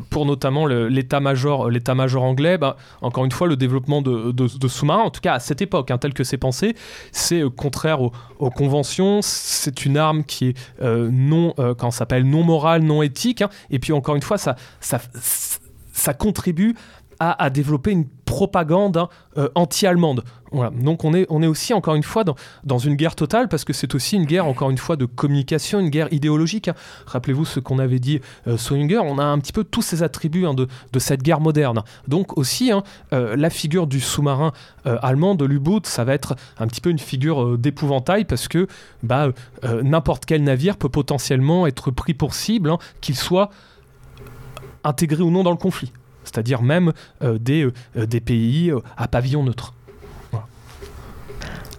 pour 0.10 0.26
notamment 0.26 0.66
l'état-major 0.66 1.70
l'état-major 1.70 2.24
anglais, 2.24 2.58
bah, 2.58 2.76
encore 3.02 3.24
une 3.24 3.32
fois, 3.32 3.48
le 3.48 3.56
développement 3.56 4.02
de, 4.02 4.32
de, 4.32 4.68
sous-marins, 4.68 5.04
en 5.04 5.12
tout 5.12 5.22
cas 5.22 5.36
à 5.36 5.40
cette 5.40 5.62
époque, 5.62 5.92
hein, 5.92 5.98
tel 5.98 6.14
que 6.14 6.24
c'est 6.24 6.38
pensé, 6.38 6.76
c'est 7.12 7.44
contraire 7.56 8.02
aux, 8.02 8.50
conventions, 8.50 9.20
c'est 9.22 9.86
une 9.86 9.96
arme 9.98 10.24
qui 10.24 10.50
est 10.50 10.82
non, 10.82 11.54
quand 11.78 11.92
s'appelle 11.92 12.28
non 12.28 12.44
morale, 12.44 12.84
non 12.84 13.04
éthique, 13.04 13.42
hein. 13.42 13.50
et 13.70 13.80
puis 13.80 13.94
encore 13.94 14.16
une 14.16 14.24
fois, 14.24 14.38
ça, 14.38 14.56
ça, 14.82 15.00
ça 15.94 16.14
contribue 16.14 16.76
à, 17.20 17.50
développer 17.50 17.92
une 17.92 18.06
propagande 18.26 18.98
hein, 18.98 19.10
euh, 19.38 19.50
anti-allemande. 19.56 20.24
Donc 20.72 21.04
on 21.04 21.14
est, 21.14 21.26
on 21.30 21.42
est 21.42 21.48
aussi 21.48 21.74
encore 21.74 21.96
une 21.96 22.04
fois 22.04 22.24
dans, 22.24 22.36
dans 22.64 22.78
une 22.78 22.96
guerre 22.96 23.16
totale 23.16 23.50
parce 23.50 23.66
que 23.66 23.74
c'est 23.74 23.94
aussi 23.96 24.16
une 24.16 24.26
guerre 24.26 24.46
encore 24.46 24.70
une 24.70 24.78
fois 24.78 24.96
de 24.96 25.06
communication, 25.06 25.80
une 25.80 25.90
guerre 25.90 26.08
idéologique. 26.12 26.68
Hein. 26.70 26.76
Rappelez-vous 27.08 27.46
ce 27.46 27.60
qu'on 27.60 27.80
avait 27.80 28.00
dit 28.00 28.22
euh, 28.48 28.58
on 28.72 29.20
a 29.20 29.24
un 29.24 29.40
petit 29.40 29.54
peu 29.54 29.64
tous 29.64 29.82
ces 29.82 30.04
attributs 30.04 30.46
hein, 30.46 30.54
de, 30.54 30.68
de, 30.92 31.00
cette 31.00 31.24
guerre 31.24 31.42
moderne. 31.42 31.84
Donc 32.08 32.38
aussi 32.38 32.72
euh, 33.14 33.36
la 33.36 33.50
figure 33.50 33.88
du 33.88 34.00
sous-marin 34.00 34.54
euh, 34.86 34.98
allemand, 35.02 35.36
de 35.36 35.46
l'U-boot, 35.46 35.86
ça 35.88 36.04
va 36.04 36.14
être 36.14 36.36
un 36.60 36.68
petit 36.68 36.82
peu 36.82 36.90
une 36.90 37.00
figure 37.00 37.58
d'épouvantail 37.58 38.26
parce 38.26 38.48
que 38.48 38.68
bah, 39.04 39.30
n'importe 39.84 40.26
quel 40.26 40.44
navire 40.44 40.78
peut 40.78 40.90
potentiellement 40.90 41.68
être 41.68 41.92
pris 41.92 42.14
pour 42.14 42.34
cible, 42.34 42.72
qu'il 43.02 43.16
soit 43.16 43.50
intégré 44.84 45.24
ou 45.24 45.32
non 45.32 45.44
dans 45.44 45.52
le 45.52 45.58
conflit 45.58 45.92
c'est-à-dire 46.36 46.62
même 46.62 46.92
euh, 47.24 47.38
des, 47.38 47.64
euh, 47.96 48.06
des 48.06 48.20
pays 48.20 48.70
euh, 48.70 48.80
à 48.98 49.08
pavillon 49.08 49.44
neutre. 49.44 49.74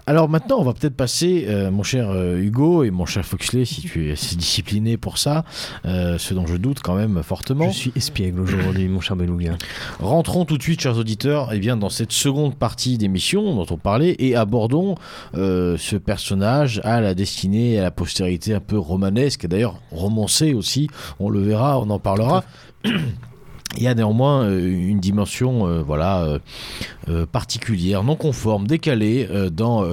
Alors 0.09 0.29
maintenant, 0.29 0.59
on 0.61 0.63
va 0.63 0.73
peut-être 0.73 0.95
passer, 0.95 1.49
mon 1.73 1.83
cher 1.83 2.15
Hugo 2.15 2.85
et 2.85 2.93
mon 2.93 3.07
cher 3.07 3.25
Foxley, 3.27 3.65
si 3.65 3.81
tu 3.81 4.09
es 4.09 4.13
assez 4.13 4.37
discipliné 4.37 4.97
pour 4.97 5.19
ça, 5.19 5.45
ce 5.83 6.33
dont 6.33 6.47
je 6.47 6.57
doute 6.57 6.79
quand 6.79 6.95
même 6.95 7.25
fortement. 7.25 7.69
Je 7.71 7.77
suis 7.77 7.93
espiègle 7.97 8.39
aujourd'hui, 8.39 8.87
mon 8.87 9.01
cher 9.01 9.17
Belouga. 9.17 9.57
Rentrons 9.99 10.45
tout 10.45 10.59
de 10.59 10.63
suite, 10.63 10.81
chers 10.81 10.97
auditeurs, 10.97 11.53
et 11.53 11.57
eh 11.57 11.59
bien, 11.59 11.77
dans 11.77 11.91
cette 11.91 12.13
seconde 12.13 12.55
partie 12.55 12.99
d'émission 12.99 13.57
dont 13.57 13.67
on 13.69 13.79
parlait 13.79 14.15
et 14.21 14.37
abordons 14.37 14.95
ce 15.35 15.97
personnage 15.97 16.81
à 16.85 17.01
la 17.01 17.15
destinée 17.15 17.73
et 17.73 17.81
à 17.81 17.83
la 17.83 17.91
postérité 17.91 18.55
un 18.55 18.61
peu 18.61 18.79
romanesque, 18.79 19.47
et 19.47 19.49
d'ailleurs 19.49 19.81
romancé 19.91 20.55
aussi, 20.55 20.89
on 21.19 21.31
le 21.31 21.41
verra, 21.41 21.81
on 21.81 21.91
en 21.91 21.99
parlera. 21.99 22.45
il 23.77 23.83
y 23.83 23.89
a 23.89 23.95
néanmoins 23.95 24.45
euh, 24.45 24.89
une 24.89 25.01
dimension 25.01 25.67
euh, 25.67 25.83
voilà, 25.83 26.39
euh, 27.09 27.27
particulière, 27.27 28.03
non 28.03 28.17
conforme, 28.17 28.67
décalée 28.67 29.29
dans 29.53 29.85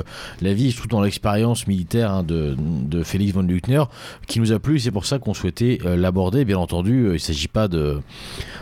la 0.41 0.53
vie, 0.53 0.73
tout 0.73 0.87
dans 0.87 1.01
l'expérience 1.01 1.67
militaire 1.67 2.11
hein, 2.11 2.23
de, 2.23 2.55
de, 2.57 3.03
Félix 3.03 3.33
von 3.33 3.43
Lüttner, 3.43 3.83
qui 4.27 4.39
nous 4.39 4.51
a 4.51 4.59
plu. 4.59 4.79
C'est 4.79 4.91
pour 4.91 5.05
ça 5.05 5.19
qu'on 5.19 5.33
souhaitait 5.33 5.79
l'aborder. 5.83 6.45
Bien 6.45 6.57
entendu, 6.57 7.05
il 7.07 7.13
ne 7.13 7.17
s'agit 7.17 7.47
pas 7.47 7.67
de. 7.67 7.99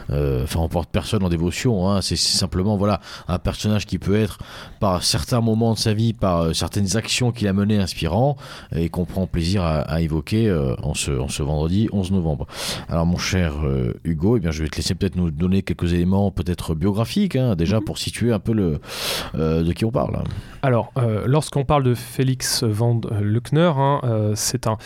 Enfin, 0.10 0.60
on 0.60 0.68
porte 0.68 0.90
personne 0.92 1.24
en 1.24 1.30
dévotion. 1.30 1.90
Hein. 1.90 2.02
c'est 2.02 2.18
simplement 2.18 2.76
voilà, 2.76 3.00
un 3.28 3.40
personnage 3.40 3.86
qui 3.86 3.98
peut 3.98 4.16
être, 4.16 4.40
par 4.80 5.04
certains 5.04 5.42
moments 5.42 5.74
de 5.74 5.80
sa 5.80 5.94
vie, 5.94 6.14
par 6.14 6.54
certaines 6.54 6.98
actions 6.98 7.32
qu'il 7.32 7.48
a 7.48 7.54
menées 7.54 7.78
inspirant, 7.78 8.36
et 8.76 8.90
qu'on 8.90 9.06
prend 9.06 9.28
plaisir 9.28 9.64
à, 9.64 10.02
évoquer 10.02 10.52
en, 10.84 10.94
ce, 10.94 11.12
en 11.12 11.30
ce 11.30 11.44
vendredi 11.44 11.88
11 11.94 12.12
novembre. 12.12 12.48
Alors, 12.90 13.06
mon 13.06 13.18
cher 13.18 13.54
Hugo, 14.04 14.38
eh 14.38 14.40
bien, 14.40 14.52
je 14.52 14.64
vais 14.64 14.70
te 14.70 14.76
laisser 14.76 14.96
peut-être 14.96 15.11
nous 15.16 15.32
donner 15.32 15.62
quelques 15.62 15.94
éléments 15.94 16.32
peut-être 16.32 16.76
biographiques, 16.76 17.36
hein, 17.36 17.56
déjà 17.56 17.78
mhm. 17.78 17.86
pour 17.86 17.98
situer 17.98 18.32
un 18.32 18.40
peu 18.40 18.54
le, 18.54 18.80
euh, 19.36 19.64
de 19.64 19.74
qui 19.74 19.86
on 19.86 19.92
parle. 19.92 20.24
Alors, 20.62 20.92
euh, 20.98 21.24
lorsqu'on 21.26 21.66
parle 21.66 21.84
de 21.84 21.96
Félix 21.96 22.64
van 22.64 23.00
Luckner, 23.22 23.72
hein, 23.76 24.02
euh, 24.04 24.34
c'est 24.36 24.68
un... 24.68 24.78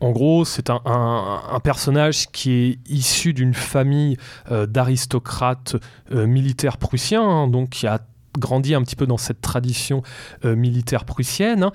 En 0.00 0.10
gros, 0.10 0.44
c'est 0.44 0.68
un, 0.68 0.82
un, 0.84 1.60
personnage 1.60 2.26
qui 2.30 2.50
est 2.50 2.78
issu 2.90 3.32
d'une 3.32 3.54
famille 3.54 4.18
d'aristocrates 4.50 5.76
militaires 6.10 6.76
prussiens, 6.76 7.22
hein, 7.22 7.48
donc 7.48 7.70
qui 7.70 7.86
a 7.86 8.00
grandi 8.38 8.74
un 8.74 8.82
petit 8.82 8.96
peu 8.96 9.06
dans 9.06 9.16
cette 9.16 9.40
tradition 9.40 10.02
militaire 10.44 11.06
prussienne, 11.06 11.70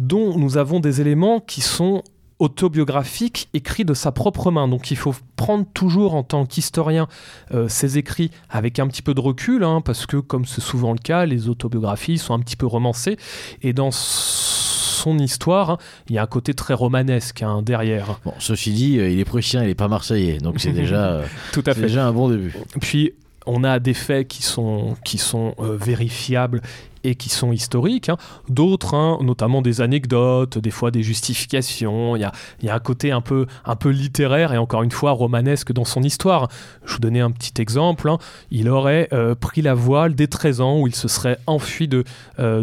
dont 0.00 0.36
nous 0.36 0.56
avons 0.58 0.80
des 0.80 1.00
éléments 1.00 1.38
qui 1.38 1.60
sont 1.60 2.02
autobiographique 2.38 3.48
écrit 3.54 3.84
de 3.84 3.94
sa 3.94 4.12
propre 4.12 4.50
main. 4.50 4.68
Donc 4.68 4.90
il 4.90 4.96
faut 4.96 5.14
prendre 5.36 5.66
toujours 5.74 6.14
en 6.14 6.22
tant 6.22 6.46
qu'historien 6.46 7.08
euh, 7.52 7.68
ses 7.68 7.98
écrits 7.98 8.30
avec 8.50 8.78
un 8.78 8.86
petit 8.86 9.02
peu 9.02 9.14
de 9.14 9.20
recul, 9.20 9.64
hein, 9.64 9.80
parce 9.84 10.06
que 10.06 10.16
comme 10.16 10.44
c'est 10.44 10.60
souvent 10.60 10.92
le 10.92 10.98
cas, 10.98 11.26
les 11.26 11.48
autobiographies 11.48 12.18
sont 12.18 12.34
un 12.34 12.40
petit 12.40 12.56
peu 12.56 12.66
romancées. 12.66 13.16
Et 13.62 13.72
dans 13.72 13.90
son 13.90 15.18
histoire, 15.18 15.70
hein, 15.70 15.78
il 16.08 16.16
y 16.16 16.18
a 16.18 16.22
un 16.22 16.26
côté 16.26 16.54
très 16.54 16.74
romanesque 16.74 17.42
hein, 17.42 17.62
derrière. 17.62 18.20
Bon, 18.24 18.34
ceci 18.38 18.72
dit, 18.72 18.98
euh, 18.98 19.10
il 19.10 19.18
est 19.18 19.24
prussien, 19.24 19.62
il 19.62 19.68
n'est 19.68 19.74
pas 19.74 19.88
marseillais, 19.88 20.38
donc 20.38 20.60
c'est 20.60 20.72
déjà, 20.72 21.22
Tout 21.52 21.64
à 21.66 21.74
fait. 21.74 21.82
déjà 21.82 22.06
un 22.06 22.12
bon 22.12 22.28
début. 22.28 22.54
Puis 22.80 23.14
on 23.46 23.64
a 23.64 23.78
des 23.78 23.94
faits 23.94 24.28
qui 24.28 24.42
sont, 24.42 24.96
qui 25.04 25.16
sont 25.18 25.54
euh, 25.58 25.76
vérifiables 25.76 26.60
et 27.08 27.14
qui 27.14 27.30
sont 27.30 27.52
historiques, 27.52 28.10
hein. 28.10 28.18
d'autres, 28.48 28.94
hein, 28.94 29.18
notamment 29.22 29.62
des 29.62 29.80
anecdotes, 29.80 30.58
des 30.58 30.70
fois 30.70 30.90
des 30.90 31.02
justifications. 31.02 32.16
Il 32.16 32.20
y 32.20 32.68
a, 32.68 32.74
un 32.74 32.78
côté 32.78 33.12
un 33.12 33.22
peu, 33.22 33.46
littéraire 33.86 34.52
et 34.52 34.58
encore 34.58 34.82
une 34.82 34.90
fois 34.90 35.12
romanesque 35.12 35.72
dans 35.72 35.86
son 35.86 36.02
histoire. 36.02 36.48
Je 36.84 36.92
vous 36.92 36.98
donnais 36.98 37.20
un 37.20 37.30
petit 37.30 37.60
exemple. 37.62 38.10
Hein. 38.10 38.18
Il 38.50 38.68
aurait 38.68 39.08
euh, 39.12 39.34
pris 39.34 39.62
la 39.62 39.72
voile 39.72 40.14
dès 40.14 40.26
13 40.26 40.60
ans 40.60 40.80
où 40.80 40.86
il 40.86 40.94
se 40.94 41.08
serait 41.08 41.38
enfui 41.46 41.88
de, 41.88 42.04
euh, 42.38 42.62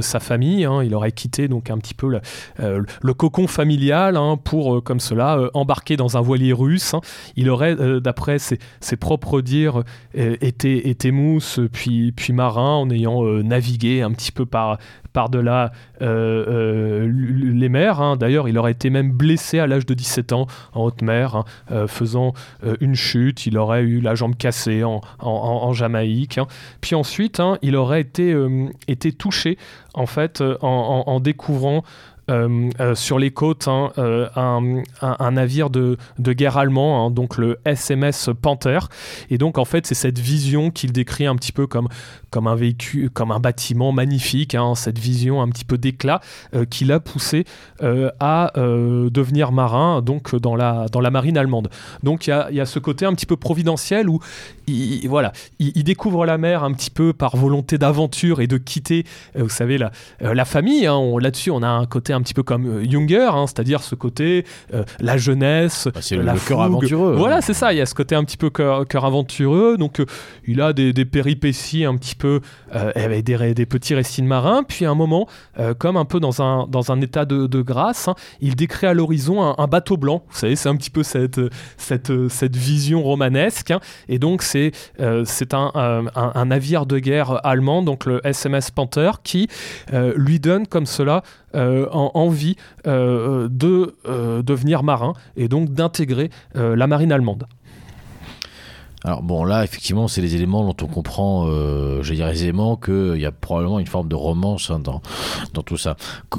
sa 0.00 0.18
famille. 0.18 0.66
Il 0.84 0.94
aurait 0.94 1.12
quitté 1.12 1.46
donc 1.46 1.70
un 1.70 1.78
petit 1.78 1.94
peu 1.94 2.08
le, 2.08 2.20
euh, 2.60 2.82
cocon 3.16 3.46
familial 3.46 4.18
pour, 4.42 4.82
comme 4.82 4.98
cela, 4.98 5.38
embarquer 5.54 5.96
dans 5.96 6.16
un 6.16 6.20
voilier 6.20 6.52
russe. 6.52 6.94
Il 7.36 7.48
aurait, 7.48 7.76
d'après 8.00 8.38
ses, 8.40 8.58
propres 8.96 9.40
dires, 9.40 9.84
été, 10.14 10.88
été 10.88 11.12
mousse 11.12 11.60
puis 11.72 12.12
marin 12.30 12.74
en 12.74 12.90
ayant 12.90 13.22
navigué 13.42 13.83
un 13.84 14.12
petit 14.12 14.32
peu 14.32 14.46
par, 14.46 14.78
par-delà 15.14 15.72
euh, 16.02 16.44
euh, 16.48 17.10
les 17.10 17.68
mers. 17.70 18.02
Hein. 18.02 18.16
D'ailleurs, 18.16 18.48
il 18.48 18.58
aurait 18.58 18.72
été 18.72 18.90
même 18.90 19.12
blessé 19.12 19.60
à 19.60 19.66
l'âge 19.66 19.86
de 19.86 19.94
17 19.94 20.32
ans 20.32 20.46
en 20.74 20.82
haute 20.84 21.02
mer, 21.02 21.36
hein, 21.36 21.44
euh, 21.70 21.86
faisant 21.86 22.34
une 22.80 22.94
chute. 22.94 23.46
Il 23.46 23.56
aurait 23.56 23.82
eu 23.82 24.00
la 24.00 24.14
jambe 24.14 24.36
cassée 24.36 24.82
en, 24.84 25.72
Jamaïque. 25.72 26.38
Hein. 26.38 26.46
Puis 26.80 26.94
ensuite, 26.94 27.40
il 27.62 27.76
aurait 27.76 28.00
été, 28.00 28.36
été 28.88 29.12
touché 29.12 29.56
en 29.94 30.06
fait 30.06 30.42
en, 30.60 31.20
découvrant 31.20 31.84
euh, 32.30 32.70
euh, 32.80 32.94
sur 32.94 33.18
les 33.18 33.30
côtes 33.30 33.68
hein, 33.68 33.92
euh, 33.98 34.28
un, 34.34 35.30
navire 35.30 35.68
de, 35.68 35.98
guerre 36.18 36.56
allemand, 36.56 37.06
hein, 37.06 37.10
donc 37.10 37.36
le 37.36 37.58
SMS 37.66 38.30
Panther. 38.40 38.78
Et 39.28 39.36
donc 39.36 39.58
en 39.58 39.66
fait 39.66 39.86
c'est 39.86 39.94
cette 39.94 40.18
vision 40.18 40.70
qu'il 40.70 40.92
décrit 40.92 41.26
un 41.26 41.36
petit 41.36 41.52
peu 41.52 41.66
comme, 41.66 41.88
comme 42.30 42.46
un 42.46 42.54
véhicule, 42.54 43.10
comme 43.10 43.30
un 43.30 43.40
bâtiment 43.40 43.92
magnifique, 43.92 44.54
hein, 44.54 44.74
cette 44.74 44.98
vision 44.98 45.42
un 45.42 45.48
petit 45.48 45.66
peu 45.66 45.76
d'éclat 45.76 46.20
qui 46.70 46.84
l'a 46.84 47.00
poussé 47.00 47.44
à 47.82 48.52
devenir 48.56 49.52
marin 49.52 50.00
donc 50.00 50.34
dans 50.34 50.56
la, 50.56 50.86
dans 50.90 51.00
la 51.00 51.10
marine 51.10 51.36
allemande. 51.36 51.68
Donc 52.02 52.26
il 52.26 52.30
y 52.30 52.60
a, 52.60 52.66
ce 52.66 52.78
côté 52.78 53.04
un 53.04 53.12
petit 53.12 53.26
peu 53.26 53.36
providentiel 53.36 54.08
où 54.08 54.20
il, 54.66 55.06
voilà, 55.08 55.32
il, 55.58 55.84
découvre 55.84 56.24
la 56.24 56.38
mer 56.38 56.64
un 56.64 56.72
petit 56.72 56.90
peu 56.90 57.12
par 57.12 57.36
volonté 57.36 57.76
d'aventure 57.76 58.40
et 58.40 58.46
de 58.46 58.56
quitter, 58.56 59.04
vous 59.34 59.48
savez, 59.48 59.76
la, 59.78 59.92
la 60.20 60.44
famille. 60.44 60.88
Là-dessus 61.20 61.50
on 61.50 61.62
a 61.62 61.68
un 61.68 61.86
côté 61.86 62.13
un 62.14 62.22
petit 62.22 62.34
peu 62.34 62.42
comme 62.42 62.66
euh, 62.66 62.90
Junger, 62.90 63.30
hein, 63.32 63.46
c'est-à-dire 63.46 63.82
ce 63.82 63.94
côté 63.94 64.44
euh, 64.72 64.84
la 65.00 65.16
jeunesse, 65.16 65.88
bah, 65.92 66.00
c'est 66.02 66.16
le, 66.16 66.24
cœur 66.46 66.62
aventureux. 66.62 67.14
Voilà, 67.16 67.40
c'est 67.40 67.54
ça. 67.54 67.72
Il 67.72 67.78
y 67.78 67.80
a 67.80 67.86
ce 67.86 67.94
côté 67.94 68.14
un 68.14 68.24
petit 68.24 68.36
peu 68.36 68.50
cœur, 68.50 69.04
aventureux. 69.04 69.76
Donc 69.76 70.00
euh, 70.00 70.06
il 70.46 70.60
a 70.60 70.72
des, 70.72 70.92
péripéties 71.04 71.84
un 71.84 71.96
petit 71.96 72.14
peu 72.14 72.40
avec 72.70 73.24
des, 73.24 73.54
des, 73.54 73.66
petits 73.66 73.94
récits 73.94 74.22
de 74.22 74.26
marins. 74.26 74.62
Puis 74.62 74.84
à 74.84 74.90
un 74.90 74.94
moment, 74.94 75.28
comme 75.78 75.96
un 75.96 76.04
peu 76.04 76.20
dans 76.20 76.42
un, 76.42 76.66
dans 76.68 76.90
un 76.90 77.00
état 77.00 77.24
de, 77.24 77.62
grâce, 77.62 78.08
hein, 78.08 78.14
il 78.40 78.56
décrit 78.56 78.86
à 78.86 78.94
l'horizon 78.94 79.42
un, 79.42 79.66
bateau 79.66 79.96
blanc. 79.96 80.24
Vous 80.30 80.38
savez, 80.38 80.56
c'est 80.56 80.68
un 80.68 80.76
petit 80.76 80.90
peu 80.90 81.02
cette, 81.02 81.40
cette, 81.76 82.28
cette 82.28 82.56
vision 82.56 83.02
romanesque. 83.02 83.70
Hein. 83.70 83.80
Et 84.08 84.18
donc 84.18 84.42
c'est 84.42 84.72
c'est 85.24 85.54
un, 85.54 85.72
un, 86.14 86.44
navire 86.44 86.86
de 86.86 86.98
guerre 86.98 87.44
allemand, 87.44 87.82
donc 87.82 88.06
le 88.06 88.20
SMS 88.26 88.70
Panther, 88.70 89.10
qui 89.22 89.48
lui 90.16 90.40
donne 90.40 90.66
comme 90.66 90.86
cela 90.86 91.22
euh, 91.54 91.86
en, 91.92 92.03
envie 92.14 92.56
euh, 92.86 93.48
de 93.50 93.94
euh, 94.06 94.42
devenir 94.42 94.82
marin 94.82 95.14
et 95.36 95.48
donc 95.48 95.70
d'intégrer 95.72 96.30
la 96.54 96.86
marine 96.86 97.12
allemande. 97.12 97.46
Alors 99.04 99.22
bon, 99.22 99.44
là, 99.44 99.64
effectivement, 99.64 100.08
c'est 100.08 100.22
les 100.22 100.34
éléments 100.34 100.64
dont 100.64 100.84
on 100.84 100.88
comprend, 100.88 101.46
euh, 101.46 102.02
je 102.02 102.14
dirais 102.14 102.32
aisément, 102.32 102.76
qu'il 102.76 103.16
y 103.18 103.26
a 103.26 103.32
probablement 103.32 103.78
une 103.78 103.86
forme 103.86 104.08
de 104.08 104.14
romance 104.14 104.70
hein, 104.70 104.78
dans, 104.78 105.02
dans 105.52 105.62
tout 105.62 105.76
ça. 105.76 105.96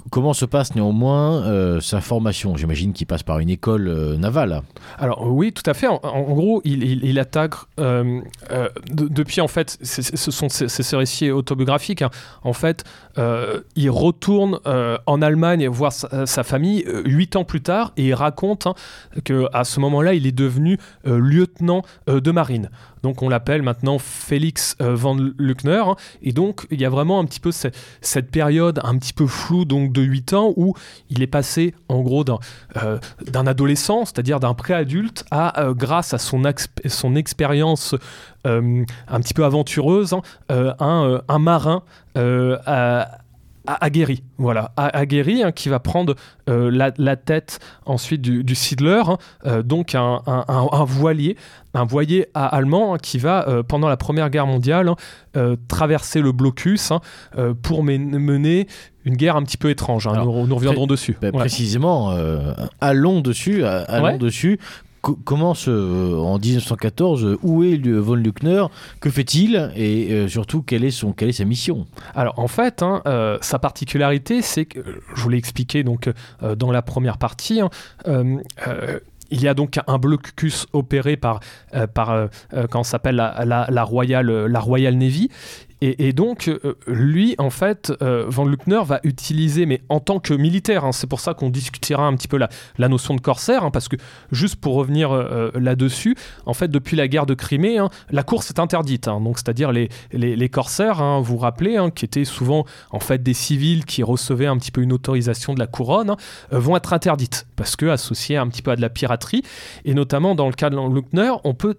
Comment 0.09 0.34
se 0.34 0.45
passe 0.45 0.74
néanmoins 0.74 1.43
euh, 1.43 1.80
sa 1.80 2.01
formation? 2.01 2.57
J'imagine 2.57 2.93
qu'il 2.93 3.05
passe 3.05 3.22
par 3.22 3.38
une 3.38 3.49
école 3.51 3.88
euh, 3.88 4.18
navale. 4.18 4.63
Alors 4.97 5.28
oui, 5.28 5.53
tout 5.53 5.70
à 5.70 5.76
fait. 5.76 5.86
En, 5.88 6.22
gros, 6.24 6.61
il, 6.66 7.20
attaque 7.20 7.53
euh, 7.80 8.20
euh, 8.51 8.70
de- 8.89 9.07
depuis 9.09 9.41
en 9.41 9.47
fait, 9.47 9.78
ce 9.84 10.32
sont 10.32 10.49
ces, 10.49 10.97
récits 10.97 11.30
autobiographiques. 11.30 12.01
hein. 12.01 12.09
En 12.43 12.53
fait, 12.53 12.84
euh, 13.20 13.61
il 13.76 13.91
retourne 13.91 14.59
euh, 14.66 14.97
en 15.05 15.22
Allemagne 15.22 15.68
voir 15.68 15.93
sa, 15.93 16.43
famille 16.43 16.84
euh, 16.88 17.03
huit 17.05 17.36
ans 17.36 17.43
plus 17.43 17.61
tard 17.61 17.93
et 17.97 18.07
il 18.07 18.13
raconte 18.13 18.66
hein, 18.66 18.74
que 19.24 19.47
ce 19.63 19.80
moment-là, 19.82 20.13
il 20.13 20.26
est 20.26 20.32
devenu 20.32 20.80
euh, 21.05 21.20
lieutenant 21.20 21.84
euh, 22.09 22.22
de 22.22 22.32
marine. 22.32 22.55
Donc 23.03 23.22
on 23.22 23.30
l'appelle 23.30 23.62
maintenant 23.62 23.99
Félix 23.99 24.76
euh, 24.82 24.95
van 24.95 25.16
Luckner. 25.38 25.84
hein. 25.86 25.95
Et 26.22 26.32
donc 26.32 26.66
il 26.72 26.82
y 26.82 26.86
a 26.86 26.89
vraiment 26.89 27.20
un 27.20 27.26
petit 27.26 27.39
peu 27.39 27.51
ce- 27.51 27.68
cette 28.01 28.32
période 28.32 28.80
un 28.84 28.97
petit 28.97 29.14
peu 29.14 29.28
floue 29.28 29.66
donc 29.66 29.93
de 29.93 30.01
8 30.01 30.34
ans 30.34 30.53
où 30.56 30.74
il 31.10 31.22
est 31.22 31.28
passé 31.28 31.76
en 31.89 32.01
gros 32.01 32.24
d'un 32.24 32.39
euh, 32.84 32.97
adolescent, 33.45 34.06
c'est-à-dire 34.06 34.39
d'un 34.39 34.53
préadulte, 34.53 35.24
à, 35.32 35.62
euh, 35.64 35.74
grâce 35.74 36.14
à 36.14 36.18
son, 36.18 36.45
ex- 36.45 36.68
son 36.88 37.16
expérience 37.16 37.95
euh, 38.47 38.84
un 39.08 39.20
petit 39.20 39.34
peu 39.34 39.45
aventureuse, 39.45 40.14
hein, 40.14 40.22
un, 40.49 41.22
un 41.28 41.39
marin 41.39 41.84
à- 42.16 43.20
aguerri, 43.68 44.24
voilà, 44.38 44.72
aguerri, 44.78 45.43
hein, 45.43 45.51
qui 45.51 45.70
va 45.70 45.80
prendre 45.80 46.16
euh, 46.49 46.70
la, 46.72 46.91
la 46.97 47.16
tête 47.16 47.59
ensuite 47.86 48.22
du, 48.22 48.43
du 48.43 48.55
Sidler, 48.55 49.01
hein, 49.07 49.18
euh, 49.45 49.63
donc 49.63 49.95
un, 49.95 50.22
un- 50.28 50.45
un- 50.47 50.68
un 50.72 50.84
voilier, 50.84 51.36
un 51.74 51.86
voilier 51.86 52.28
à- 52.34 52.47
allemand 52.47 52.93
hein, 52.93 52.97
qui 53.01 53.18
va, 53.18 53.47
euh, 53.47 53.63
pendant 53.63 53.89
la 53.89 53.97
Première 53.97 54.30
Guerre 54.30 54.47
mondiale, 54.47 54.91
traverser 55.68 56.22
le 56.22 56.32
blocus 56.32 56.93
pour 57.61 57.84
men- 57.84 58.18
mener 58.18 58.68
une 59.03 59.16
guerre 59.18 59.36
un 59.36 59.43
petit 59.43 59.57
peu 59.57 59.70
étrange. 59.70 60.07
Alors, 60.07 60.26
nous, 60.26 60.47
nous 60.47 60.55
reviendrons 60.55 60.88
dessus. 60.88 61.18
Ben, 61.22 61.32
Ouais. 61.34 61.39
Précisément, 61.39 62.16
allons 62.82 63.20
dessus, 63.22 63.66
allons 63.66 64.03
Ouais. 64.05 64.18
dessus. 64.18 64.59
Co- 65.06 65.20
comment 65.24 65.53
se, 65.53 65.70
euh, 65.70 66.18
en 66.18 66.39
1914, 66.39 67.26
euh, 67.26 67.38
où 67.43 67.64
est 67.64 67.78
le 67.78 67.99
von 67.99 68.16
Luckner 68.16 68.66
Que 69.01 69.12
fait-il 69.12 69.72
Et 69.76 70.12
euh, 70.12 70.28
surtout, 70.28 70.64
quelle 70.64 70.84
est, 70.84 70.89
son, 70.89 71.14
quelle 71.14 71.30
est 71.30 71.34
sa 71.34 71.45
mission? 71.45 71.86
Alors 72.16 72.39
en 72.39 72.47
fait, 72.47 72.82
hein, 72.82 73.03
sa 73.41 73.60
particularité, 73.60 74.41
c'est 74.41 74.66
que, 74.66 74.80
je 75.14 75.22
vous 75.22 75.30
l'ai 75.30 75.38
expliqué 75.38 75.84
donc, 75.84 76.10
dans 76.58 76.72
la 76.72 76.82
première 76.82 77.20
partie, 77.20 77.62
hein, 77.62 77.70
il 79.32 79.41
y 79.41 79.47
a 79.47 79.53
donc 79.53 79.80
un 79.86 79.97
blocus 79.99 80.66
opéré 80.74 81.18
par, 81.18 81.39
par 81.93 82.30
s'appelle 82.84 83.16
la 83.18 83.84
Royal, 83.84 84.45
la 84.45 84.60
Royal 84.60 84.95
Navy. 84.95 85.30
Et, 85.82 86.13
donc, 86.13 86.47
euh, 86.47 86.76
lui, 86.88 87.36
en 87.38 87.49
fait, 87.49 87.91
euh, 88.01 88.26
Van 88.28 88.45
Luckner 88.45 88.82
va 88.86 89.01
utiliser, 89.03 89.65
mais 89.65 89.82
en 89.89 89.99
tant 89.99 90.19
que 90.19 90.34
militaire, 90.34 90.86
hein, 90.86 90.93
c'est 90.93 91.05
pour 91.05 91.19
ça 91.19 91.34
qu'on 91.34 91.49
discutera 91.49 92.07
un 92.07 92.15
petit 92.15 92.30
peu 92.30 92.38
la, 92.38 92.49
la 92.78 92.88
notion 92.88 93.13
de 93.13 93.21
corsaire, 93.21 93.63
hein, 93.63 93.71
parce 93.71 93.89
que 93.89 93.97
juste 94.32 94.55
pour 94.55 94.76
revenir 94.76 95.11
euh, 95.11 95.51
là-dessus, 95.53 96.15
en 96.45 96.53
fait, 96.53 96.69
depuis 96.69 96.95
la 96.95 97.07
guerre 97.07 97.26
de 97.26 97.34
Crimée, 97.34 97.78
hein, 97.78 97.89
la 98.09 98.23
course 98.23 98.49
est 98.49 98.59
interdite. 98.59 99.05
donc, 99.05 99.38
c'est-à-dire 99.38 99.71
les, 99.71 100.49
corsaires, 100.49 101.21
vous 101.21 101.36
vous 101.36 101.38
rappelez, 101.38 101.78
qui 101.93 102.05
étaient 102.05 102.26
souvent 102.26 102.65
en 102.91 102.99
fait 102.99 103.21
des 103.21 103.34
civils 103.34 103.84
qui 103.86 104.01
recevaient 104.01 104.45
un 104.45 104.57
petit 104.57 104.71
peu 104.71 104.82
une 104.82 104.93
autorisation 104.93 105.53
de 105.53 105.59
la 105.59 105.67
couronne, 105.67 106.15
vont 106.51 106.78
être 106.78 106.93
interdites 106.93 107.47
parce 107.55 107.76
que 107.76 107.88
associées 107.88 108.38
un 108.38 108.47
petit 108.47 108.61
peu 108.61 108.71
à 108.71 108.76
de 108.76 108.82
la 108.82 108.89
piraterie. 108.89 109.43
Et 109.84 109.93
notamment 109.93 110.36
dans 110.36 110.47
le 110.47 110.53
cas 110.53 110.69
de 110.69 110.76
Luckner, 110.76 111.34
on 111.43 111.53
peut 111.53 111.76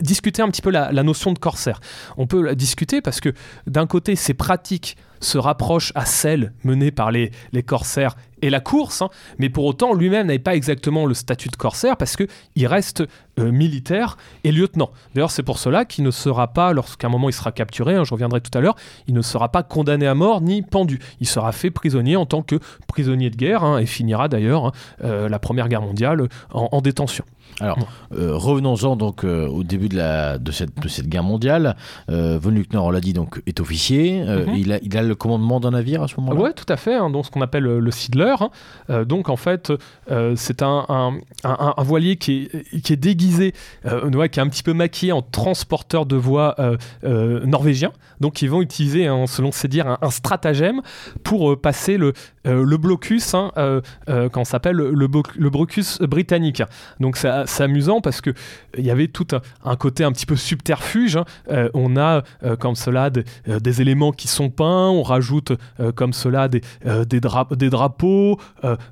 discuter 0.00 0.42
un 0.42 0.48
petit 0.48 0.62
peu 0.62 0.70
la, 0.70 0.90
notion 1.02 1.32
de 1.32 1.38
corsaire. 1.38 1.80
On 2.16 2.26
peut 2.26 2.42
la 2.42 2.54
discuter 2.54 3.00
parce 3.00 3.20
que 3.20 3.32
d'un 3.66 3.86
côté, 3.86 4.16
c'est 4.16 4.34
pratique 4.34 4.96
se 5.22 5.38
rapproche 5.38 5.92
à 5.94 6.06
celle 6.06 6.52
menée 6.64 6.90
par 6.90 7.10
les, 7.10 7.30
corsaires 7.66 8.16
et 8.40 8.48
la 8.48 8.60
course, 8.60 9.02
hein, 9.02 9.10
mais 9.38 9.50
pour 9.50 9.66
autant 9.66 9.92
lui-même 9.92 10.28
n'avait 10.28 10.38
pas 10.38 10.56
exactement 10.56 11.04
le 11.04 11.12
statut 11.12 11.50
de 11.50 11.56
corsaire 11.56 11.98
parce 11.98 12.16
qu'il 12.16 12.66
reste 12.66 13.04
euh, 13.38 13.52
militaire 13.52 14.16
et 14.44 14.52
lieutenant. 14.52 14.90
D'ailleurs 15.14 15.30
c'est 15.30 15.42
pour 15.42 15.58
cela 15.58 15.84
qu'il 15.84 16.04
ne 16.04 16.10
sera 16.10 16.48
pas, 16.48 16.72
lorsqu'à 16.72 17.08
un 17.08 17.10
moment 17.10 17.28
il 17.28 17.34
sera 17.34 17.52
capturé, 17.52 17.96
hein, 17.96 18.04
je 18.04 18.14
reviendrai 18.14 18.40
tout 18.40 18.56
à 18.56 18.62
l'heure, 18.62 18.76
il 19.08 19.14
ne 19.14 19.20
sera 19.20 19.50
pas 19.50 19.62
condamné 19.62 20.06
à 20.06 20.14
mort 20.14 20.40
ni 20.40 20.62
pendu. 20.62 21.00
Il 21.20 21.28
sera 21.28 21.52
fait 21.52 21.70
prisonnier 21.70 22.16
en 22.16 22.24
tant 22.24 22.40
que 22.42 22.58
prisonnier 22.86 23.28
de 23.28 23.36
guerre 23.36 23.62
hein, 23.62 23.78
et 23.78 23.84
finira 23.84 24.28
d'ailleurs 24.28 24.72
euh, 25.04 25.28
la 25.28 25.38
Première 25.38 25.68
Guerre 25.68 25.82
mondiale 25.82 26.26
en 26.50 26.80
détention. 26.80 27.24
Alors, 27.60 27.78
euh, 28.16 28.36
revenons-en 28.36 28.96
donc 28.96 29.24
euh, 29.24 29.46
au 29.48 29.64
début 29.64 29.88
de, 29.88 29.96
la, 29.96 30.38
de, 30.38 30.50
cette, 30.52 30.80
de 30.80 30.88
cette 30.88 31.08
guerre 31.08 31.22
mondiale. 31.24 31.76
Euh, 32.10 32.38
von 32.40 32.50
Luckner, 32.50 32.78
on 32.78 32.90
l'a 32.90 33.00
dit, 33.00 33.12
donc, 33.12 33.42
est 33.46 33.60
officier. 33.60 34.22
Euh, 34.26 34.46
Mhm. 34.46 34.54
il, 34.56 34.72
a, 34.72 34.78
il 34.82 34.96
a 34.96 35.02
le 35.02 35.14
commandement 35.14 35.60
d'un 35.60 35.72
navire 35.72 36.02
à 36.02 36.08
ce 36.08 36.14
moment-là? 36.20 36.40
Ouais, 36.40 36.52
tout 36.52 36.70
à 36.72 36.76
fait. 36.76 36.94
hein, 36.94 37.10
donc 37.10 37.26
ce 37.26 37.30
qu'on 37.30 37.42
appelle 37.42 37.64
le 37.64 37.90
Sidler. 37.90 38.34
hein. 38.88 39.04
Donc 39.04 39.28
en 39.28 39.36
fait, 39.36 39.72
c'est 40.36 40.62
un, 40.62 40.84
un, 40.88 41.12
un- 41.44 41.74
un 41.76 41.82
voilier 41.82 42.16
qui 42.16 42.48
est, 42.72 42.80
qui 42.80 42.92
est 42.92 42.96
déguisé, 42.96 43.52
ouais, 43.84 44.28
qui 44.28 44.38
est 44.38 44.42
un 44.42 44.48
petit 44.48 44.62
peu 44.62 44.72
maquillé 44.72 45.12
en 45.12 45.22
transporteur 45.22 46.06
de 46.06 46.16
voie 46.16 46.54
euh, 47.04 47.44
norvégien. 47.46 47.92
Donc 48.20 48.42
ils 48.42 48.50
vont 48.50 48.62
utiliser, 48.62 49.06
hein, 49.06 49.26
selon 49.26 49.52
ses 49.52 49.68
dires, 49.68 49.86
un, 49.88 49.98
un 50.02 50.10
stratagème 50.10 50.80
pour 51.22 51.60
passer 51.60 51.96
le, 51.96 52.12
le 52.44 52.76
blocus, 52.76 53.34
hein, 53.34 53.50
quand 54.06 54.44
ça 54.44 54.52
s'appelle? 54.52 54.76
Le, 54.76 55.06
bo- 55.06 55.22
le 55.36 55.50
blocus 55.50 55.98
britannique. 56.00 56.62
Donc 57.00 57.16
c'est 57.16 57.39
c'est 57.46 57.62
amusant 57.64 58.00
parce 58.00 58.20
que 58.20 58.30
il 58.78 58.84
y 58.84 58.90
avait 58.90 59.08
tout 59.08 59.26
un, 59.64 59.76
côté 59.76 60.04
un 60.04 60.12
petit 60.12 60.26
peu 60.26 60.36
subterfuge. 60.36 61.16
hein. 61.16 61.24
Euh, 61.50 61.68
on 61.74 61.96
a 61.96 62.22
euh, 62.42 62.56
comme 62.56 62.74
cela 62.74 63.10
des, 63.10 63.24
euh, 63.48 63.60
des 63.60 63.80
éléments 63.82 64.12
qui 64.12 64.28
sont 64.28 64.50
peints, 64.50 64.88
on 64.88 65.02
rajoute 65.02 65.52
comme 65.94 66.12
cela 66.12 66.48
des, 66.48 66.60
des, 67.06 67.20
dra- 67.20 67.48
des 67.56 67.70
drapeaux, 67.70 68.38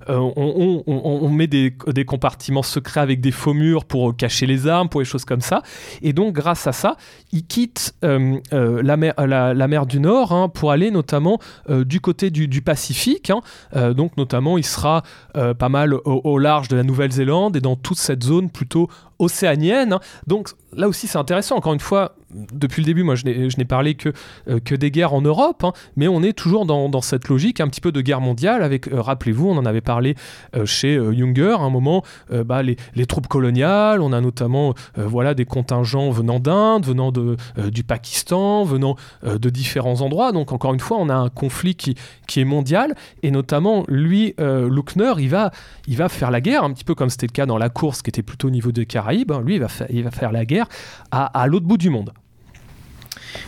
on, 0.09 1.29
met 1.29 1.47
des, 1.47 1.75
compartiments 2.07 2.63
secrets 2.63 3.01
avec 3.01 3.21
des 3.21 3.33
faux 3.33 3.55
murs 3.55 3.85
pour 3.85 4.17
cacher 4.17 4.47
les 4.47 4.67
armes, 4.67 4.89
pour 4.89 5.01
les 5.01 5.05
choses 5.05 5.25
comme 5.25 5.41
ça. 5.41 5.63
Et 6.03 6.13
donc 6.13 6.35
grâce 6.35 6.67
à 6.67 6.73
ça, 6.73 6.97
il 7.33 7.45
quitte 7.47 7.95
euh, 8.05 8.39
euh, 8.53 8.83
la, 8.83 8.97
mer, 8.97 9.15
la, 9.19 9.69
mer 9.69 9.87
du 9.87 10.01
Nord 10.01 10.33
hein, 10.33 10.49
pour 10.49 10.71
aller 10.73 10.91
notamment 10.91 11.39
du 11.69 12.01
côté 12.01 12.31
du, 12.31 12.63
Pacifique. 12.63 13.31
hein. 13.31 13.93
Donc 13.93 14.17
notamment, 14.17 14.59
il 14.59 14.65
sera 14.65 15.03
pas 15.33 15.69
mal 15.69 15.95
au, 15.95 16.01
au 16.25 16.39
large 16.39 16.69
de 16.69 16.77
la 16.77 16.83
Nouvelle-Zélande 16.83 17.57
et 17.57 17.61
dans 17.61 17.77
toute 17.77 17.99
cette 17.99 18.23
zone 18.23 18.38
plutôt 18.47 18.89
océanienne. 19.19 19.95
hein. 19.95 20.01
Donc 20.27 20.51
là 20.77 20.89
aussi, 20.89 21.07
c'est 21.07 21.19
intéressant. 21.19 21.57
Encore 21.57 21.73
une 21.73 21.81
fois, 21.81 22.15
depuis 22.53 22.83
le 22.83 22.87
début, 22.87 23.05
moi, 23.05 23.15
je 23.15 23.25
n'ai 23.25 23.65
parlé 23.65 23.95
que, 23.95 24.13
euh, 24.49 24.61
que 24.61 24.75
des 24.75 24.91
guerres 24.91 25.15
en 25.15 25.23
Europe, 25.23 25.65
hein, 25.65 25.73
mais 25.97 26.09
on 26.09 26.23
est 26.23 26.35
toujours 26.35 26.67
dans, 26.67 26.91
dans 26.91 27.01
cette 27.01 27.29
logique 27.29 27.61
un 27.61 27.69
petit 27.69 27.81
peu 27.81 27.91
de 27.91 28.03
guerre 28.03 28.21
mondiale. 28.21 28.63
Avec, 28.63 28.89
euh, 28.89 29.01
rappelez-vous, 29.01 29.49
on 29.49 29.57
en 29.57 29.65
avait 29.65 29.81
parlé 29.81 30.15
euh, 30.55 30.67
chez 30.67 30.99
Junger, 31.17 31.57
à 31.59 31.63
un 31.63 31.71
moment, 31.71 32.05
bah, 32.31 32.63
les, 32.63 32.77
les 32.95 33.07
troupes 33.07 33.29
coloniales. 33.29 34.01
On 34.03 34.13
a 34.13 34.21
notamment, 34.21 34.75
voilà, 34.97 35.35
des 35.35 35.47
contingents 35.47 36.11
venant 36.11 36.39
d'Inde, 36.39 36.85
venant 36.85 37.13
de, 37.13 37.37
du 37.71 37.83
Pakistan, 37.83 38.65
venant 38.65 38.97
de 39.25 39.51
différents 39.51 40.01
endroits. 40.03 40.33
Donc 40.33 40.53
encore 40.53 40.75
une 40.75 40.81
fois, 40.81 40.99
on 41.01 41.09
a 41.09 41.15
un 41.15 41.29
conflit 41.31 41.75
qui, 41.75 41.95
qui 42.27 42.41
est 42.41 42.45
mondial, 42.45 42.95
et 43.23 43.31
notamment 43.31 43.85
lui, 43.89 44.35
Luckner, 44.39 45.15
il 45.19 45.31
va, 45.31 45.51
il 45.87 45.97
va 45.97 46.09
faire 46.09 46.31
la 46.31 46.41
guerre, 46.41 46.65
un 46.65 46.73
petit 46.73 46.85
peu 46.85 46.95
comme 46.95 47.11
c'était 47.11 47.27
le 47.27 47.33
cas 47.33 47.47
dans 47.47 47.59
la 47.59 47.69
course, 47.69 48.03
qui 48.03 48.11
était 48.11 48.23
plutôt 48.23 48.49
au 48.49 48.51
niveau 48.51 48.73
des 48.73 48.87
Caraïbes. 48.87 49.08
Hein. 49.09 49.43
Lui, 49.45 49.61
il 49.91 50.03
va, 50.05 50.11
faire 50.11 50.33
la 50.33 50.45
guerre 50.45 50.69
à 51.11 51.47
l'autre 51.47 51.67
bout 51.67 51.79
du 51.79 51.91
monde. 51.91 52.13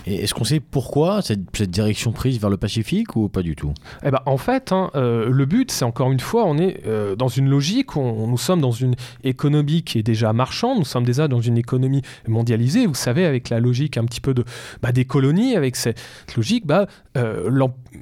Et 0.06 0.16
est-ce 0.22 0.34
qu'on 0.34 0.44
sait 0.44 0.60
pourquoi 0.60 1.22
cette, 1.22 1.40
direction 1.62 2.12
prise 2.12 2.40
vers 2.40 2.50
le 2.50 2.56
Pacifique 2.56 3.16
ou 3.16 3.28
pas 3.28 3.42
du 3.42 3.56
tout? 3.56 3.72
Eh 4.04 4.10
ben, 4.10 4.20
en 4.26 4.36
fait, 4.36 4.72
hein, 4.72 4.90
euh, 4.94 5.28
le 5.28 5.46
but, 5.46 5.70
c'est 5.70 5.84
encore 5.84 6.10
une 6.10 6.20
fois, 6.20 6.44
on 6.46 6.58
est 6.58 6.82
euh, 6.86 7.16
dans 7.16 7.28
une 7.28 7.48
logique, 7.48 7.96
on, 7.96 8.26
nous 8.26 8.38
sommes 8.38 8.60
dans 8.60 8.70
une 8.70 8.94
économie 9.24 9.82
qui 9.82 9.98
est 9.98 10.02
déjà 10.02 10.32
marchande, 10.32 10.78
nous 10.78 10.84
sommes 10.84 11.04
déjà 11.04 11.28
dans 11.28 11.40
une 11.40 11.58
économie 11.58 12.02
mondialisée, 12.26 12.86
vous 12.86 12.94
savez, 12.94 13.26
avec 13.26 13.50
la 13.50 13.60
logique 13.60 13.96
un 13.96 14.04
petit 14.04 14.20
peu 14.20 14.34
de, 14.34 14.44
bah, 14.82 14.92
des 14.92 15.04
colonies, 15.04 15.56
avec 15.56 15.76
cette 15.76 16.00
logique, 16.36 16.66
bah, 16.66 16.86
euh, 17.16 17.50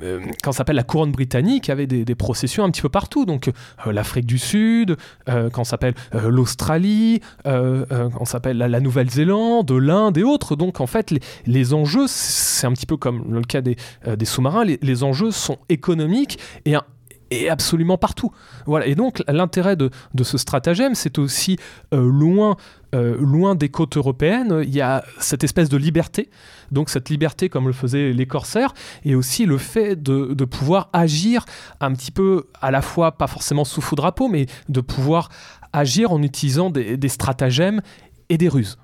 euh, 0.02 0.20
quand 0.42 0.52
s'appelle 0.52 0.76
la 0.76 0.82
couronne 0.82 1.12
britannique, 1.12 1.68
il 1.68 1.70
y 1.70 1.72
avait 1.72 1.86
des, 1.86 2.14
processions 2.14 2.64
un 2.64 2.70
petit 2.70 2.82
peu 2.82 2.88
partout, 2.88 3.26
donc 3.26 3.50
l'Afrique 3.86 4.26
du 4.26 4.38
Sud, 4.38 4.96
quand 5.52 5.62
s'appelle 5.62 5.94
l'Australie, 6.12 7.20
quand 7.44 8.24
s'appelle 8.24 8.58
la, 8.58 8.66
la 8.66 8.80
Nouvelle-Zélande, 8.80 9.70
l'Inde 9.70 10.18
et 10.18 10.24
autres, 10.24 10.56
donc 10.56 10.80
en 10.80 10.86
fait, 10.86 11.12
les, 11.12 11.20
les 11.46 11.72
c'est 12.06 12.66
un 12.66 12.72
petit 12.72 12.86
peu 12.86 12.96
comme 12.96 13.34
le 13.34 13.42
cas 13.42 13.60
des, 13.60 13.76
euh, 14.06 14.16
sous-marins, 14.24 14.64
les, 14.64 15.02
enjeux 15.02 15.30
sont 15.30 15.58
économiques 15.68 16.38
et, 16.64 16.76
absolument 17.48 17.98
partout. 17.98 18.32
Voilà. 18.64 18.86
Et 18.86 18.94
donc 18.94 19.22
l'intérêt 19.28 19.76
de, 19.76 19.90
ce 20.22 20.38
stratagème, 20.38 20.94
c'est 20.94 21.18
aussi 21.18 21.58
euh, 21.92 22.10
loin, 22.10 22.56
euh, 22.94 23.16
loin 23.20 23.54
des 23.54 23.68
côtes 23.68 23.98
européennes, 23.98 24.62
il 24.62 24.74
y 24.74 24.80
a 24.80 25.04
cette 25.18 25.44
espèce 25.44 25.68
de 25.68 25.76
liberté. 25.76 26.30
Donc 26.72 26.88
cette 26.88 27.10
liberté, 27.10 27.50
comme 27.50 27.66
le 27.66 27.74
faisaient 27.74 28.12
les 28.12 28.26
corsaires, 28.26 28.72
et 29.04 29.14
aussi 29.14 29.44
le 29.44 29.58
fait 29.58 30.02
de, 30.02 30.44
pouvoir 30.44 30.88
agir 30.94 31.44
un 31.80 31.92
petit 31.92 32.10
peu 32.10 32.46
à 32.62 32.70
la 32.70 32.80
fois, 32.80 33.12
pas 33.12 33.26
forcément 33.26 33.64
sous 33.64 33.82
faux 33.82 33.96
drapeau, 33.96 34.28
mais 34.28 34.46
de 34.70 34.80
pouvoir 34.80 35.28
agir 35.74 36.12
en 36.12 36.22
utilisant 36.22 36.70
des 36.70 37.08
stratagèmes 37.08 37.82
et 38.30 38.38
des 38.38 38.48
ruses. 38.48 38.78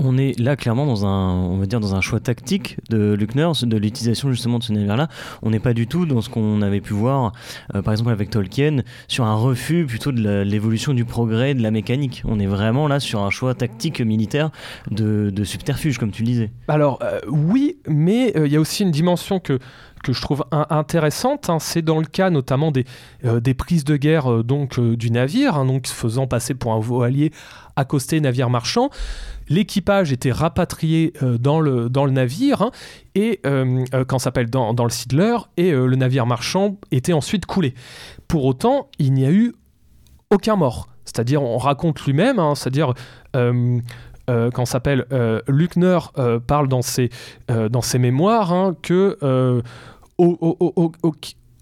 On 0.00 0.16
est 0.16 0.38
là 0.38 0.56
clairement 0.56 0.86
dans 0.86 1.04
un, 1.04 1.34
on 1.34 1.56
va 1.56 1.66
dire 1.66 1.80
dans 1.80 1.94
un 1.94 2.00
choix 2.00 2.20
tactique 2.20 2.76
de 2.88 3.14
Luckner, 3.14 3.50
de 3.62 3.76
l'utilisation 3.76 4.30
justement 4.30 4.58
de 4.58 4.64
ce 4.64 4.72
navire-là. 4.72 5.08
On 5.42 5.50
n'est 5.50 5.58
pas 5.58 5.74
du 5.74 5.88
tout 5.88 6.06
dans 6.06 6.20
ce 6.20 6.28
qu'on 6.28 6.62
avait 6.62 6.80
pu 6.80 6.92
voir, 6.92 7.32
euh, 7.74 7.82
par 7.82 7.92
exemple 7.92 8.10
avec 8.10 8.30
Tolkien, 8.30 8.82
sur 9.08 9.24
un 9.24 9.34
refus 9.34 9.86
plutôt 9.86 10.12
de 10.12 10.42
l'évolution 10.42 10.94
du 10.94 11.04
progrès, 11.04 11.54
de 11.54 11.62
la 11.62 11.72
mécanique. 11.72 12.22
On 12.24 12.38
est 12.38 12.46
vraiment 12.46 12.86
là 12.86 13.00
sur 13.00 13.22
un 13.22 13.30
choix 13.30 13.54
tactique 13.54 14.00
militaire 14.00 14.50
de, 14.90 15.32
subterfuge, 15.42 15.98
comme 15.98 16.10
tu 16.10 16.22
le 16.22 16.26
disais. 16.26 16.50
Alors 16.68 17.00
euh, 17.02 17.20
oui, 17.28 17.78
mais 17.88 18.36
euh, 18.36 18.46
il 18.46 18.52
y 18.52 18.56
a 18.56 18.60
aussi 18.60 18.82
une 18.84 18.92
dimension 18.92 19.40
que 19.40 19.58
que 20.04 20.12
je 20.12 20.22
trouve 20.22 20.44
intéressante, 20.52 21.50
hein. 21.50 21.58
c'est 21.58 21.82
dans 21.82 21.98
le 21.98 22.06
cas 22.06 22.30
notamment 22.30 22.70
des, 22.70 22.84
des 23.24 23.52
prises 23.52 23.82
de 23.82 23.96
guerre 23.96 24.44
donc 24.44 24.78
du 24.78 25.10
navire, 25.10 25.56
hein, 25.56 25.64
donc 25.64 25.88
faisant 25.88 26.28
passer 26.28 26.54
pour 26.54 26.72
un 26.72 26.78
voilier 26.78 27.32
accosté 27.74 28.20
navire 28.20 28.48
marchand. 28.48 28.90
L'équipage 29.48 30.12
était 30.12 30.32
rapatrié 30.32 31.12
euh, 31.22 31.38
dans, 31.38 31.60
le, 31.60 31.88
dans 31.88 32.04
le 32.04 32.12
navire 32.12 32.62
hein, 32.62 32.70
et 33.14 33.40
euh, 33.46 33.84
euh, 33.94 34.04
quand 34.04 34.18
s'appelle 34.18 34.50
dans, 34.50 34.74
dans, 34.74 34.84
le 34.84 34.90
Sidler 34.90 35.36
et 35.56 35.72
le 35.72 35.96
navire 35.96 36.26
marchand 36.26 36.78
était 36.90 37.12
ensuite 37.12 37.46
coulé. 37.46 37.74
Pour 38.26 38.44
autant, 38.44 38.88
il 38.98 39.12
n'y 39.12 39.24
a 39.24 39.30
eu 39.30 39.54
aucun 40.30 40.56
mort. 40.56 40.88
C'est-à-dire, 41.04 41.42
on 41.42 41.56
raconte 41.56 42.04
lui-même, 42.04 42.38
hein, 42.38 42.54
c'est-à-dire 42.54 42.92
quand 43.32 44.66
s'appelle 44.66 45.06
Luckner 45.48 45.98
parle 46.46 46.68
dans 46.68 46.82
ses, 46.82 47.08
dans 47.48 47.80
ses 47.80 47.98
mémoires 47.98 48.52
hein, 48.52 48.76
que 48.82 49.16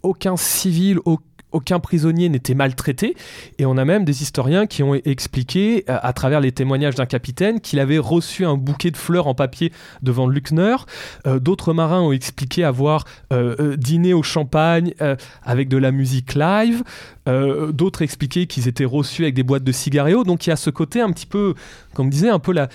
aucun 0.03 0.37
civil, 0.37 0.99
aucun 1.05 1.23
aucun 1.57 1.81
prisonnier 1.81 2.29
n'était 2.29 2.55
maltraité. 2.55 3.17
Et 3.59 3.67
on 3.67 3.77
a 3.77 3.85
même 3.85 4.05
des 4.05 4.23
historiens 4.23 4.67
qui 4.67 4.83
ont 4.83 4.95
expliqué, 4.95 5.85
euh, 5.89 5.99
à, 6.03 6.13
travers 6.13 6.41
les 6.41 6.53
témoignages 6.53 6.95
d'un 6.95 7.07
capitaine, 7.07 7.61
qu'il 7.61 7.81
avait 7.81 7.99
reçu 7.99 8.45
un 8.45 8.57
bouquet 8.57 8.91
de 8.91 8.97
fleurs 8.97 9.27
en 9.27 9.35
papier 9.35 9.73
devant 10.03 10.29
Luckner. 10.29 10.77
Euh, 11.27 11.39
d'autres 11.39 11.73
marins 11.73 12.03
ont 12.03 12.13
expliqué 12.13 12.63
avoir 12.63 13.05
euh, 13.33 13.77
dîné 13.77 14.13
au 14.13 14.23
champagne 14.23 14.95
avec 15.43 15.69
de 15.69 15.77
la 15.77 15.91
musique 15.91 16.35
live. 16.35 16.83
D'autres 17.27 18.03
expliquaient 18.03 18.47
qu'ils 18.47 18.69
étaient 18.69 18.85
reçus 18.85 19.23
avec 19.23 19.35
des 19.35 19.43
boîtes 19.43 19.65
de 19.65 19.73
cigarettes. 19.73 20.27
Donc 20.27 20.47
il 20.47 20.51
y 20.51 20.53
a 20.53 20.57
ce 20.57 20.71
côté 20.71 21.01
un 21.01 21.11
petit 21.11 21.27
peu, 21.27 21.55
comme 21.95 22.09
disait, 22.09 22.29
un 22.29 22.39
peu 22.39 22.53
la, 22.53 22.69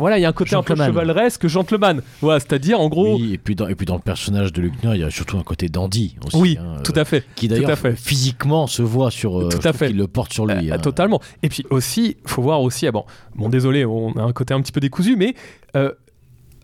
voilà, 0.00 0.18
il 0.18 0.22
y 0.22 0.24
a 0.24 0.28
un 0.28 0.32
côté 0.32 0.56
un 0.56 0.62
peu 0.62 0.74
chevaleresque, 0.74 1.46
gentleman. 1.46 2.02
Voilà, 2.20 2.40
c'est-à-dire 2.40 2.80
en 2.80 2.88
gros. 2.88 3.16
Oui, 3.16 3.34
et 3.34 3.38
puis 3.38 3.54
dans, 3.54 3.68
et 3.68 3.74
puis 3.74 3.86
dans 3.86 3.94
le 3.94 4.00
personnage 4.00 4.52
de 4.52 4.62
Luckner, 4.62 4.92
il 4.94 5.00
y 5.00 5.04
a 5.04 5.10
surtout 5.10 5.38
un 5.38 5.42
côté 5.42 5.68
dandy 5.68 6.16
aussi. 6.24 6.36
Oui, 6.36 6.58
hein, 6.60 6.80
tout 6.82 6.92
à 6.96 7.04
fait. 7.04 7.24
Qui 7.36 7.48
d'ailleurs 7.48 7.78
physiquement 7.96 8.66
se 8.66 8.82
voit 8.82 9.10
sur. 9.10 9.40
Euh, 9.40 9.48
tout 9.48 9.66
à 9.66 9.72
fait. 9.72 9.90
Il 9.90 9.96
le 9.96 10.06
porte 10.06 10.32
sur 10.32 10.46
lui. 10.46 10.70
Euh, 10.70 10.74
hein. 10.74 10.78
Totalement. 10.78 11.20
Et 11.42 11.48
puis 11.48 11.64
aussi, 11.70 12.16
faut 12.26 12.42
voir 12.42 12.62
aussi. 12.62 12.86
Ah 12.86 12.92
bon, 12.92 13.04
bon, 13.36 13.48
désolé, 13.48 13.84
on 13.84 14.12
a 14.16 14.22
un 14.22 14.32
côté 14.32 14.54
un 14.54 14.60
petit 14.60 14.72
peu 14.72 14.80
décousu, 14.80 15.16
mais 15.16 15.34
euh, 15.76 15.92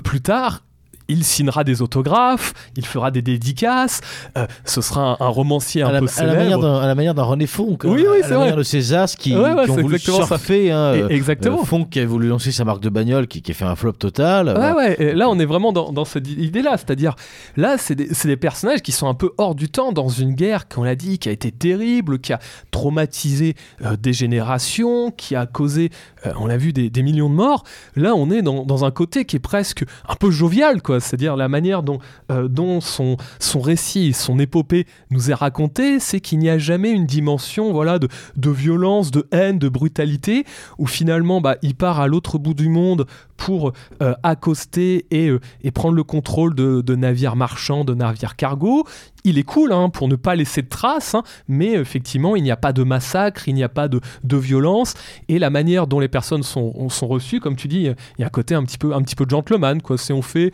plus 0.02 0.20
tard, 0.20 0.64
il 1.08 1.24
signera 1.24 1.64
des 1.64 1.82
autographes, 1.82 2.52
il 2.76 2.84
fera 2.84 3.10
des 3.10 3.22
dédicaces, 3.22 4.00
euh, 4.36 4.46
ce 4.64 4.80
sera 4.80 5.16
un, 5.20 5.28
romancier 5.28 5.82
un 5.82 6.00
peu 6.00 6.06
célèbre. 6.06 6.66
À 6.66 6.86
la 6.86 6.94
manière 6.94 7.14
d'un 7.14 7.22
René 7.22 7.46
Fonck, 7.46 7.84
oui, 7.84 8.04
oui, 8.08 8.22
à 8.22 8.28
la 8.28 8.38
manière 8.38 8.56
de 8.56 8.62
ces 8.62 8.92
as 8.92 9.14
qui, 9.14 9.30
qui 9.30 9.36
ont 9.36 9.64
voulu 9.76 9.98
surfer. 9.98 10.70
Hein, 10.70 10.94
euh, 10.94 11.08
exactement. 11.08 11.60
Euh, 11.60 11.64
Fonck 11.64 11.90
qui 11.90 12.00
a 12.00 12.06
voulu 12.06 12.28
lancer 12.28 12.52
sa 12.52 12.64
marque 12.64 12.80
de 12.80 12.88
bagnole, 12.88 13.26
qui, 13.26 13.42
qui 13.42 13.52
a 13.52 13.54
fait 13.54 13.64
un 13.64 13.76
flop 13.76 13.92
total. 13.92 14.48
Ouais, 14.48 14.72
ouais, 14.72 14.96
et 14.98 15.12
là 15.12 15.28
on 15.28 15.38
est 15.38 15.44
vraiment 15.44 15.72
dans, 15.72 15.92
dans 15.92 16.04
cette 16.04 16.28
idée-là, 16.28 16.72
c'est-à-dire 16.72 17.14
là 17.56 17.76
c'est 17.78 17.94
des, 17.94 18.08
des, 18.24 18.36
personnages 18.36 18.82
qui 18.82 18.92
sont 18.92 19.08
un 19.08 19.14
peu 19.14 19.30
hors 19.38 19.54
du 19.54 19.68
temps 19.68 19.92
dans 19.92 20.08
une 20.08 20.34
guerre, 20.34 20.68
qu'on 20.68 20.82
l'a 20.82 20.94
dit, 20.94 21.18
qui 21.18 21.28
a 21.28 21.32
été 21.32 21.50
terrible, 21.52 22.18
qui 22.18 22.32
a 22.32 22.38
traumatisé 22.70 23.54
des 24.00 24.12
générations, 24.12 25.10
qui 25.10 25.34
a 25.36 25.46
causé, 25.46 25.90
on 26.38 26.46
l'a 26.46 26.56
vu, 26.56 26.72
des, 26.72 27.02
millions 27.02 27.30
de 27.30 27.34
morts. 27.34 27.64
Là 27.94 28.14
on 28.14 28.30
est 28.30 28.42
dans, 28.42 28.84
un 28.84 28.90
côté 28.90 29.24
qui 29.24 29.36
est 29.36 29.40
presque 29.40 29.84
un 30.08 30.14
peu 30.14 30.30
jovial, 30.30 30.82
quoi 30.82 31.00
c'est-à-dire 31.00 31.36
la 31.36 31.48
manière 31.48 31.82
dont, 31.82 31.98
euh, 32.30 32.80
son, 32.80 33.60
récit, 33.60 34.12
son 34.12 34.38
épopée 34.38 34.86
nous 35.10 35.30
est 35.30 35.34
raconté, 35.34 36.00
c'est 36.00 36.20
qu'il 36.20 36.38
n'y 36.38 36.50
a 36.50 36.58
jamais 36.58 36.90
une 36.90 37.06
dimension 37.06 37.72
voilà, 37.72 37.98
de, 37.98 38.08
de 38.36 38.50
violence, 38.50 39.10
de 39.10 39.26
haine, 39.32 39.58
de 39.58 39.68
brutalité, 39.68 40.44
où 40.78 40.86
finalement 40.86 41.40
bah, 41.40 41.56
il 41.62 41.74
part 41.74 42.00
à 42.00 42.06
l'autre 42.06 42.38
bout 42.38 42.54
du 42.54 42.68
monde 42.68 43.06
pour 43.36 43.72
euh, 44.02 44.14
accoster 44.22 45.06
et, 45.10 45.28
euh, 45.28 45.40
et, 45.62 45.70
prendre 45.70 45.94
le 45.94 46.04
contrôle 46.04 46.54
de, 46.54 46.80
de, 46.80 46.94
navires 46.94 47.36
marchands, 47.36 47.84
de 47.84 47.94
navires 47.94 48.36
cargo. 48.36 48.84
Il 49.24 49.38
est 49.38 49.42
cool 49.42 49.72
hein, 49.72 49.88
pour 49.88 50.08
ne 50.08 50.16
pas 50.16 50.34
laisser 50.34 50.62
de 50.62 50.68
traces, 50.68 51.14
hein, 51.14 51.22
mais 51.48 51.72
effectivement, 51.72 52.36
il 52.36 52.42
n'y 52.42 52.50
a 52.50 52.56
pas 52.56 52.72
de 52.72 52.82
massacre, 52.82 53.48
il 53.48 53.54
n'y 53.54 53.64
a 53.64 53.68
pas 53.68 53.88
de, 53.88 54.00
de, 54.22 54.36
violence, 54.36 54.94
et 55.28 55.38
la 55.38 55.50
manière 55.50 55.86
dont 55.86 55.98
les 55.98 56.08
personnes 56.08 56.44
sont, 56.44 56.88
sont 56.88 57.08
reçues, 57.08 57.40
comme 57.40 57.56
tu 57.56 57.68
dis, 57.68 57.86
il 57.86 58.20
y 58.20 58.22
a 58.22 58.26
un 58.26 58.30
côté 58.30 58.54
un 58.54 58.64
petit 58.64 58.78
peu, 58.78 58.94
un 58.94 59.02
petit 59.02 59.16
peu 59.16 59.26
gentleman, 59.28 59.82
quoi. 59.82 59.98
C'est 59.98 60.12
on 60.12 60.22
fait, 60.22 60.52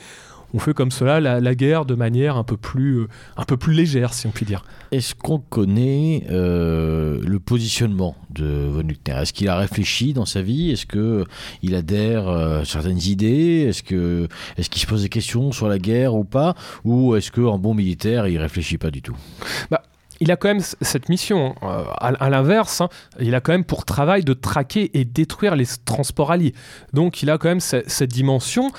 on 0.54 0.58
fait 0.58 0.74
comme 0.74 0.90
cela 0.90 1.20
la, 1.20 1.54
guerre 1.54 1.84
de 1.84 1.94
manière 1.94 2.36
un 2.36 2.44
peu 2.44 2.56
plus, 2.56 3.00
euh, 3.00 3.08
un 3.36 3.44
peu 3.44 3.56
plus 3.56 3.72
légère, 3.72 4.14
si 4.14 4.26
on 4.26 4.30
peut 4.30 4.44
dire. 4.44 4.64
Est-ce 4.90 5.14
qu'on 5.14 5.38
connaît 5.38 6.24
euh, 6.30 7.20
le 7.24 7.38
positionnement 7.38 8.16
de 8.30 8.68
Von 8.70 8.82
Luckner 8.82 9.14
Est-ce 9.22 9.32
qu'il 9.32 9.48
a 9.48 9.56
réfléchi 9.56 10.12
dans 10.12 10.24
sa 10.24 10.42
vie? 10.42 10.70
Est-ce 10.70 10.86
qu'il 10.86 11.74
adhère 11.74 12.28
euh, 12.28 12.60
à 12.60 12.64
certaines 12.64 13.02
idées? 13.02 13.66
Est-ce 13.68 13.82
qu'il 13.82 14.28
est 14.56 14.68
qu'il 14.68 14.82
se 14.82 14.86
pose 14.86 15.02
des 15.02 15.08
questions 15.08 15.52
sur 15.52 15.68
la 15.68 15.78
guerre 15.78 16.14
ou 16.14 16.24
pas? 16.24 16.54
Ou 16.84 17.14
est-ce 17.16 17.30
qu'en 17.30 17.58
bon 17.58 17.74
militaire, 17.74 18.26
il 18.26 18.38
réfléchit 18.38 18.78
pas 18.78 18.90
du 18.90 19.02
tout? 19.02 19.16
Bah, 19.70 19.82
il 20.22 20.30
a 20.30 20.36
quand 20.36 20.48
même 20.48 20.60
cette 20.60 21.08
mission. 21.08 21.54
Hein. 21.62 21.84
à, 21.98 22.30
l'inverse, 22.30 22.80
hein, 22.80 22.88
il 23.20 23.34
a 23.34 23.40
quand 23.40 23.52
même 23.52 23.64
pour 23.64 23.84
travail 23.84 24.22
de 24.22 24.32
traquer 24.32 24.96
et 24.98 25.04
détruire 25.04 25.56
les 25.56 25.66
transports 25.84 26.30
alliés. 26.30 26.54
Donc 26.92 27.22
il 27.22 27.30
a 27.30 27.38
quand 27.38 27.48
même 27.48 27.60
cette 27.60 28.10
dimension. 28.10 28.70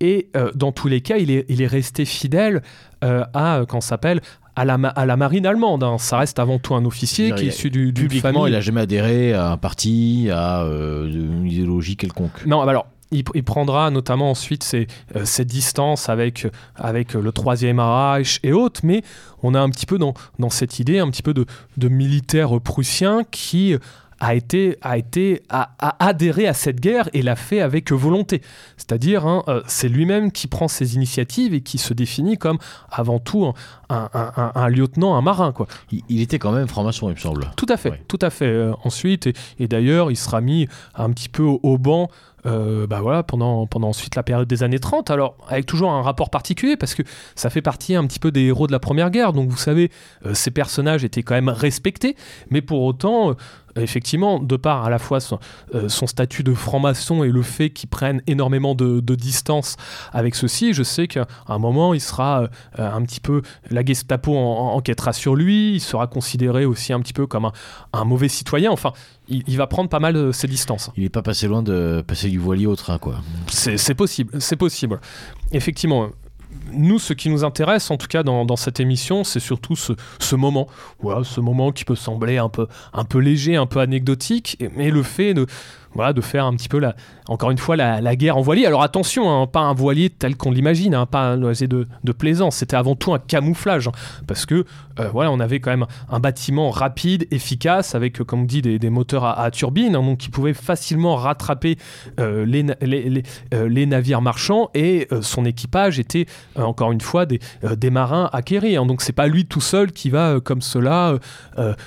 Et 0.00 0.28
euh, 0.36 0.52
dans 0.54 0.70
tous 0.70 0.86
les 0.86 1.00
cas, 1.00 1.16
il 1.16 1.30
est, 1.30 1.44
il 1.48 1.60
est 1.60 1.66
resté 1.66 2.04
fidèle 2.04 2.62
euh, 3.02 3.24
à, 3.34 3.58
euh, 3.58 3.80
s'appelle, 3.80 4.20
à 4.54 4.64
la, 4.64 4.74
à 4.74 5.06
la, 5.06 5.16
marine 5.16 5.44
allemande. 5.44 5.82
Hein. 5.82 5.98
Ça 5.98 6.18
reste 6.18 6.38
avant 6.38 6.60
tout 6.60 6.74
un 6.74 6.84
officier 6.84 7.32
qui 7.32 7.44
est 7.44 7.48
issu 7.48 7.70
du, 7.70 7.92
du 7.92 8.02
publiquement, 8.02 8.46
il 8.46 8.52
n'a 8.52 8.60
jamais 8.60 8.82
adhéré 8.82 9.32
à 9.32 9.50
un 9.50 9.56
parti, 9.56 10.28
à 10.32 10.64
une 10.64 11.46
idéologie 11.46 11.96
quelconque. 11.96 12.46
Non, 12.46 12.60
alors 12.60 12.86
il, 13.12 13.44
prendra 13.44 13.90
notamment 13.90 14.30
ensuite 14.30 14.64
ses, 14.64 14.86
ses 15.24 15.44
distances 15.44 16.08
avec, 16.08 16.46
avec 16.74 17.14
le 17.14 17.32
Troisième 17.32 17.80
Reich 17.80 18.40
et 18.42 18.52
autres, 18.52 18.80
mais 18.82 19.02
on 19.42 19.54
a 19.54 19.60
un 19.60 19.70
petit 19.70 19.86
peu 19.86 19.98
dans, 19.98 20.14
dans 20.38 20.50
cette 20.50 20.78
idée, 20.78 20.98
un 20.98 21.10
petit 21.10 21.22
peu 21.22 21.34
de, 21.34 21.46
de 21.76 21.88
militaire 21.88 22.60
prussien 22.60 23.24
qui 23.30 23.76
a 24.22 24.36
été, 24.36 24.78
a 24.82 24.96
été 24.96 25.42
a, 25.48 25.74
adhéré 25.98 26.46
à 26.46 26.54
cette 26.54 26.80
guerre 26.80 27.08
et 27.12 27.22
l'a 27.22 27.34
fait 27.34 27.60
avec 27.60 27.90
volonté. 27.90 28.40
C'est-à-dire, 28.76 29.26
hein, 29.26 29.42
euh, 29.48 29.62
c'est 29.66 29.88
lui-même 29.88 30.30
qui 30.30 30.46
prend 30.46 30.68
ses 30.68 30.94
initiatives 30.94 31.54
et 31.54 31.60
qui 31.60 31.76
se 31.76 31.92
définit 31.92 32.38
comme 32.38 32.58
avant 32.88 33.18
tout 33.18 33.52
un, 33.88 34.68
lieutenant, 34.68 35.16
un 35.16 35.22
marin. 35.22 35.50
Quoi. 35.50 35.66
Il, 36.08 36.20
était 36.20 36.38
quand 36.38 36.52
même 36.52 36.68
franc-maçon, 36.68 37.08
il 37.08 37.14
me 37.14 37.18
semble. 37.18 37.50
Tout 37.56 37.66
à 37.68 37.76
fait, 37.76 38.04
tout 38.06 38.18
à 38.22 38.30
fait. 38.30 38.46
Euh, 38.46 38.72
ensuite, 38.84 39.28
et, 39.58 39.66
d'ailleurs, 39.66 40.12
il 40.12 40.16
sera 40.16 40.40
mis 40.40 40.68
un 40.94 41.10
petit 41.10 41.28
peu 41.28 41.42
au 41.42 41.76
banc 41.76 42.08
euh, 42.44 42.86
bah 42.86 43.00
voilà, 43.00 43.22
pendant, 43.22 43.66
pendant 43.66 43.88
ensuite 43.88 44.16
la 44.16 44.22
période 44.22 44.48
des 44.48 44.62
années 44.62 44.78
30. 44.78 45.10
Alors, 45.10 45.36
avec 45.48 45.66
toujours 45.66 45.92
un 45.92 46.02
rapport 46.02 46.30
particulier, 46.30 46.76
parce 46.76 46.94
que 46.94 47.02
ça 47.34 47.50
fait 47.50 47.62
partie 47.62 47.94
un 47.94 48.06
petit 48.06 48.18
peu 48.18 48.30
des 48.30 48.42
héros 48.42 48.66
de 48.66 48.72
la 48.72 48.80
Première 48.80 49.10
Guerre. 49.10 49.32
Donc, 49.32 49.48
vous 49.48 49.56
savez, 49.56 49.90
euh, 50.26 50.34
ces 50.34 50.50
personnages 50.50 51.04
étaient 51.04 51.22
quand 51.22 51.34
même 51.34 51.48
respectés, 51.48 52.16
mais 52.50 52.60
pour 52.60 52.82
autant, 52.82 53.30
euh, 53.30 53.34
effectivement, 53.76 54.40
de 54.40 54.56
par 54.56 54.84
à 54.84 54.90
la 54.90 54.98
fois 54.98 55.20
son, 55.20 55.38
statut 56.06 56.42
de 56.42 56.52
franc-maçon 56.52 57.24
et 57.24 57.30
le 57.30 57.42
fait 57.42 57.70
qu'il 57.70 57.88
prenne 57.88 58.22
énormément 58.26 58.74
de, 58.74 59.00
distance 59.14 59.76
avec 60.12 60.34
ceci, 60.34 60.72
je 60.72 60.82
sais 60.82 61.06
qu'à 61.06 61.26
un 61.46 61.58
moment, 61.58 61.94
il 61.94 62.00
sera 62.00 62.48
un 62.76 63.02
petit 63.02 63.20
peu. 63.20 63.42
La 63.70 63.84
Gestapo 63.84 64.34
enquêtera 64.36 65.12
sur 65.12 65.36
lui, 65.36 65.74
il 65.74 65.80
sera 65.80 66.06
considéré 66.06 66.64
aussi 66.64 66.92
un 66.92 67.00
petit 67.00 67.12
peu 67.12 67.26
comme 67.26 67.50
un 67.92 68.04
mauvais 68.04 68.28
citoyen. 68.28 68.70
Enfin, 68.70 68.92
il, 69.32 69.56
va 69.56 69.66
prendre 69.66 69.88
pas 69.88 70.00
mal 70.00 70.14
de 70.14 70.32
ses 70.32 70.46
distances. 70.46 70.90
Il 70.96 71.02
n'est 71.02 71.08
pas 71.08 71.22
passé 71.22 71.46
loin 71.48 71.62
de 71.62 72.02
passer 72.06 72.28
du 72.28 72.38
voilier 72.38 72.66
au 72.66 72.76
train, 72.76 72.98
quoi. 72.98 73.20
C'est 73.48 73.94
possible, 73.94 74.40
c'est 74.40 74.56
possible. 74.56 75.00
Effectivement, 75.52 76.10
nous, 76.72 76.98
ce 76.98 77.12
qui 77.12 77.28
nous 77.28 77.44
intéresse, 77.44 77.90
en 77.90 77.96
tout 77.96 78.06
cas 78.06 78.22
dans, 78.22 78.56
cette 78.56 78.80
émission, 78.80 79.24
c'est 79.24 79.40
surtout 79.40 79.76
ce, 79.76 80.34
moment. 80.34 80.68
Voilà, 81.00 81.24
ce 81.24 81.40
moment 81.40 81.72
qui 81.72 81.84
peut 81.84 81.96
sembler 81.96 82.38
un 82.38 82.48
peu, 82.48 82.66
un 82.92 83.04
peu 83.04 83.18
léger, 83.18 83.56
un 83.56 83.66
peu 83.66 83.80
anecdotique, 83.80 84.58
mais 84.76 84.90
le 84.90 85.02
fait 85.02 85.34
de 85.34 85.46
voilà, 85.94 86.12
de 86.12 86.20
faire 86.22 86.46
un 86.46 86.54
petit 86.54 86.68
peu, 86.68 86.78
la, 86.78 86.94
encore 87.28 87.50
une 87.50 87.58
fois, 87.58 87.76
la, 87.76 88.16
guerre 88.16 88.36
en 88.36 88.40
voilier. 88.40 88.66
Alors 88.66 88.82
attention, 88.82 89.30
hein, 89.30 89.46
pas 89.46 89.60
un 89.60 89.74
voilier 89.74 90.10
tel 90.10 90.36
qu'on 90.36 90.50
l'imagine, 90.50 90.94
hein, 90.94 91.06
pas 91.06 91.32
un 91.32 91.36
loisir 91.36 91.68
de, 91.68 91.86
de 92.02 92.12
plaisance, 92.12 92.56
c'était 92.56 92.76
avant 92.76 92.94
tout 92.96 93.12
un 93.14 93.18
camouflage, 93.18 93.88
hein, 93.88 93.92
parce 94.26 94.46
que 94.46 94.64
euh, 95.00 95.08
voilà, 95.08 95.30
on 95.30 95.40
avait 95.40 95.60
quand 95.60 95.70
même 95.70 95.86
un 96.10 96.20
bâtiment 96.20 96.70
rapide, 96.70 97.26
efficace, 97.30 97.94
avec, 97.94 98.18
comme 98.22 98.42
on 98.42 98.44
dit, 98.44 98.60
des, 98.62 98.90
moteurs 98.90 99.24
à, 99.24 99.50
turbine, 99.50 99.92
donc 99.92 100.18
qui 100.18 100.28
pouvait 100.28 100.52
facilement 100.52 101.16
rattraper 101.16 101.78
euh, 102.20 102.44
les, 102.44 102.64
les, 102.82 103.22
euh, 103.54 103.68
les, 103.68 103.86
navires 103.86 104.20
marchands, 104.20 104.70
et 104.74 105.08
son 105.20 105.44
équipage 105.44 105.98
était, 105.98 106.26
encore 106.56 106.92
une 106.92 107.00
fois, 107.00 107.26
des, 107.26 107.40
des 107.76 107.90
marins 107.90 108.28
acquéris. 108.32 108.74
donc 108.74 109.02
c'est 109.02 109.12
pas 109.12 109.26
lui 109.26 109.46
tout 109.46 109.60
seul 109.60 109.92
qui 109.92 110.10
va 110.10 110.40
comme 110.40 110.62
cela, 110.62 111.18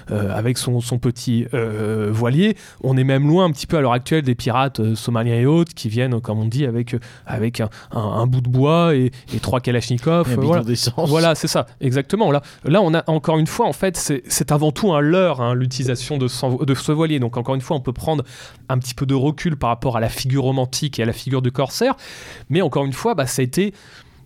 avec 0.09 0.57
son, 0.57 0.81
son 0.81 0.97
petit 0.97 1.45
voilier. 1.51 2.55
On 2.83 2.97
est 2.97 3.03
même 3.03 3.27
loin 3.27 3.45
un 3.45 3.51
petit 3.51 3.67
peu, 3.67 3.77
alors 3.77 3.93
actuelle 3.93 4.23
des 4.23 4.35
pirates 4.35 4.79
euh, 4.79 4.95
et 5.35 5.45
autres 5.45 5.73
qui 5.73 5.89
viennent, 5.89 6.19
comme 6.21 6.39
on 6.39 6.45
dit, 6.45 6.65
avec, 6.65 6.95
avec 7.25 7.61
un, 7.91 8.27
bout 8.27 8.41
de 8.41 8.49
bois 8.49 8.95
et, 8.95 9.11
trois 9.41 9.59
kalachnikovs. 9.59 10.35
voilà, 10.37 10.63
voilà 10.97 11.35
c'est 11.35 11.47
ça, 11.47 11.67
exactement. 11.81 12.31
Là, 12.31 12.41
là, 12.63 12.81
on 12.81 12.93
a 12.93 13.03
encore 13.07 13.37
une 13.37 13.47
fois, 13.47 13.67
en 13.67 13.73
fait, 13.73 13.97
c'est 13.97 14.51
avant 14.51 14.71
tout 14.71 14.93
un 14.93 15.01
leurre, 15.01 15.41
hein, 15.41 15.53
l'utilisation 15.53 16.17
de, 16.17 16.27
de 16.65 16.73
ce 16.73 16.91
voilier. 16.91 17.19
Donc, 17.19 17.37
encore 17.37 17.55
une 17.55 17.61
fois, 17.61 17.77
on 17.77 17.81
peut 17.81 17.93
prendre 17.93 18.23
un 18.69 18.77
petit 18.77 18.93
peu 18.93 19.05
de 19.05 19.15
recul 19.15 19.57
par 19.57 19.69
rapport 19.69 19.97
à 19.97 19.99
la 19.99 20.09
figure 20.09 20.43
romantique 20.43 20.99
et 20.99 21.03
à 21.03 21.05
la 21.05 21.13
figure 21.13 21.41
de 21.41 21.49
corsaire. 21.49 21.95
Mais 22.49 22.61
encore 22.61 22.85
une 22.85 22.93
fois, 22.93 23.15
bah, 23.15 23.27
ça 23.27 23.41
a 23.41 23.43
été 23.43 23.73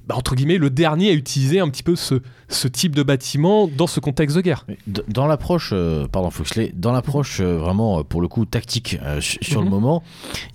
bah, 0.10 0.16
entre 0.16 0.34
guillemets, 0.34 0.58
le 0.58 0.72
dernier 0.72 1.12
à 1.12 1.14
utiliser 1.14 1.60
un 1.60 1.70
petit 1.70 1.84
peu 1.84 1.96
ce, 1.96 2.16
ce 2.50 2.68
type 2.68 2.96
de 2.96 3.04
bâtiment 3.04 3.68
dans 3.68 3.86
ce 3.86 4.00
contexte 4.00 4.36
de 4.36 4.42
guerre. 4.42 4.66
Dans 5.08 5.28
l'approche, 5.28 5.70
euh, 5.72 6.08
pardon 6.08 6.32
Foxley, 6.32 6.74
dans 6.76 6.92
l'approche 6.92 7.40
euh, 7.40 7.58
vraiment, 7.58 8.00
euh, 8.00 8.04
pour 8.04 8.20
le 8.22 8.28
coup, 8.28 8.46
tactique 8.46 8.98
sur 9.22 9.62
le 9.62 9.66
mhm. 9.66 9.72
moment, 9.72 10.04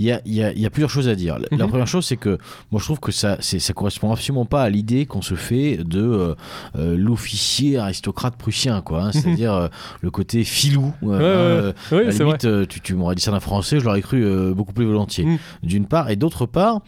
il 0.01 0.07
y 0.07 0.13
a, 0.13 0.21
y, 0.27 0.43
a, 0.43 0.53
y 0.53 0.67
a, 0.67 0.71
plusieurs 0.71 0.91
choses 0.91 1.09
à 1.09 1.15
dire. 1.15 1.39
La, 1.39 1.57
mhm. 1.57 1.69
première 1.69 1.87
chose, 1.87 2.05
c'est 2.05 2.17
que 2.17 2.39
moi 2.73 2.81
je 2.81 2.85
trouve 2.85 2.99
que 2.99 3.13
ça, 3.13 3.39
ça 3.41 3.73
correspond 3.73 4.11
absolument 4.11 4.45
pas 4.45 4.63
à 4.63 4.69
l'idée 4.69 5.07
qu'on 5.07 5.23
se 5.23 5.37
fait 5.37 5.79
de 5.85 6.35
l'officier 6.75 7.79
aristocrate 7.79 8.37
prussien, 8.37 8.81
quoi. 8.81 9.05
Hein. 9.05 9.11
Mhm. 9.15 9.21
C'est-à-dire 9.21 9.71
le 10.01 10.11
côté 10.11 10.43
filou. 10.43 10.93
Ouais, 11.01 11.73
ouais, 11.93 12.11
limite, 12.11 12.69
tu, 12.69 12.81
tu 12.81 12.95
m'aurais 12.95 13.15
dit 13.15 13.23
ça 13.23 13.31
d'un 13.31 13.41
français, 13.41 13.79
je 13.79 13.85
l'aurais 13.85 14.03
cru 14.03 14.53
beaucoup 14.53 14.73
plus 14.73 14.85
volontiers. 14.85 15.27
D'une 15.63 15.87
part, 15.87 16.11
et 16.11 16.17
d'autre 16.17 16.47
part, 16.47 16.81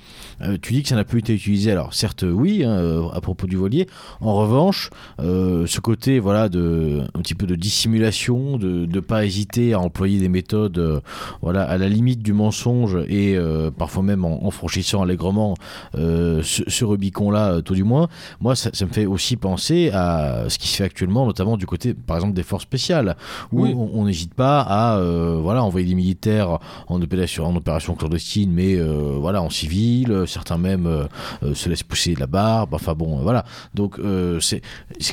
tu 0.62 0.72
dis 0.72 0.82
que 0.82 0.88
ça 0.88 0.96
n'a 0.96 1.04
plus 1.04 1.20
été 1.20 1.32
utilisé. 1.34 1.70
Alors 1.70 1.94
certes, 1.94 2.24
oui, 2.28 2.55
Hein, 2.64 2.86
euh, 2.86 3.08
à 3.12 3.20
propos 3.20 3.46
du 3.46 3.56
voilier. 3.56 3.86
En 4.20 4.34
revanche, 4.34 4.90
euh, 5.20 5.66
ce 5.66 5.80
côté 5.80 6.18
voilà 6.18 6.48
de 6.48 7.02
un 7.14 7.20
petit 7.20 7.34
peu 7.34 7.46
de 7.46 7.54
dissimulation, 7.54 8.58
de 8.58 8.86
ne 8.86 9.00
pas 9.00 9.24
hésiter 9.24 9.74
à 9.74 9.80
employer 9.80 10.18
des 10.18 10.28
méthodes 10.28 10.78
euh, 10.78 11.00
voilà 11.42 11.62
à 11.62 11.78
la 11.78 11.88
limite 11.88 12.22
du 12.22 12.32
mensonge 12.32 12.98
et 13.08 13.36
parfois 13.78 14.02
même 14.02 14.24
en, 14.24 14.50
franchissant 14.50 15.02
allègrement 15.02 15.54
ce, 15.94 16.84
Rubicon 16.84 17.30
là, 17.30 17.60
tout 17.62 17.74
du 17.74 17.84
moins. 17.84 18.08
Moi, 18.40 18.54
ça, 18.54 18.70
me 18.86 18.92
fait 18.92 19.06
aussi 19.06 19.36
penser 19.36 19.90
à 19.92 20.44
ce 20.48 20.58
qui 20.58 20.68
se 20.68 20.76
fait 20.76 20.84
actuellement, 20.84 21.26
notamment 21.26 21.56
du 21.56 21.66
côté 21.66 21.94
par 21.94 22.16
exemple 22.16 22.34
des 22.34 22.42
forces 22.42 22.62
spéciales, 22.62 23.16
où 23.52 23.64
on 23.66 24.04
n'hésite 24.04 24.34
pas 24.34 24.60
à 24.60 25.00
voilà 25.40 25.64
envoyer 25.64 25.86
des 25.86 25.94
militaires 25.94 26.58
en 26.88 27.00
opération, 27.00 27.46
en 27.46 27.56
opération 27.56 27.94
clandestine, 27.94 28.52
mais 28.52 28.76
voilà 28.76 29.42
en 29.42 29.50
civil. 29.50 30.24
Certains 30.26 30.58
même 30.58 31.08
se 31.54 31.68
laissent 31.68 31.82
pousser 31.82 32.14
là-bas 32.14 32.45
Enfin 32.70 32.94
bon, 32.94 33.20
voilà. 33.22 33.44
Donc 33.74 33.98
euh, 33.98 34.40
c'est 34.40 34.62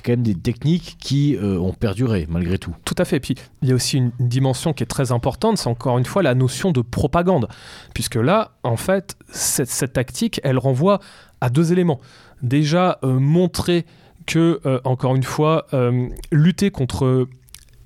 quand 0.03 0.11
même 0.11 0.23
des 0.23 0.35
techniques 0.35 0.97
qui 0.99 1.35
euh, 1.35 1.57
ont 1.57 1.73
perduré 1.73 2.27
malgré 2.29 2.57
tout. 2.57 2.75
Tout 2.85 2.95
à 2.97 3.05
fait. 3.05 3.17
Et 3.17 3.19
puis 3.19 3.35
il 3.61 3.69
y 3.69 3.71
a 3.71 3.75
aussi 3.75 3.97
une, 3.97 4.11
dimension 4.19 4.73
qui 4.73 4.83
est 4.83 4.87
très 4.87 5.11
importante, 5.11 5.57
c'est 5.57 5.69
encore 5.69 5.97
une 5.97 6.05
fois 6.05 6.23
la 6.23 6.35
notion 6.35 6.71
de 6.71 6.81
propagande. 6.81 7.47
Puisque 7.93 8.15
là, 8.15 8.51
en 8.63 8.77
fait, 8.77 9.15
cette, 9.29 9.93
tactique, 9.93 10.39
elle 10.43 10.57
renvoie 10.57 10.99
à 11.41 11.49
deux 11.49 11.71
éléments. 11.71 11.99
Déjà, 12.41 12.99
euh, 13.03 13.19
montrer 13.19 13.85
que, 14.25 14.61
encore 14.85 15.17
une 15.17 15.23
fois, 15.23 15.67
lutter 16.31 16.71
contre 16.71 17.27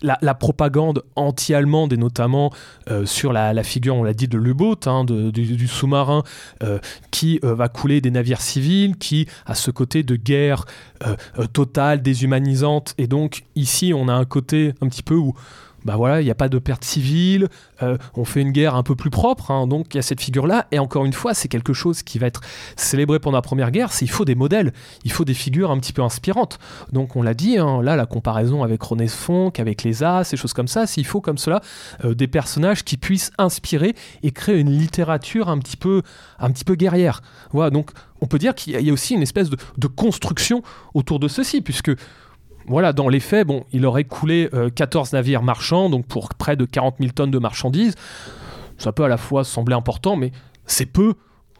la, 0.01 0.33
propagande 0.35 1.03
anti-allemande 1.15 1.93
et 1.93 1.97
notamment 1.97 2.51
euh, 2.89 3.05
sur 3.05 3.33
la, 3.33 3.63
figure, 3.63 3.95
on 3.95 4.03
l'a 4.03 4.13
dit, 4.13 4.27
de 4.27 4.37
l'U-boat, 4.37 4.87
hein, 4.87 5.03
du, 5.05 5.67
sous-marin 5.67 6.23
euh, 6.63 6.79
qui 7.11 7.39
euh, 7.43 7.55
va 7.55 7.67
couler 7.67 8.01
des 8.01 8.11
navires 8.11 8.41
civils, 8.41 8.97
qui 8.97 9.27
a 9.45 9.55
ce 9.55 9.71
côté 9.71 10.03
de 10.03 10.15
guerre 10.15 10.65
totale, 11.53 12.01
déshumanisante. 12.01 12.95
Et 12.97 13.07
donc 13.07 13.43
ici, 13.55 13.93
on 13.95 14.07
a 14.07 14.13
un 14.13 14.25
côté 14.25 14.73
un 14.81 14.87
petit 14.87 15.03
peu 15.03 15.15
où 15.15 15.35
bah 15.87 15.95
voilà, 15.95 16.19
il 16.19 16.25
n'y 16.25 16.31
a 16.31 16.35
pas 16.35 16.49
de 16.49 16.59
perte 16.59 16.83
civile, 16.83 17.47
euh, 17.81 17.97
on 18.13 18.25
fait 18.25 18.41
une 18.41 18.51
guerre 18.51 18.75
un 18.75 18.83
peu 18.83 18.93
plus 18.93 19.09
propre, 19.09 19.51
hein, 19.51 19.67
donc 19.67 19.93
il 19.93 19.95
y 19.95 19.99
a 19.99 20.01
cette 20.01 20.19
figure-là, 20.19 20.67
et 20.73 20.79
encore 20.79 21.05
une 21.05 21.13
fois, 21.13 21.33
c'est 21.33 21.47
quelque 21.47 21.71
chose 21.71 22.03
qui 22.03 22.19
va 22.19 22.27
être 22.27 22.41
célébré 22.75 23.19
pendant 23.19 23.37
la 23.37 23.41
Première 23.41 23.71
Guerre, 23.71 23.93
c'est 23.93 24.03
il 24.03 24.09
faut 24.09 24.25
des 24.25 24.35
modèles, 24.35 24.73
il 25.05 25.13
faut 25.13 25.23
des 25.23 25.33
figures 25.33 25.71
un 25.71 25.79
petit 25.79 25.93
peu 25.93 26.01
inspirantes. 26.01 26.59
Donc 26.91 27.15
on 27.15 27.21
l'a 27.21 27.33
dit, 27.33 27.57
hein, 27.57 27.81
là, 27.81 27.95
la 27.95 28.05
comparaison 28.05 28.63
avec 28.63 28.83
René 28.83 29.07
Fonck, 29.07 29.61
avec 29.61 29.83
les 29.83 30.03
As, 30.03 30.25
ces 30.25 30.35
choses 30.35 30.51
comme 30.51 30.67
ça, 30.67 30.87
c'est 30.87 30.99
il 30.99 31.05
faut 31.05 31.21
comme 31.21 31.37
cela 31.37 31.61
euh, 32.03 32.13
des 32.13 32.27
personnages 32.27 32.83
qui 32.83 32.97
puissent 32.97 33.31
inspirer 33.37 33.95
et 34.23 34.31
créer 34.31 34.59
une 34.59 34.71
littérature 34.71 35.47
un 35.47 35.57
petit 35.57 35.77
peu, 35.77 36.01
un 36.37 36.51
petit 36.51 36.65
peu 36.65 36.75
guerrière. 36.75 37.21
Voilà, 37.51 37.69
donc 37.69 37.91
on 38.19 38.27
peut 38.27 38.39
dire 38.39 38.55
qu'il 38.55 38.77
y 38.77 38.89
a 38.89 38.93
aussi 38.93 39.13
une 39.13 39.21
espèce 39.21 39.49
de 39.49 39.87
construction 39.87 40.63
autour 40.93 41.19
de 41.19 41.29
ceci, 41.29 41.61
puisque 41.61 41.91
voilà, 42.67 42.93
dans 42.93 43.09
les 43.09 43.19
faits, 43.19 43.47
bon, 43.47 43.63
il 43.71 43.85
aurait 43.85 44.03
coulé 44.03 44.49
14 44.75 45.13
euh, 45.13 45.17
navires 45.17 45.41
marchands, 45.41 45.89
donc 45.89 46.05
pour 46.05 46.29
près 46.29 46.55
de 46.55 46.65
40 46.65 46.95
000 46.99 47.11
tonnes 47.11 47.31
de 47.31 47.39
marchandises. 47.39 47.95
Ça 48.77 48.91
peut 48.91 49.03
à 49.03 49.07
la 49.07 49.17
fois 49.17 49.43
sembler 49.43 49.73
important, 49.73 50.15
mais 50.15 50.31
c'est 50.65 50.85
peu 50.85 51.15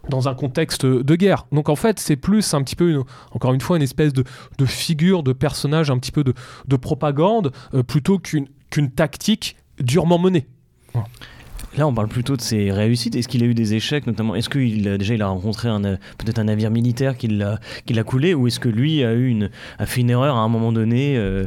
dans 0.10 0.28
un 0.28 0.36
contexte 0.36 0.86
de 0.86 1.16
guerre. 1.16 1.48
Donc 1.52 1.70
en 1.70 1.76
fait, 1.76 2.00
c'est 2.00 2.16
plus 2.16 2.54
un 2.54 2.62
petit 2.64 2.76
peu, 2.76 3.02
encore 3.32 3.54
une 3.54 3.62
fois, 3.62 3.78
une 3.78 3.84
espèce 3.84 4.14
de, 4.14 4.24
figure, 4.66 5.24
de 5.24 5.34
personnage, 5.34 5.90
un 5.90 5.98
petit 5.98 6.12
peu 6.12 6.24
de, 6.24 6.76
propagande, 6.76 7.52
euh, 7.74 7.84
plutôt 7.84 8.20
qu'une 8.20 8.92
tactique 8.96 9.58
durement 9.80 10.20
menée. 10.20 10.48
Là, 11.78 11.86
on 11.86 11.94
parle 11.94 12.08
plutôt 12.08 12.36
de 12.36 12.42
ses 12.42 12.72
réussites. 12.72 13.16
Est-ce 13.16 13.28
qu'il 13.28 13.44
a 13.44 13.46
eu 13.46 13.54
des 13.54 13.76
échecs, 13.76 14.08
notamment? 14.08 14.34
Est-ce 14.34 14.50
qu'il 14.50 14.88
a 14.88 14.98
déjà 14.98 15.14
il 15.14 15.22
a 15.22 15.28
rencontré 15.28 15.70
un, 15.70 15.82
peut-être 15.82 16.40
un 16.40 16.46
navire 16.46 16.72
militaire 16.72 17.16
qui 17.18 17.28
l'a, 17.28 17.60
coulé, 18.04 18.34
ou 18.34 18.48
est-ce 18.48 18.60
que 18.60 18.70
lui 18.70 19.04
a 19.04 19.14
eu 19.14 19.28
une, 19.28 19.52
a 19.78 19.86
fait 19.86 20.02
une 20.02 20.10
erreur 20.10 20.38
à 20.38 20.40
un 20.40 20.48
moment 20.48 20.72
donné 20.72 21.18
euh, 21.18 21.46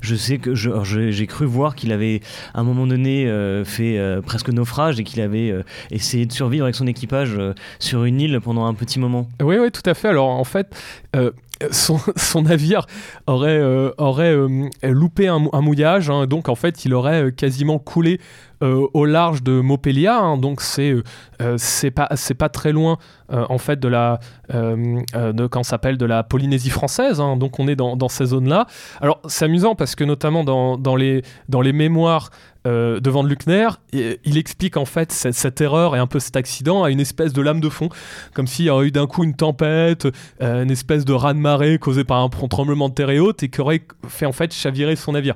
Je 0.00 0.14
sais 0.14 0.38
que 0.38 0.54
j'ai 0.54 1.26
cru 1.26 1.46
voir 1.46 1.74
qu'il 1.74 1.90
avait 1.90 2.20
à 2.54 2.60
un 2.60 2.62
moment 2.62 2.86
donné 2.86 3.26
euh, 3.26 3.64
fait 3.64 3.98
euh, 3.98 4.20
presque 4.20 4.50
naufrage 4.50 5.00
et 5.00 5.04
qu'il 5.04 5.20
avait 5.20 5.52
essayé 5.90 6.26
de 6.26 6.32
survivre 6.32 6.64
avec 6.64 6.76
son 6.76 6.86
équipage 6.86 7.36
sur 7.80 8.04
une 8.04 8.20
île 8.20 8.40
pendant 8.40 8.66
un 8.66 8.74
petit 8.74 9.00
moment. 9.00 9.28
Oui, 9.42 9.56
oui, 9.58 9.70
tout 9.72 9.82
à 9.84 9.94
fait. 9.94 10.08
Alors 10.08 10.28
en 10.28 10.44
fait, 10.44 10.76
son, 11.72 12.42
navire 12.42 12.86
aurait, 13.26 13.60
aurait 13.98 14.36
loupé 14.84 15.26
un, 15.26 15.40
mouillage, 15.60 16.08
hein. 16.08 16.26
donc 16.26 16.48
en 16.48 16.54
fait 16.54 16.84
il 16.84 16.94
aurait 16.94 17.32
quasiment 17.32 17.80
coulé 17.80 18.20
euh, 18.62 18.86
au 18.94 19.04
large 19.04 19.42
de 19.42 19.60
Mopelia, 19.60 20.18
hein, 20.18 20.36
donc 20.36 20.60
c'est 20.60 20.90
euh, 20.90 21.02
euh, 21.40 21.90
pas 21.94 22.08
pas 22.38 22.48
très 22.48 22.72
loin 22.72 22.98
en 23.28 23.56
fait 23.56 23.80
de 23.80 23.88
la 23.88 24.20
de 24.50 25.46
quand 25.46 25.62
s'appelle 25.62 25.96
de 25.96 26.04
la 26.04 26.22
Polynésie 26.22 26.68
française, 26.68 27.18
hein, 27.18 27.36
donc 27.38 27.58
on 27.58 27.66
est 27.66 27.76
dans, 27.76 27.96
dans 27.96 28.08
ces 28.08 28.26
zones 28.26 28.48
là. 28.48 28.66
Alors 29.00 29.20
c'est 29.26 29.46
amusant 29.46 29.74
parce 29.74 29.94
que 29.94 30.04
notamment 30.04 30.44
dans, 30.44 30.76
dans 30.76 30.96
les 30.96 31.22
dans 31.48 31.62
les 31.62 31.72
mémoires 31.72 32.28
euh, 32.64 33.00
devant 33.00 33.24
Luckner, 33.24 33.68
il 33.92 34.38
explique 34.38 34.76
en 34.76 34.84
fait 34.84 35.10
cette, 35.10 35.60
erreur 35.60 35.96
et 35.96 35.98
un 35.98 36.06
peu 36.06 36.20
cet 36.20 36.36
accident 36.36 36.84
à 36.84 36.90
une 36.90 37.00
espèce 37.00 37.32
de 37.32 37.42
lame 37.42 37.60
de 37.60 37.68
fond, 37.68 37.88
comme 38.34 38.46
s'il 38.46 38.66
y 38.66 38.70
aurait 38.70 38.86
eu 38.86 38.90
d'un 38.92 39.06
coup 39.06 39.24
une 39.24 39.34
tempête, 39.34 40.06
une 40.40 40.70
espèce 40.70 41.04
de 41.04 41.12
raz-de-marée 41.12 41.78
causé 41.78 42.04
par 42.04 42.20
un 42.20 42.28
tremblement 42.28 42.88
de 42.88 42.94
terre 42.94 43.10
et 43.10 43.18
haute 43.18 43.42
et 43.42 43.48
qui 43.48 43.60
aurait 43.60 43.82
fait 44.06 44.26
en 44.26 44.32
fait 44.32 44.54
chavirer 44.54 44.94
son 44.94 45.12
navire. 45.12 45.34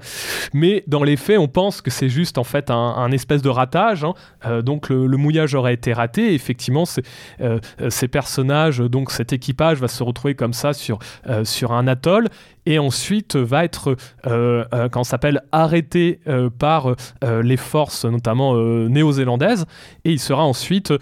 Mais 0.53 0.85
dans 0.87 1.03
les 1.03 1.17
faits, 1.17 1.39
on 1.39 1.49
pense 1.49 1.81
que 1.81 1.91
c'est 1.91 2.09
juste 2.09 2.39
en 2.39 2.45
fait 2.45 2.71
un, 2.71 3.11
espèce 3.17 3.43
de 3.43 3.49
ratage, 3.49 4.05
hein. 4.05 4.15
euh, 4.47 4.63
donc 4.63 4.89
le, 4.89 5.17
mouillage 5.17 5.55
aurait 5.55 5.75
été 5.75 5.93
raté. 5.93 6.35
Effectivement, 6.35 6.85
ces 6.87 8.09
personnages, 8.09 8.79
donc 8.79 9.11
cet 9.11 9.33
équipage 9.33 9.79
va 9.79 9.89
se 9.89 10.03
retrouver 10.03 10.35
comme 10.35 10.53
ça 10.53 10.73
sur, 10.73 10.99
sur 11.45 11.73
un 11.73 11.89
atoll 11.89 12.29
et 12.67 12.79
ensuite 12.79 13.37
va 13.37 13.65
être, 13.65 13.97
euh, 14.27 14.65
euh 14.75 15.03
s'appelle, 15.05 15.43
arrêté 15.53 16.21
euh, 16.27 16.51
par 16.51 16.89
euh, 17.25 17.43
les 17.43 17.57
forces, 17.57 18.05
notamment 18.05 18.57
néo-zélandaises, 18.57 19.67
et 20.05 20.11
il 20.11 20.19
sera 20.19 20.45
ensuite, 20.45 20.93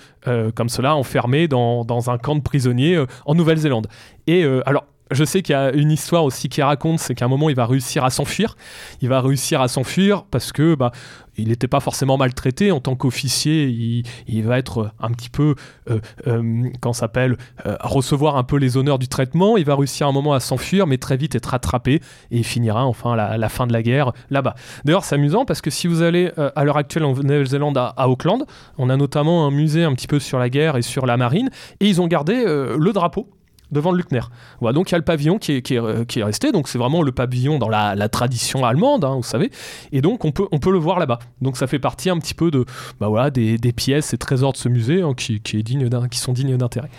comme 0.54 0.68
cela, 0.68 0.94
enfermé 0.94 1.48
dans, 1.48 1.84
dans, 1.84 2.10
un 2.10 2.18
camp 2.18 2.36
de 2.36 2.42
prisonniers 2.42 3.02
en 3.24 3.34
Nouvelle-Zélande. 3.34 3.86
Et 4.26 4.44
alors, 4.66 4.84
je 5.14 5.24
sais 5.24 5.42
qu'il 5.42 5.54
y 5.54 5.56
a 5.56 5.72
une 5.72 5.90
histoire 5.90 6.24
aussi 6.24 6.48
qui 6.48 6.62
raconte, 6.62 6.98
c'est 6.98 7.14
qu'à 7.14 7.24
un 7.24 7.28
moment 7.28 7.48
il 7.48 7.56
va 7.56 7.66
réussir 7.66 8.04
à 8.04 8.10
s'enfuir. 8.10 8.56
Il 9.00 9.08
va 9.08 9.20
réussir 9.20 9.60
à 9.60 9.68
s'enfuir 9.68 10.24
parce 10.24 10.52
que 10.52 10.74
bah, 10.74 10.92
il 11.36 11.48
n'était 11.48 11.68
pas 11.68 11.80
forcément 11.80 12.16
maltraité 12.16 12.70
en 12.70 12.80
tant 12.80 12.96
qu'officier. 12.96 14.04
Il, 14.26 14.44
va 14.44 14.58
être 14.58 14.90
un 15.00 15.10
petit 15.10 15.30
peu, 15.30 15.54
euh, 15.90 16.00
euh 16.26 16.92
s'appelle, 16.92 17.36
euh, 17.66 17.76
recevoir 17.80 18.36
un 18.36 18.44
peu 18.44 18.56
les 18.56 18.76
honneurs 18.76 18.98
du 18.98 19.08
traitement. 19.08 19.56
Il 19.56 19.64
va 19.64 19.74
réussir 19.74 20.06
un 20.06 20.12
moment 20.12 20.32
à 20.32 20.40
s'enfuir, 20.40 20.86
mais 20.86 20.98
très 20.98 21.16
vite 21.16 21.34
être 21.34 21.46
rattrapé 21.46 21.94
et 21.94 22.38
il 22.38 22.44
finira 22.44 22.84
enfin 22.84 23.16
la, 23.16 23.36
la 23.36 23.48
fin 23.48 23.66
de 23.66 23.72
la 23.72 23.82
guerre 23.82 24.12
là-bas. 24.30 24.54
D'ailleurs, 24.84 25.04
c'est 25.04 25.16
amusant 25.16 25.44
parce 25.44 25.60
que 25.60 25.70
si 25.70 25.88
vous 25.88 26.02
allez 26.02 26.30
euh, 26.38 26.50
à 26.54 26.64
l'heure 26.64 26.76
actuelle 26.76 27.04
en 27.04 27.14
Nouvelle-Zélande 27.14 27.76
à, 27.78 28.08
Auckland, 28.08 28.44
on 28.78 28.90
a 28.90 28.96
notamment 28.96 29.46
un 29.46 29.50
musée 29.50 29.84
un 29.84 29.94
petit 29.94 30.06
peu 30.06 30.20
sur 30.20 30.38
la 30.38 30.48
guerre 30.48 30.76
et 30.76 30.82
sur 30.82 31.06
la 31.06 31.16
marine 31.16 31.50
et 31.80 31.88
ils 31.88 32.00
ont 32.00 32.06
gardé 32.06 32.44
le 32.44 32.92
drapeau 32.92 33.34
devant 33.74 33.90
le 33.92 33.98
Luckner. 33.98 34.22
Voilà, 34.60 34.74
donc 34.74 34.90
il 34.90 34.92
y 34.92 34.94
a 34.94 34.98
le 34.98 35.04
pavillon 35.04 35.38
qui 35.38 35.52
est, 35.52 35.62
qui 35.62 35.74
est, 35.74 36.16
est 36.16 36.24
resté, 36.24 36.52
donc 36.52 36.68
c'est 36.68 36.78
vraiment 36.78 37.02
le 37.02 37.12
pavillon 37.12 37.58
dans 37.58 37.68
la, 37.68 38.08
tradition 38.08 38.64
allemande, 38.64 39.04
hein, 39.04 39.16
vous 39.16 39.22
savez, 39.22 39.50
et 39.92 40.00
donc 40.00 40.24
on 40.24 40.30
peut, 40.30 40.46
on 40.52 40.58
peut 40.58 40.70
le 40.70 40.78
voir 40.78 40.98
là-bas. 40.98 41.18
Donc 41.42 41.56
ça 41.56 41.66
fait 41.66 41.78
partie 41.78 42.10
un 42.10 42.18
petit 42.18 42.34
peu 42.34 42.50
de, 42.50 42.64
bah 43.00 43.08
voilà, 43.08 43.30
des, 43.30 43.58
des 43.58 43.72
pièces 43.72 44.14
et 44.14 44.18
trésors 44.18 44.52
de 44.52 44.56
ce 44.56 44.68
musée 44.68 45.02
hein, 45.02 45.14
qui, 45.16 45.40
qui, 45.40 45.58
est 45.58 45.62
digne 45.62 45.88
qui 46.10 46.18
sont 46.18 46.32
dignes 46.32 46.56
d'intérêt. 46.56 46.90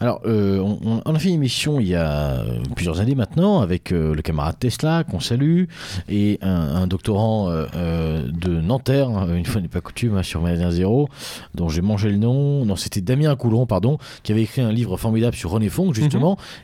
Alors, 0.00 0.20
euh, 0.26 0.58
on, 1.04 1.14
a 1.14 1.18
fait 1.18 1.28
une 1.28 1.34
émission 1.34 1.80
il 1.80 1.88
y 1.88 1.94
a 1.94 2.44
plusieurs 2.74 3.00
années 3.00 3.14
maintenant 3.14 3.60
avec 3.60 3.92
euh, 3.92 4.14
le 4.14 4.22
camarade 4.22 4.58
Tesla, 4.58 5.04
qu'on 5.04 5.20
salue, 5.20 5.64
et 6.08 6.38
un, 6.42 6.86
doctorant 6.86 7.48
euh, 7.48 7.66
euh 7.76 8.22
de 8.32 8.60
Nanterre, 8.60 9.08
hein, 9.08 9.34
une 9.34 9.46
fois 9.46 9.60
n'est 9.60 9.68
pas 9.68 9.80
coutume, 9.80 10.16
hein, 10.16 10.22
sur 10.22 10.42
Méridien 10.42 10.70
Zéro, 10.70 11.08
dont 11.54 11.68
j'ai 11.68 11.82
mangé 11.82 12.10
le 12.10 12.16
nom, 12.16 12.64
non, 12.64 12.76
c'était 12.76 13.00
Damien 13.00 13.34
Coulon, 13.36 13.66
pardon, 13.66 13.98
qui 14.22 14.32
avait 14.32 14.42
écrit 14.42 14.62
un 14.62 14.72
livre 14.72 14.96
formidable 14.96 15.36
sur 15.36 15.50
René 15.50 15.68
Fonck, 15.68 15.94
justement. 15.94 16.11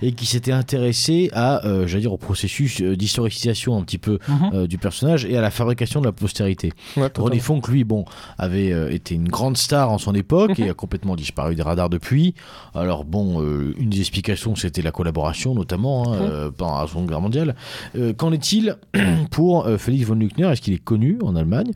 Et 0.02 0.12
qui 0.12 0.26
s'était 0.26 0.52
intéressé 0.52 1.30
à, 1.32 1.66
euh, 1.66 1.86
j'allais 1.86 2.02
dire, 2.02 2.12
au 2.12 2.18
processus 2.18 2.80
d'historicisation 2.80 3.76
un 3.76 3.82
petit 3.82 3.98
peu 3.98 4.18
mm 4.28 4.34
-hmm. 4.34 4.66
du 4.66 4.78
personnage 4.78 5.24
et 5.24 5.36
à 5.36 5.40
la 5.40 5.50
fabrication 5.50 6.00
de 6.00 6.06
la 6.06 6.12
postérité. 6.12 6.72
Ouais, 6.96 7.10
René 7.16 7.40
Fonck, 7.40 7.68
lui, 7.68 7.84
bon, 7.84 8.04
avait 8.38 8.70
été 8.94 9.14
une 9.14 9.28
grande 9.28 9.56
star 9.56 9.90
en 9.90 9.98
son 9.98 10.14
époque 10.14 10.52
-hmm. 10.52 10.66
et 10.66 10.70
a 10.70 10.74
complètement 10.74 11.16
disparu 11.16 11.54
des 11.54 11.62
radars 11.62 11.90
depuis. 11.90 12.34
Alors, 12.74 13.04
bon, 13.04 13.26
euh, 13.42 13.74
une 13.78 13.90
des 13.90 14.00
explications, 14.00 14.54
c'était 14.56 14.82
la 14.82 14.92
collaboration, 14.98 15.54
notamment, 15.54 16.12
hein, 16.12 16.16
euh, 16.20 16.50
pendant 16.56 16.80
la 16.80 16.86
Seconde 16.86 17.08
Guerre 17.08 17.20
mondiale. 17.20 17.54
Euh, 17.96 18.12
Qu'en 18.12 18.32
est-il 18.32 18.76
pour 19.30 19.68
Félix 19.78 20.04
von 20.08 20.14
Lückner 20.14 20.48
Est-ce 20.52 20.62
qu'il 20.62 20.74
est 20.74 20.84
connu 20.92 21.18
en 21.22 21.34
Allemagne? 21.36 21.70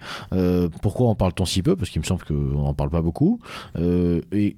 Pourquoi 0.83 1.09
en 1.09 1.15
parle-t-on 1.15 1.45
si 1.45 1.63
peu? 1.63 1.77
Parce 1.77 1.91
qu'il 1.91 2.01
me 2.01 2.07
semble 2.07 2.25
qu'on 2.25 2.35
n'en 2.35 2.75
parle 2.75 2.91
pas 2.91 3.03
beaucoup. 3.09 3.41
et 3.79 4.57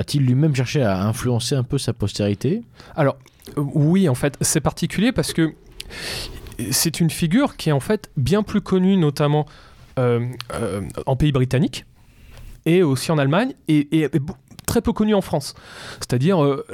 a-t-il 0.00 0.22
lui-même 0.28 0.54
cherché 0.54 0.82
à 0.82 1.06
influencer 1.06 1.54
un 1.54 1.66
peu 1.70 1.78
sa 1.78 1.92
postérité? 1.92 2.45
Alors, 2.94 3.16
oui, 3.56 4.08
en 4.08 4.14
fait, 4.14 4.36
c'est 4.40 4.60
particulier 4.60 5.12
parce 5.12 5.32
que 5.32 5.54
c'est 6.70 7.00
une 7.00 7.10
figure 7.10 7.56
qui 7.56 7.68
est 7.68 7.72
en 7.72 7.80
fait 7.80 8.10
bien 8.16 8.42
plus 8.42 8.60
connue, 8.60 8.96
notamment 8.96 9.46
en 9.98 11.16
pays 11.16 11.32
britanniques 11.32 11.86
et 12.66 12.82
aussi 12.82 13.12
en 13.12 13.18
Allemagne, 13.18 13.54
très 14.76 14.82
peu 14.82 14.92
connu 14.92 15.14
en 15.14 15.22
France. 15.22 15.54
C'est-à-dire, 16.00 16.44
euh, 16.44 16.66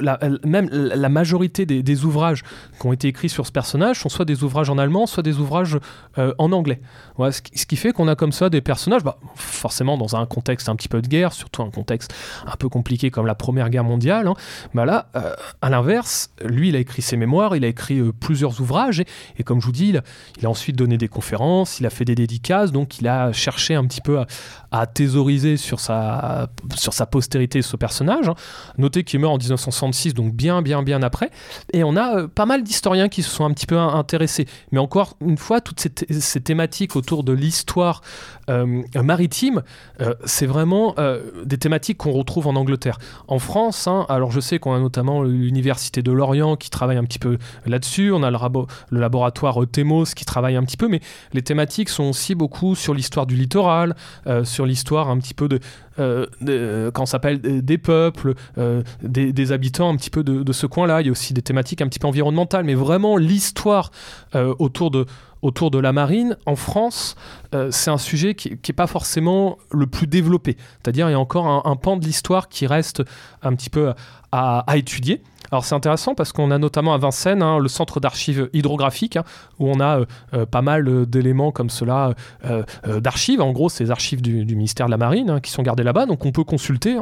même 0.43 0.67
la 0.69 1.07
majorité 1.07 1.65
des, 1.65 2.05
ouvrages 2.05 2.43
qui 2.81 2.85
ont 2.85 2.91
été 2.91 3.07
écrits 3.07 3.29
sur 3.29 3.47
ce 3.47 3.51
personnage 3.53 4.01
sont 4.01 4.09
soit 4.09 4.25
des 4.25 4.43
ouvrages 4.43 4.69
en 4.69 4.77
allemand, 4.77 5.05
soit 5.05 5.23
des 5.23 5.37
ouvrages 5.37 5.77
euh, 6.17 6.33
en 6.37 6.51
anglais. 6.51 6.81
Ce, 7.17 7.41
qui, 7.41 7.75
fait 7.77 7.93
qu'on 7.93 8.09
a 8.09 8.15
comme 8.15 8.33
ça 8.33 8.49
des 8.49 8.59
personnages, 8.59 9.05
bah, 9.05 9.17
forcément 9.35 9.97
dans 9.97 10.17
un 10.17 10.25
contexte 10.25 10.67
un 10.67 10.75
petit 10.75 10.89
peu 10.89 11.01
de 11.01 11.07
guerre, 11.07 11.31
surtout 11.31 11.61
un 11.61 11.69
contexte 11.69 12.13
un 12.45 12.57
peu 12.57 12.67
compliqué 12.67 13.09
comme 13.09 13.25
la 13.25 13.35
Première 13.35 13.69
Guerre 13.69 13.85
mondiale. 13.85 14.27
Hein, 14.27 14.33
bah 14.73 14.83
là, 14.83 15.07
euh, 15.15 15.33
à 15.61 15.69
l'inverse, 15.69 16.31
lui, 16.43 16.69
il 16.69 16.75
a 16.75 16.79
écrit 16.79 17.01
ses 17.01 17.15
mémoires, 17.15 17.55
il 17.55 17.63
a 17.63 17.69
écrit 17.69 18.01
plusieurs 18.19 18.59
ouvrages, 18.59 18.99
et, 18.99 19.43
comme 19.45 19.61
je 19.61 19.67
vous 19.67 19.71
dis, 19.71 19.89
il 19.89 19.97
a, 19.97 20.03
il 20.39 20.45
a, 20.45 20.49
ensuite 20.49 20.75
donné 20.75 20.97
des 20.97 21.07
conférences, 21.07 21.79
il 21.79 21.85
a 21.85 21.89
fait 21.89 22.03
des 22.03 22.15
dédicaces, 22.15 22.73
donc 22.73 22.99
il 22.99 23.07
a 23.07 23.31
cherché 23.31 23.75
un 23.75 23.85
petit 23.85 24.01
peu 24.01 24.19
à, 24.19 24.27
à 24.73 24.87
thésauriser 24.87 25.55
sur 25.55 25.79
sa, 25.79 26.49
sur 26.75 26.93
sa 26.93 27.05
postérité 27.05 27.61
ce 27.61 27.77
personnage. 27.77 27.92
Hein. 28.01 28.35
Notez 28.77 29.03
qu'il 29.03 29.19
meurt 29.19 29.33
en 29.33 29.37
1966, 29.37 30.13
donc 30.13 30.33
bien, 30.33 30.61
bien, 30.61 30.83
bien 30.83 31.01
après. 31.03 31.29
Et 31.71 31.83
on 31.83 31.95
a 31.95 32.17
euh, 32.17 32.27
pas 32.27 32.45
mal 32.45 32.63
d'historiens 32.63 33.09
qui 33.09 33.23
se 33.23 33.29
sont 33.29 33.45
un 33.45 33.51
petit 33.51 33.65
peu 33.65 33.77
intéressés. 33.77 34.47
Mais 34.71 34.79
encore 34.79 35.15
une 35.21 35.37
fois, 35.37 35.61
toutes 35.61 35.79
ces, 35.79 36.41
thématiques 36.41 36.95
autour 36.95 37.23
de 37.23 37.33
l'histoire 37.33 38.01
maritime, 38.47 39.63
euh, 40.01 40.13
c'est 40.25 40.45
vraiment 40.45 40.95
euh, 40.97 41.21
des 41.45 41.57
thématiques 41.57 41.97
qu'on 41.97 42.11
retrouve 42.11 42.47
en 42.47 42.55
Angleterre. 42.55 42.97
En 43.27 43.39
France, 43.39 43.87
hein, 43.87 44.05
alors 44.09 44.31
je 44.31 44.39
sais 44.39 44.59
qu'on 44.59 44.73
a 44.73 44.79
notamment 44.79 45.23
l'Université 45.23 46.01
de 46.01 46.11
Lorient 46.11 46.55
qui 46.55 46.69
travaille 46.69 46.97
un 46.97 47.03
petit 47.03 47.19
peu 47.19 47.37
là-dessus, 47.65 48.11
on 48.11 48.23
a 48.23 48.31
le, 48.31 48.99
laboratoire 48.99 49.59
Thémos 49.71 50.13
qui 50.13 50.25
travaille 50.25 50.55
un 50.55 50.63
petit 50.63 50.77
peu, 50.77 50.87
mais 50.87 50.99
les 51.33 51.41
thématiques 51.41 51.89
sont 51.89 52.05
aussi 52.05 52.35
beaucoup 52.35 52.75
sur 52.75 52.93
l'histoire 52.93 53.25
du 53.25 53.35
littoral, 53.35 53.95
sur 54.43 54.65
l'histoire 54.65 55.09
un 55.09 55.17
petit 55.17 55.33
peu 55.33 55.47
de, 55.47 55.59
euh, 55.99 56.91
quand 56.91 57.05
s'appelle 57.05 57.39
des 57.41 57.77
peuples, 57.77 58.33
euh, 58.57 58.83
des, 59.03 59.51
habitants 59.51 59.89
un 59.89 59.95
petit 59.95 60.09
peu 60.09 60.23
de, 60.23 60.51
ce 60.53 60.65
coin-là. 60.65 61.01
Il 61.01 61.05
y 61.05 61.09
a 61.09 61.11
aussi 61.11 61.33
des 61.33 61.41
thématiques 61.41 61.81
un 61.81 61.87
petit 61.87 61.99
peu 61.99 62.07
environnementales, 62.07 62.65
mais 62.65 62.75
vraiment 62.75 63.17
l'histoire 63.17 63.91
euh, 64.35 64.53
autour 64.59 64.91
de 64.91 65.05
autour 65.43 65.69
de 65.69 65.77
la 65.77 65.93
marine 65.93 66.37
en 66.47 66.55
France, 66.55 67.15
euh, 67.53 67.69
c'est 67.69 67.91
un 67.91 67.99
sujet 67.99 68.33
qui 68.33 68.49
n'est 68.49 68.73
pas 68.75 68.87
forcément 68.87 69.59
le 69.71 69.85
plus 69.85 70.07
développé. 70.07 70.57
C'est-à-dire 70.81 71.09
il 71.09 71.11
y 71.11 71.15
a 71.15 71.19
encore 71.19 71.67
un, 71.67 71.75
pan 71.75 71.97
de 71.97 72.05
l'histoire 72.05 72.49
qui 72.49 72.65
reste 72.65 73.03
un 73.43 73.53
petit 73.53 73.69
peu 73.69 73.93
à 74.31 74.65
étudier. 74.75 75.21
Alors 75.53 75.65
c'est 75.65 75.75
intéressant 75.75 76.15
parce 76.15 76.31
qu'on 76.31 76.49
a 76.49 76.57
notamment 76.57 76.95
à 76.95 76.97
Vincennes 76.97 77.43
hein, 77.43 77.59
le 77.59 77.67
centre 77.67 77.99
d'archives 77.99 78.49
hydrographiques 78.53 79.17
hein, 79.17 79.23
où 79.59 79.69
on 79.69 79.79
a 79.79 79.99
euh, 79.99 80.05
euh, 80.33 80.45
pas 80.47 80.63
mal 80.63 81.05
d'éléments 81.05 81.51
comme 81.51 81.69
cela 81.69 82.15
euh, 82.43 82.63
euh, 82.87 82.99
d'archives. 82.99 83.39
En 83.39 83.51
gros, 83.51 83.69
c'est 83.69 83.83
les 83.83 83.91
archives 83.91 84.23
du, 84.23 84.45
ministère 84.45 84.87
de 84.87 84.91
la 84.91 84.97
Marine 84.97 85.29
hein, 85.29 85.39
qui 85.39 85.51
sont 85.51 85.61
gardées 85.61 85.83
là-bas, 85.83 86.07
donc 86.07 86.25
on 86.25 86.31
peut 86.31 86.43
consulter. 86.43 86.97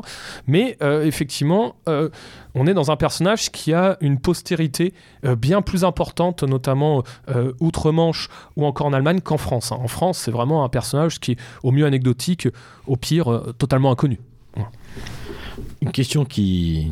Mais 0.48 0.76
euh, 0.82 1.06
effectivement, 1.06 1.76
euh, 1.88 2.10
on 2.54 2.68
est 2.68 2.74
dans 2.74 2.92
un 2.92 2.98
personnage 2.98 3.54
qui 3.54 3.74
a 3.74 3.96
une 4.02 4.20
postérité 4.20 4.94
bien 5.38 5.62
plus 5.62 5.86
importante, 5.86 6.44
notamment 6.44 7.04
outre-Manche 7.62 8.28
ou 8.58 8.66
encore 8.66 8.86
en 8.86 8.92
Allemagne 8.92 9.22
qu'en 9.22 9.38
France. 9.38 9.72
En 9.72 9.88
France, 9.88 10.18
c'est 10.18 10.32
vraiment 10.32 10.66
un 10.66 10.70
personnage 10.70 11.22
qui 11.22 11.32
est 11.32 11.38
au 11.64 11.72
mieux 11.72 11.86
anecdotique, 11.86 12.50
au 12.86 12.98
pire 12.98 13.54
totalement 13.58 13.92
inconnu. 13.92 14.20
Une 15.82 15.92
question 15.92 16.26
qui 16.26 16.92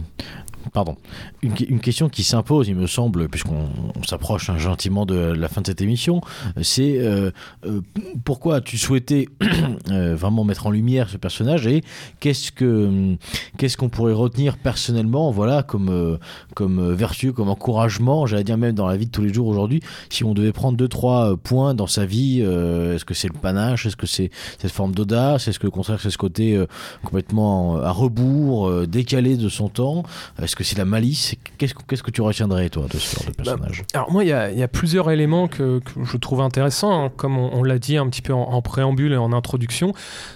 pardon, 0.74 0.96
une, 1.42 1.80
question 1.80 2.10
qui 2.10 2.24
s'impose, 2.24 2.68
il 2.68 2.76
me 2.76 2.88
semble, 2.88 3.30
puisqu'on 3.30 3.70
s'approche 4.06 4.50
hein, 4.50 4.58
gentiment 4.58 5.06
de 5.06 5.16
la 5.16 5.48
fin 5.48 5.62
de 5.62 5.68
cette 5.68 5.82
émission, 5.82 6.22
c'est 6.62 7.00
euh, 7.00 7.32
euh, 7.66 7.82
pourquoi 8.24 8.62
tu 8.62 8.78
souhaitais 8.78 9.28
euh, 9.92 10.16
vraiment 10.16 10.44
mettre 10.44 10.68
en 10.68 10.72
lumière 10.72 11.10
ce 11.10 11.18
personnage 11.18 11.68
et 11.68 11.84
qu'est-ce 12.20 12.52
que 12.52 13.16
qu'est-ce 13.58 13.78
qu'on 13.78 13.90
pourrait 13.90 14.14
retenir 14.14 14.58
personnellement, 14.58 15.32
voilà, 15.32 15.64
comme 15.64 16.20
comme 16.56 16.94
vertu, 16.94 17.34
comme 17.34 17.50
encouragement, 17.50 18.26
j'allais 18.26 18.44
dire 18.44 18.58
même 18.58 18.76
dans 18.76 18.88
la 18.88 18.98
vie 18.98 19.06
de 19.06 19.12
tous 19.12 19.22
les 19.22 19.34
jours 19.34 19.48
aujourd'hui, 19.48 19.82
si 20.10 20.24
on 20.24 20.34
devait 20.34 20.52
prendre 20.52 20.78
deux 20.78 20.88
trois 20.88 21.38
points 21.38 21.74
dans 21.74 21.88
sa 21.88 22.06
vie, 22.06 22.42
est-ce 22.42 23.06
que 23.06 23.14
c'est 23.14 23.28
le 23.28 23.40
panache, 23.40 23.86
est-ce 23.86 23.96
que 23.96 24.08
c'est 24.08 24.30
cette 24.58 24.72
forme 24.72 24.94
d'audace, 24.94 25.48
est-ce 25.48 25.60
que 25.60 25.68
au 25.68 25.72
contraire 25.72 26.00
c'est 26.02 26.10
ce 26.10 26.18
côté 26.18 26.62
complètement 27.04 27.78
à 27.78 27.92
rebours, 27.92 28.88
décalé 28.88 29.38
de 29.38 29.50
son 29.50 29.70
temps, 29.70 30.04
est-ce 30.42 30.56
que 30.60 30.70
c'est 30.70 30.78
la 30.78 30.86
malice 30.86 31.36
Qu'est-ce 31.58 31.74
que, 31.74 31.84
qu'est-ce 31.84 32.04
que 32.04 32.12
tu 32.12 32.22
retiendrais, 32.22 32.70
toi, 32.70 32.86
de 32.90 32.98
ce 32.98 33.16
genre 33.16 33.26
de 33.26 33.32
personnage? 33.32 33.84
bah, 33.94 34.00
Alors, 34.00 34.12
moi, 34.12 34.24
il 34.24 34.28
y, 34.28 34.60
y, 34.60 34.64
a 34.64 34.68
plusieurs 34.68 35.10
éléments 35.10 35.48
que, 35.48 35.80
que 35.80 36.04
je 36.04 36.18
trouve 36.18 36.42
intéressants. 36.42 37.06
Hein. 37.06 37.12
Comme 37.16 37.38
on, 37.38 37.50
on 37.54 37.64
l'a 37.64 37.80
dit 37.80 37.98
un 37.98 38.08
petit 38.10 38.22
peu 38.22 38.34
en, 38.34 38.42
en, 38.42 38.62
préambule 38.62 39.14
et 39.14 39.18
en 39.18 39.32
introduction, 39.32 39.94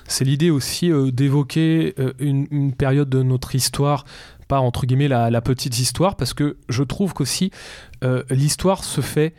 c'est 0.08 0.24
l'idée 0.24 0.50
aussi 0.50 0.90
euh, 0.92 1.12
d'évoquer 1.12 1.94
euh, 2.00 2.14
une, 2.20 2.48
une, 2.52 2.74
période 2.74 3.10
de 3.10 3.22
notre 3.22 3.54
histoire 3.54 4.06
pas 4.48 4.60
entre 4.60 4.86
guillemets 4.86 5.08
la, 5.08 5.30
la 5.30 5.42
petite 5.42 5.80
histoire 5.80 6.16
parce 6.16 6.34
que 6.34 6.58
je 6.70 6.84
trouve 6.84 7.14
qu'aussi 7.14 7.52
euh, 8.04 8.24
l'histoire 8.30 8.84
se 8.84 9.02
fait 9.02 9.34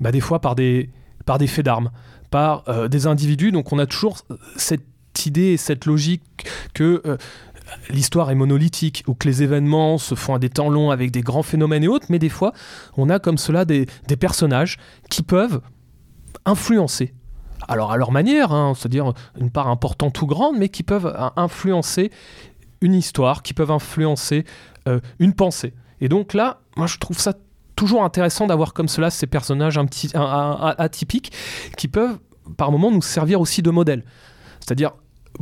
bah, 0.00 0.12
des 0.12 0.20
fois 0.20 0.40
par 0.40 0.54
des, 0.54 0.90
par 1.24 1.38
des 1.38 1.46
faits 1.46 1.64
d'armes 1.64 1.90
par 2.30 2.64
euh, 2.68 2.88
des 2.88 3.06
individus 3.06 3.52
donc 3.52 3.72
on 3.72 3.78
a 3.78 3.86
toujours 3.86 4.18
cette 4.56 4.82
idée 5.26 5.52
et 5.52 5.56
cette 5.56 5.86
logique 5.86 6.22
que 6.74 7.02
euh, 7.06 7.16
l'histoire 7.88 8.30
est 8.30 8.34
monolithique 8.34 9.04
ou 9.06 9.14
que 9.14 9.26
les 9.26 9.42
événements 9.42 9.98
se 9.98 10.14
font 10.14 10.34
à 10.34 10.38
des 10.38 10.48
temps 10.48 10.70
longs 10.70 10.90
avec 10.90 11.10
des 11.10 11.20
grands 11.20 11.42
phénomènes 11.42 11.84
et 11.84 11.88
autres, 11.88 12.06
mais 12.08 12.18
des 12.18 12.28
fois, 12.28 12.52
on 12.96 13.08
a 13.08 13.18
comme 13.18 13.38
cela 13.38 13.64
des, 13.64 13.86
personnages 14.18 14.76
qui 15.08 15.22
peuvent 15.22 15.60
influencer. 16.44 17.14
Alors 17.68 17.92
à 17.92 17.96
leur 17.96 18.10
manière, 18.12 18.52
hein, 18.52 18.72
c'est-à-dire 18.76 19.12
une 19.38 19.50
part 19.50 19.68
importante 19.68 20.20
ou 20.22 20.26
grande, 20.26 20.56
mais 20.58 20.68
qui 20.68 20.82
peuvent 20.82 21.14
influencer 21.36 22.10
une 22.80 22.94
histoire, 22.94 23.42
qui 23.42 23.54
peuvent 23.54 23.70
influencer 23.70 24.44
euh, 24.88 25.00
une 25.18 25.34
pensée. 25.34 25.74
Et 26.00 26.08
donc 26.08 26.34
là, 26.34 26.60
moi 26.76 26.86
je 26.86 26.98
trouve 26.98 27.18
ça 27.18 27.34
toujours 27.76 28.04
intéressant 28.04 28.46
d'avoir 28.46 28.72
comme 28.72 28.88
cela 28.88 29.10
ces 29.10 29.26
personnages 29.26 29.78
un 29.78 29.86
petit, 29.86 30.10
atypiques 30.14 31.32
qui 31.76 31.88
peuvent 31.88 32.18
par 32.56 32.72
moments 32.72 32.90
nous 32.90 33.02
servir 33.02 33.40
aussi 33.40 33.62
de 33.62 33.70
modèle. 33.70 34.04
C'est-à-dire 34.60 34.92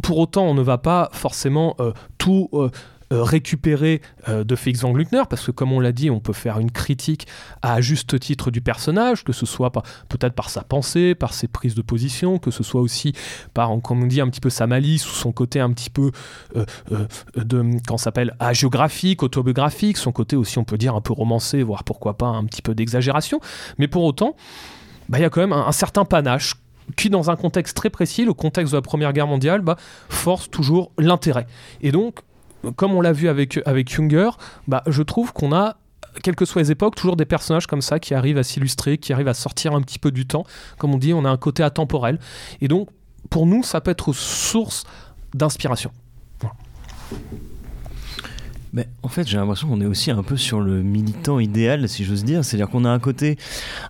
pour 0.03 0.18
autant, 0.18 0.45
on 0.45 0.55
ne 0.55 0.62
va 0.62 0.78
pas 0.78 1.09
forcément 1.12 1.74
euh, 1.80 1.93
tout 2.18 2.49
euh, 2.53 2.70
euh, 3.11 3.22
récupérer 3.22 4.03
de 4.26 4.55
Félix 4.55 4.82
Van 4.82 4.93
Gluckner, 4.93 5.22
parce 5.30 5.47
que 5.47 5.51
comme 5.51 5.72
on 5.72 5.80
l'a 5.80 5.93
dit, 5.93 6.11
on 6.11 6.20
peut 6.20 6.34
faire 6.34 6.59
une 6.59 6.70
critique 6.70 7.26
à 7.62 7.80
juste 7.80 8.20
titre 8.20 8.51
du 8.51 8.61
personnage, 8.61 9.24
que 9.24 9.32
ce 9.32 9.47
soit 9.47 9.72
peut-être 10.11 10.34
par 10.34 10.51
sa 10.51 10.62
pensée, 10.62 11.14
par 11.14 11.32
ses 11.32 11.49
prises 11.49 11.74
de 11.74 11.80
position, 11.80 12.39
que 12.39 12.51
ce 12.51 12.62
soit 12.62 12.82
aussi 12.82 13.14
par, 13.55 13.70
comme 13.82 14.03
on 14.03 14.07
dit, 14.07 14.20
un 14.20 14.28
petit 14.28 14.41
peu 14.41 14.51
sa 14.51 14.66
malice 14.66 15.11
ou 15.11 15.14
son 15.14 15.32
côté 15.32 15.59
un 15.59 15.72
petit 15.72 15.89
peu 15.89 16.12
de, 16.55 17.64
quand 17.86 17.97
s'appelle, 17.97 18.36
hagiographique, 18.41 19.22
autobiographique, 19.22 19.97
son 19.97 20.12
côté 20.12 20.36
aussi, 20.36 20.59
on 20.59 20.64
peut 20.64 20.76
dire, 20.76 20.95
un 20.95 21.01
peu 21.01 21.14
romancé, 21.14 21.62
voire 21.62 21.84
pourquoi 21.84 22.18
pas 22.18 22.26
un 22.26 22.45
petit 22.45 22.61
peu 22.61 22.74
d'exagération. 22.74 23.41
Mais 23.78 23.89
pour 23.89 24.05
autant, 24.05 24.36
il 25.09 25.12
bah, 25.12 25.18
y 25.18 25.24
a 25.24 25.30
quand 25.30 25.41
même 25.41 25.55
un 25.55 25.72
certain 25.72 26.05
panache 26.05 26.57
qui, 26.97 27.11
dans 27.11 27.30
un 27.30 27.36
contexte 27.36 27.76
très 27.76 27.91
précis, 27.91 28.24
le 28.24 28.32
contexte 28.32 28.72
de 28.72 28.78
la 28.78 28.82
Première 28.82 29.12
Guerre 29.12 29.26
mondiale, 29.26 29.61
bah, 29.61 29.76
force 30.09 30.51
toujours 30.51 30.91
l'intérêt. 30.99 31.47
Et 31.80 31.93
donc, 31.93 32.20
comme 32.76 32.93
on 32.93 33.01
l'a 33.01 33.12
vu 33.12 33.28
avec, 33.28 33.61
avec 33.66 33.93
Junger, 33.93 34.30
bah, 34.66 34.82
je 34.86 35.03
trouve 35.03 35.32
qu'on 35.32 35.53
a 35.53 35.76
quelles 36.22 36.36
que 36.36 36.45
soient 36.45 36.62
les 36.62 36.70
époques, 36.70 36.97
toujours 36.97 37.16
des 37.16 37.24
personnages 37.24 37.66
comme 37.66 37.82
ça 37.82 37.99
qui 37.99 38.14
arrivent 38.14 38.39
à 38.39 38.43
s'illustrer, 38.43 38.99
qui 38.99 39.12
arrivent 39.12 39.28
à 39.28 39.34
sortir 39.34 39.74
un 39.74 39.82
petit 39.82 39.99
peu 39.99 40.11
du 40.11 40.26
temps. 40.26 40.45
Comme 40.78 40.95
on 40.95 40.99
dit, 40.99 41.12
on 41.12 41.24
a 41.24 41.30
un 41.30 41.36
côté 41.36 41.62
atemporel. 41.62 42.18
Et 42.61 42.68
donc, 42.68 42.89
pour 43.30 43.47
nous, 43.47 43.62
ça 43.62 43.80
peut 43.80 43.91
être 43.91 44.12
source 44.12 44.84
d'inspiration. 45.34 45.91
En 49.03 49.09
fait, 49.09 49.27
j'ai 49.27 49.37
l'impression 49.37 49.69
qu'on 49.69 49.81
est 49.81 49.87
aussi 49.87 50.11
un 50.11 50.23
peu 50.23 50.37
sur 50.37 50.61
le 50.61 50.83
militant 50.83 51.39
idéal, 51.39 51.89
si 51.89 52.05
j'ose 52.05 52.25
dire. 52.25 52.45
C'est-à-dire 52.45 52.69
qu'on 52.69 52.85
a 52.85 52.91
un 52.91 52.99
côté 52.99 53.39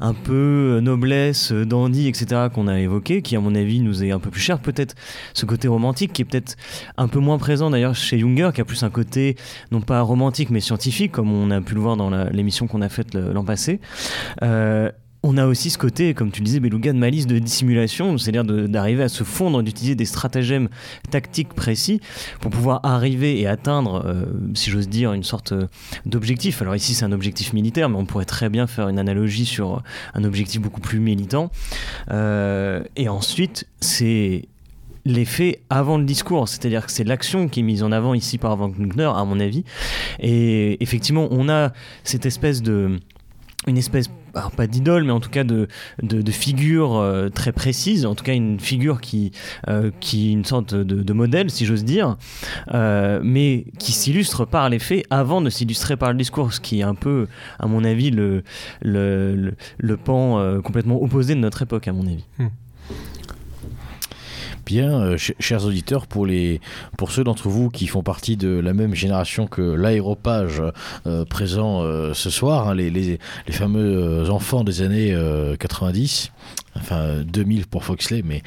un 0.01 0.15
peu 0.15 0.77
euh, 0.77 0.81
noblesse, 0.81 1.53
euh, 1.53 1.65
dandy, 1.65 2.09
etc., 2.09 2.49
qu'on 2.55 2.69
a 2.69 2.79
évoqué, 2.79 3.23
qui, 3.23 3.37
à 3.37 3.41
mon 3.41 3.55
avis, 3.55 3.81
nous 3.81 4.05
est 4.05 4.11
un 4.11 4.21
peu 4.21 4.31
plus 4.31 4.41
cher. 4.41 4.61
Peut-être 4.61 4.95
ce 5.35 5.47
côté 5.47 5.69
romantique, 5.69 6.13
qui 6.13 6.23
est 6.23 6.25
peut-être 6.25 6.57
un 6.97 7.09
peu 7.09 7.19
moins 7.19 7.39
présent 7.39 7.71
d'ailleurs 7.71 7.95
chez 7.95 8.19
Junger, 8.19 8.51
qui 8.55 8.61
a 8.61 8.65
plus 8.65 8.83
un 8.83 8.91
côté, 8.91 9.37
non 9.73 9.81
pas 9.81 10.01
romantique, 10.03 10.51
mais 10.51 10.61
scientifique, 10.61 11.13
comme 11.13 11.33
on 11.33 11.51
a 11.51 11.61
pu 11.61 11.75
le 11.75 11.81
voir 11.81 11.97
dans 11.97 12.11
l'émission 12.31 12.67
qu'on 12.67 12.83
a 12.83 12.89
faite 12.89 13.15
l'an 13.15 13.45
passé. 13.45 13.81
Euh, 14.43 14.91
on 15.23 15.37
a 15.37 15.47
aussi 15.47 15.71
ce 15.71 15.79
côté, 15.79 16.15
comme 16.15 16.31
tu 16.31 16.41
le 16.41 16.47
disais, 16.47 16.61
Beluga, 16.61 16.93
de 16.93 16.99
malice 16.99 17.27
de 17.27 17.39
dissimulation, 17.39 18.19
c'est-à-dire 18.19 18.45
d'arriver 18.45 19.03
à 19.03 19.09
se 19.09 19.25
fondre, 19.25 19.63
d'utiliser 19.63 19.95
des 19.95 20.05
stratagèmes 20.05 20.69
tactiques 21.11 21.55
précis 21.55 22.01
pour 22.41 22.51
pouvoir 22.51 22.81
arriver 22.85 23.41
et 23.41 23.47
atteindre, 23.47 24.05
euh, 24.07 24.27
si 24.55 24.71
j'ose 24.71 24.89
dire, 24.89 25.13
une 25.13 25.25
sorte 25.25 25.53
euh, 25.53 25.67
d'objectif. 26.07 26.63
Alors 26.63 26.77
ici, 26.77 26.95
c'est 26.95 27.05
un 27.05 27.13
objectif 27.13 27.53
militaire, 27.53 27.89
mais 27.89 27.97
on 27.97 28.07
pourrait 28.07 28.27
très 28.27 28.49
bien 28.49 28.67
faire 28.67 28.89
une 28.89 28.99
analogie 28.99 29.45
sur 29.47 29.83
un 30.15 30.25
objectif 30.25 30.61
beaucoup 30.61 30.81
plus 30.81 31.01
militant. 31.01 31.51
Euh, 32.11 32.85
et 32.97 33.09
ensuite, 33.09 33.67
c'est 33.81 34.47
l'effet 35.05 35.63
avant 35.71 35.99
le 35.99 36.05
discours, 36.05 36.49
c'est-à-dire 36.49 36.87
que 36.87 36.93
c'est 36.93 37.05
l'action 37.05 37.49
qui 37.49 37.61
est 37.61 37.63
mise 37.65 37.83
en 37.83 37.91
avant 37.91 38.15
ici 38.15 38.39
par 38.39 38.57
Van 38.57 38.69
Gluckner, 38.69 39.11
à 39.15 39.25
mon 39.25 39.41
avis. 39.41 39.65
Et 40.21 40.81
effectivement, 40.83 41.27
on 41.31 41.49
a 41.49 41.73
cette 42.05 42.27
espèce 42.27 42.63
de 42.63 43.01
une 43.67 43.77
espèce 43.77 44.09
pas 44.57 44.67
d'idole, 44.67 45.05
mais 45.05 45.13
en 45.13 45.21
tout 45.21 45.31
cas 45.31 45.45
de, 45.45 45.69
de, 46.03 46.31
figure 46.31 46.97
euh, 46.97 47.29
très 47.29 47.53
précise, 47.53 48.07
en 48.07 48.15
tout 48.15 48.25
cas 48.25 48.35
une 48.35 48.61
figure 48.61 49.01
qui, 49.01 49.33
euh, 49.69 49.91
qui 50.01 50.29
est 50.29 50.33
une 50.33 50.45
sorte 50.45 50.75
de, 50.75 51.13
modèle, 51.13 51.51
si 51.51 51.67
j'ose 51.67 51.85
dire, 51.85 52.17
euh, 52.75 53.21
mais 53.25 53.65
qui 53.79 53.93
s'illustre 53.93 54.45
par 54.45 54.69
les 54.69 54.79
faits 54.79 55.05
avant 55.11 55.41
de 55.41 55.51
s'illustrer 55.51 55.97
par 55.97 56.13
le 56.13 56.19
discours, 56.19 56.53
ce 56.53 56.61
qui 56.61 56.81
est 56.81 56.85
un 56.85 56.95
peu, 56.95 57.27
à 57.59 57.67
mon 57.67 57.83
avis, 57.85 58.11
le, 58.11 58.43
le, 58.83 59.55
le, 59.79 59.97
pan 59.97 60.61
complètement 60.63 61.03
opposé 61.03 61.35
de 61.35 61.41
notre 61.41 61.63
époque, 61.63 61.89
à 61.89 61.93
mon 61.93 62.07
avis. 62.07 62.25
Hmm. 62.39 62.49
Bien, 64.69 65.01
euh, 65.01 65.17
chers 65.17 65.65
auditeurs, 65.65 66.07
pour, 66.07 66.27
les, 66.27 66.61
pour 66.99 67.11
ceux 67.11 67.25
d'entre 67.25 67.49
vous 67.49 67.71
qui 67.71 67.87
font 67.87 68.03
partie 68.03 68.37
de 68.37 68.51
la 68.51 68.75
même 68.75 68.95
génération 68.95 69.47
que 69.47 69.63
l'aéropage 69.63 70.63
euh, 71.07 71.25
présent 71.25 71.81
euh, 71.81 72.13
ce 72.13 72.29
soir, 72.29 72.69
hein, 72.69 72.75
les, 72.75 72.91
les, 72.91 73.19
les, 73.47 73.53
fameux 73.55 74.29
enfants 74.29 74.65
des 74.65 74.83
années 74.83 75.17
90, 75.59 76.33
enfin 76.77 77.23
2000 77.25 77.67
pour 77.67 77.83
Foxley, 77.83 78.23
mais... 78.23 78.43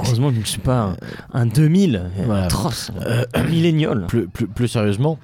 Heureusement 0.00 0.30
que 0.30 0.34
je 0.34 0.40
ne 0.40 0.44
suis 0.44 0.58
pas 0.58 0.96
un, 1.32 1.46
2000, 1.46 2.10
voilà. 2.24 2.46
atroce, 2.46 2.90
un 3.32 3.44
millénial. 3.44 4.06
Plus, 4.08 4.26
plus, 4.26 4.48
plus 4.48 4.66
sérieusement, 4.66 5.20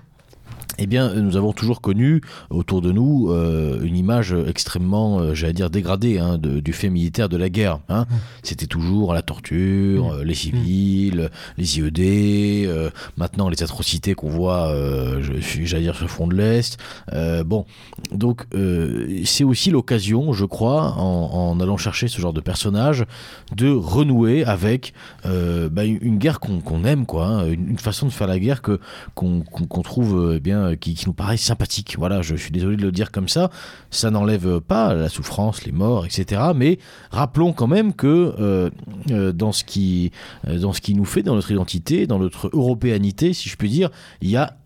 eh 0.78 0.86
bien, 0.86 1.14
nous 1.14 1.36
avons 1.36 1.52
toujours 1.52 1.80
connu 1.80 2.20
autour 2.50 2.80
de 2.82 2.92
nous 2.92 3.28
euh, 3.30 3.82
une 3.82 3.96
image 3.96 4.34
extrêmement, 4.46 5.18
euh, 5.18 5.34
j'allais 5.34 5.52
dire, 5.52 5.70
dégradée 5.70 6.18
hein, 6.18 6.38
de, 6.38 6.60
du 6.60 6.72
fait 6.72 6.90
militaire 6.90 7.28
de 7.28 7.36
la 7.36 7.48
guerre. 7.48 7.80
Hein. 7.88 8.02
Mmh. 8.02 8.14
C'était 8.42 8.66
toujours 8.66 9.14
la 9.14 9.22
torture, 9.22 10.06
mmh. 10.06 10.12
euh, 10.12 10.24
les 10.24 10.34
civils, 10.34 11.20
mmh. 11.20 11.28
les 11.58 11.78
IED, 11.78 12.66
euh, 12.68 12.90
maintenant 13.16 13.48
les 13.48 13.62
atrocités 13.62 14.14
qu'on 14.14 14.28
voit, 14.28 14.68
euh, 14.68 15.22
j'allais 15.40 15.84
dire, 15.84 15.94
sur 15.94 16.04
le 16.04 16.08
front 16.08 16.26
de 16.26 16.34
l'Est. 16.34 16.78
bon, 17.44 17.66
donc 18.12 18.46
c'est 19.24 19.44
aussi 19.44 19.70
l'occasion, 19.70 20.32
je 20.32 20.44
crois, 20.44 20.94
en, 20.96 21.52
en, 21.52 21.60
allant 21.60 21.76
chercher 21.76 22.08
ce 22.08 22.20
genre 22.20 22.32
de 22.32 22.40
personnage, 22.40 23.04
de 23.54 23.70
renouer 23.70 24.44
avec 24.44 24.92
bah, 25.24 25.84
une 25.84 26.18
guerre 26.18 26.40
qu'on 26.40 26.84
aime, 26.84 27.06
quoi, 27.06 27.26
hein, 27.26 27.46
une, 27.48 27.78
façon 27.78 28.06
de 28.06 28.12
faire 28.12 28.26
la 28.26 28.38
guerre 28.38 28.62
qu'on 28.62 29.42
qu 29.42 29.82
trouve 29.82 30.32
eh 30.36 30.40
bien 30.40 30.63
euh, 30.64 30.76
qui, 30.76 31.00
nous 31.06 31.12
paraît 31.12 31.36
sympathique. 31.36 31.96
Voilà, 31.98 32.22
je, 32.22 32.34
suis 32.34 32.50
désolé 32.50 32.76
de 32.76 32.82
le 32.82 32.92
dire 32.92 33.10
comme 33.10 33.28
ça. 33.28 33.50
Ça 33.90 34.10
n'enlève 34.10 34.60
pas 34.60 34.94
la 34.94 35.08
souffrance, 35.08 35.64
les 35.64 35.72
morts, 35.72 36.06
etc. 36.06 36.42
Mais 36.54 36.78
rappelons 37.10 37.52
quand 37.52 37.66
même 37.66 37.92
que 37.92 38.34
euh, 38.38 38.70
euh, 39.10 39.32
dans, 39.32 39.52
ce 39.52 39.64
qui, 39.64 40.12
dans 40.46 40.72
ce 40.72 40.80
qui 40.80 40.94
nous 40.94 41.04
fait, 41.04 41.22
dans 41.22 41.34
notre 41.34 41.50
identité, 41.50 42.06
dans 42.06 42.18
notre 42.18 42.50
européanité, 42.52 43.32
si 43.32 43.48
je 43.48 43.56
puis 43.56 43.68
dire, 43.68 43.90
il 44.20 44.30
y 44.30 44.36
a 44.36 44.56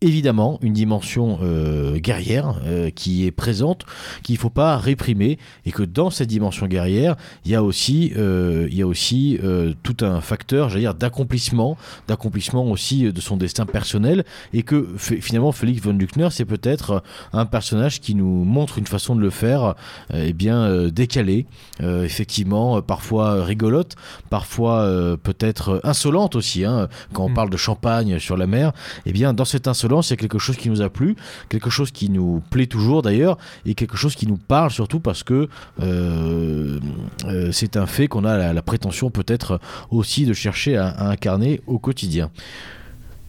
évidemment 0.00 0.58
une 0.62 0.72
dimension 0.72 1.38
euh, 1.42 1.98
guerrière 1.98 2.60
euh, 2.64 2.90
qui 2.90 3.26
est 3.26 3.30
présente, 3.30 3.84
qu'il 4.22 4.34
ne 4.34 4.38
faut 4.38 4.50
pas 4.50 4.76
réprimer, 4.76 5.38
et 5.64 5.72
que 5.72 5.82
dans 5.82 6.10
cette 6.10 6.28
dimension 6.28 6.66
guerrière, 6.66 7.16
il 7.44 7.52
y 7.52 7.54
a 7.54 7.62
aussi, 7.62 8.12
euh, 8.16 8.68
il 8.70 8.76
y 8.76 8.82
a 8.82 8.86
aussi 8.86 9.38
tout 9.82 9.96
un 10.02 10.20
facteur, 10.20 10.68
j'allais 10.68 10.82
dire, 10.82 10.94
d'accomplissement, 10.94 11.76
d'accomplissement 12.08 12.64
aussi 12.70 13.12
de 13.12 13.20
son 13.20 13.36
destin 13.36 13.66
personnel, 13.66 14.24
et 14.52 14.62
que 14.62 14.88
finalement 14.96 15.52
Félix 15.52 15.82
von 15.82 15.92
Luckner, 15.92 16.28
c'est 16.30 16.44
peut-être 16.44 17.02
un 17.32 17.46
personnage 17.46 18.00
qui 18.00 18.14
nous 18.14 18.44
montre 18.44 18.78
une 18.78 18.86
façon 18.86 19.16
de 19.16 19.20
le 19.20 19.30
faire, 19.30 19.74
eh 20.12 20.32
bien 20.32 20.88
décalée, 20.88 21.46
effectivement, 21.80 22.82
parfois 22.82 23.44
rigolote, 23.44 23.96
parfois 24.30 25.16
peut-être 25.22 25.80
insolente 25.84 26.36
aussi, 26.36 26.64
hein, 26.64 26.88
quand 27.12 27.24
on 27.24 27.30
mm. 27.30 27.34
parle 27.34 27.50
de 27.50 27.56
champagne 27.56 28.18
sur 28.18 28.36
la 28.36 28.46
mer, 28.46 28.72
eh 29.06 29.12
bien 29.12 29.32
dans 29.32 29.44
cette 29.44 29.68
insolence 29.68 29.93
c'est 30.02 30.16
quelque 30.16 30.38
chose 30.38 30.56
qui 30.56 30.70
nous 30.70 30.82
a 30.82 30.88
plu, 30.88 31.16
quelque 31.48 31.70
chose 31.70 31.90
qui 31.90 32.10
nous 32.10 32.42
plaît 32.50 32.66
toujours 32.66 33.02
d'ailleurs, 33.02 33.38
et 33.66 33.74
quelque 33.74 33.96
chose 33.96 34.14
qui 34.14 34.26
nous 34.26 34.36
parle 34.36 34.70
surtout 34.70 35.00
parce 35.00 35.22
que 35.22 35.48
euh, 35.80 36.80
euh, 37.26 37.52
c'est 37.52 37.76
un 37.76 37.86
fait 37.86 38.08
qu'on 38.08 38.24
a 38.24 38.52
la, 38.52 38.62
prétention 38.62 39.10
peut-être 39.10 39.60
aussi 39.90 40.24
de 40.24 40.32
chercher 40.32 40.76
à, 40.76 41.08
incarner 41.08 41.60
au 41.66 41.78
quotidien. 41.78 42.30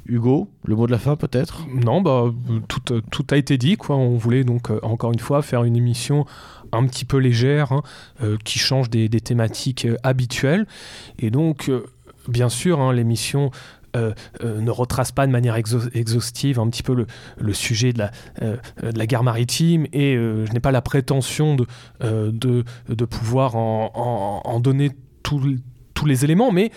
Hugo, 0.08 0.48
le 0.66 0.76
mot 0.76 0.86
de 0.86 0.92
la 0.92 1.00
fin 1.00 1.16
peut-être? 1.16 1.66
Non, 1.74 2.02
bah, 2.02 2.32
tout, 2.68 3.26
a 3.32 3.38
été 3.38 3.58
dit. 3.58 3.76
On 3.90 4.18
voulait 4.18 4.44
donc 4.44 4.70
euh, 4.70 4.80
encore 4.84 5.12
une 5.12 5.20
fois 5.20 5.42
faire 5.42 5.64
une 5.64 5.76
émission 5.76 6.26
un 6.72 6.86
petit 6.86 7.06
peu 7.06 7.18
légère, 7.18 7.72
hein, 7.72 7.84
qui 8.44 8.60
change 8.60 8.90
des, 8.90 9.10
thématiques 9.10 9.88
habituelles. 10.04 10.68
Et 11.20 11.32
donc, 11.32 11.72
bien 12.28 12.50
sûr, 12.50 12.80
hein, 12.80 12.94
l'émission 12.94 13.52
euh, 13.96 14.14
euh, 14.44 14.62
ne 14.62 14.72
retrace 14.72 15.12
pas 15.12 15.26
de 15.26 15.32
manière 15.32 15.56
exhaustive 15.56 16.60
un 16.60 16.70
petit 16.70 16.84
peu 16.84 17.06
le, 17.38 17.54
sujet 17.54 17.94
de 17.94 18.00
la, 18.00 18.12
euh, 18.42 18.58
de 18.82 18.98
la, 18.98 19.06
guerre 19.06 19.24
maritime 19.24 19.86
et 19.94 20.16
je 20.16 20.52
n'ai 20.52 20.60
pas 20.60 20.72
la 20.72 20.82
prétention 20.82 21.56
de, 21.56 21.66
de, 22.02 23.06
pouvoir 23.06 23.56
en, 23.56 24.42
en 24.44 24.60
donner 24.60 24.92
tous 25.24 26.06
les 26.06 26.24
éléments, 26.24 26.52
mais 26.52 26.72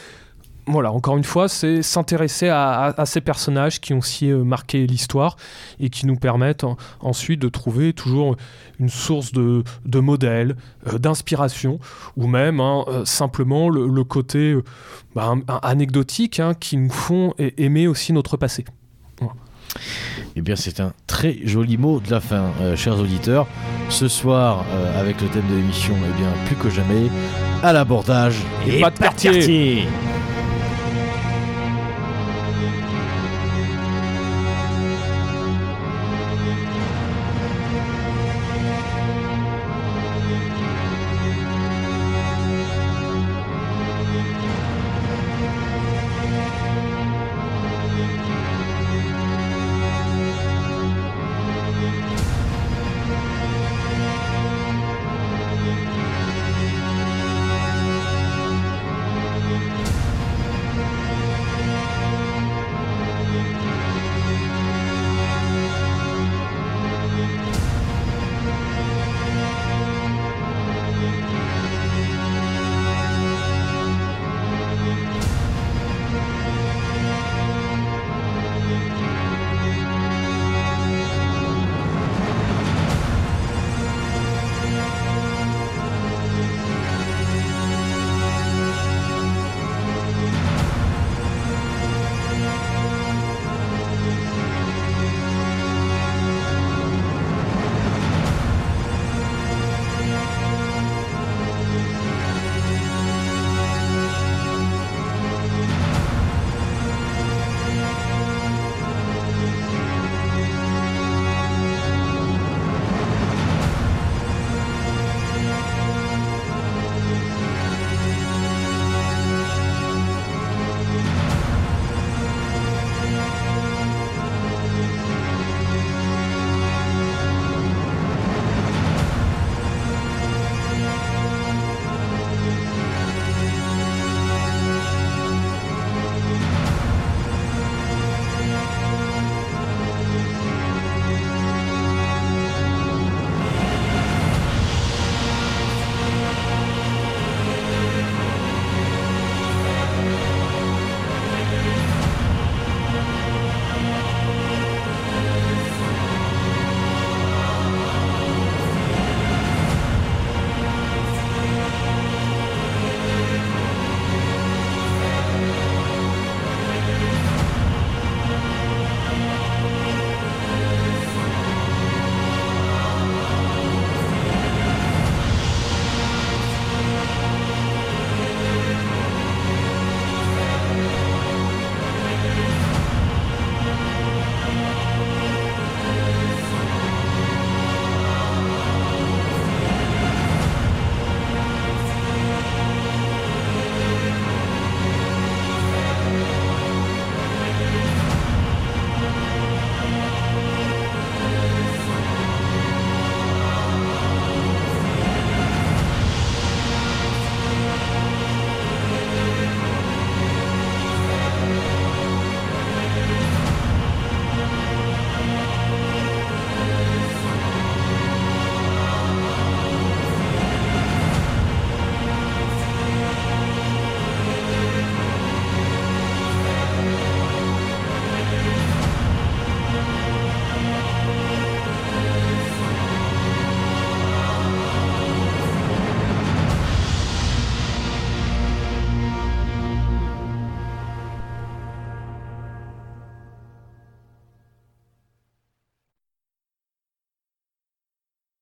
voilà, 0.69 0.93
encore 0.93 1.17
une 1.17 1.25
fois, 1.25 1.49
c'est 1.49 1.83
s'intéresser 1.83 2.49
à, 2.49 2.95
ces 3.07 3.21
personnages 3.21 3.81
qui 3.81 3.95
ont 3.95 4.01
si 4.01 4.31
euh, 4.31 4.45
marqué 4.45 4.87
l'histoire 4.87 5.37
et 5.81 5.89
qui 5.91 6.07
nous 6.07 6.17
permettent 6.17 6.67
ensuite 7.01 7.41
de 7.41 7.49
trouver 7.49 7.93
toujours 7.93 8.37
une 8.79 8.89
source 8.89 9.33
de, 9.33 9.65
de 9.87 10.01
modèles, 10.01 10.57
euh, 10.87 10.99
d'inspiration, 10.99 11.79
ou 12.17 12.27
même 12.27 12.61
hein, 12.61 12.85
euh, 12.89 13.05
simplement 13.05 13.69
le, 13.69 14.05
côté 14.05 14.57
bah, 15.15 15.35
anecdotique 15.63 16.41
hein, 16.41 16.55
qui 16.55 16.77
nous 16.77 16.91
font 16.91 17.35
aimer 17.39 17.89
aussi 17.89 18.13
notre 18.13 18.37
passé. 18.37 18.65
Eh 20.37 20.41
bien, 20.41 20.57
c'est 20.57 20.81
un 20.81 20.93
très 21.07 21.39
joli 21.45 21.77
mot 21.77 22.01
de 22.01 22.11
la 22.11 22.21
fin, 22.21 22.53
chers 22.77 22.99
auditeurs. 22.99 23.47
Ce 23.91 24.09
soir, 24.09 24.65
avec 24.97 25.21
le 25.21 25.29
thème 25.29 25.47
de 25.51 25.57
l'émission, 25.57 25.95
eh 25.97 26.19
bien, 26.19 26.33
plus 26.47 26.57
que 26.57 26.71
jamais, 26.71 27.09
à 27.63 27.73
l'abordage 27.73 28.37
et, 28.67 28.81
pas 28.81 28.91
de 28.91 28.99
quartier. 28.99 29.87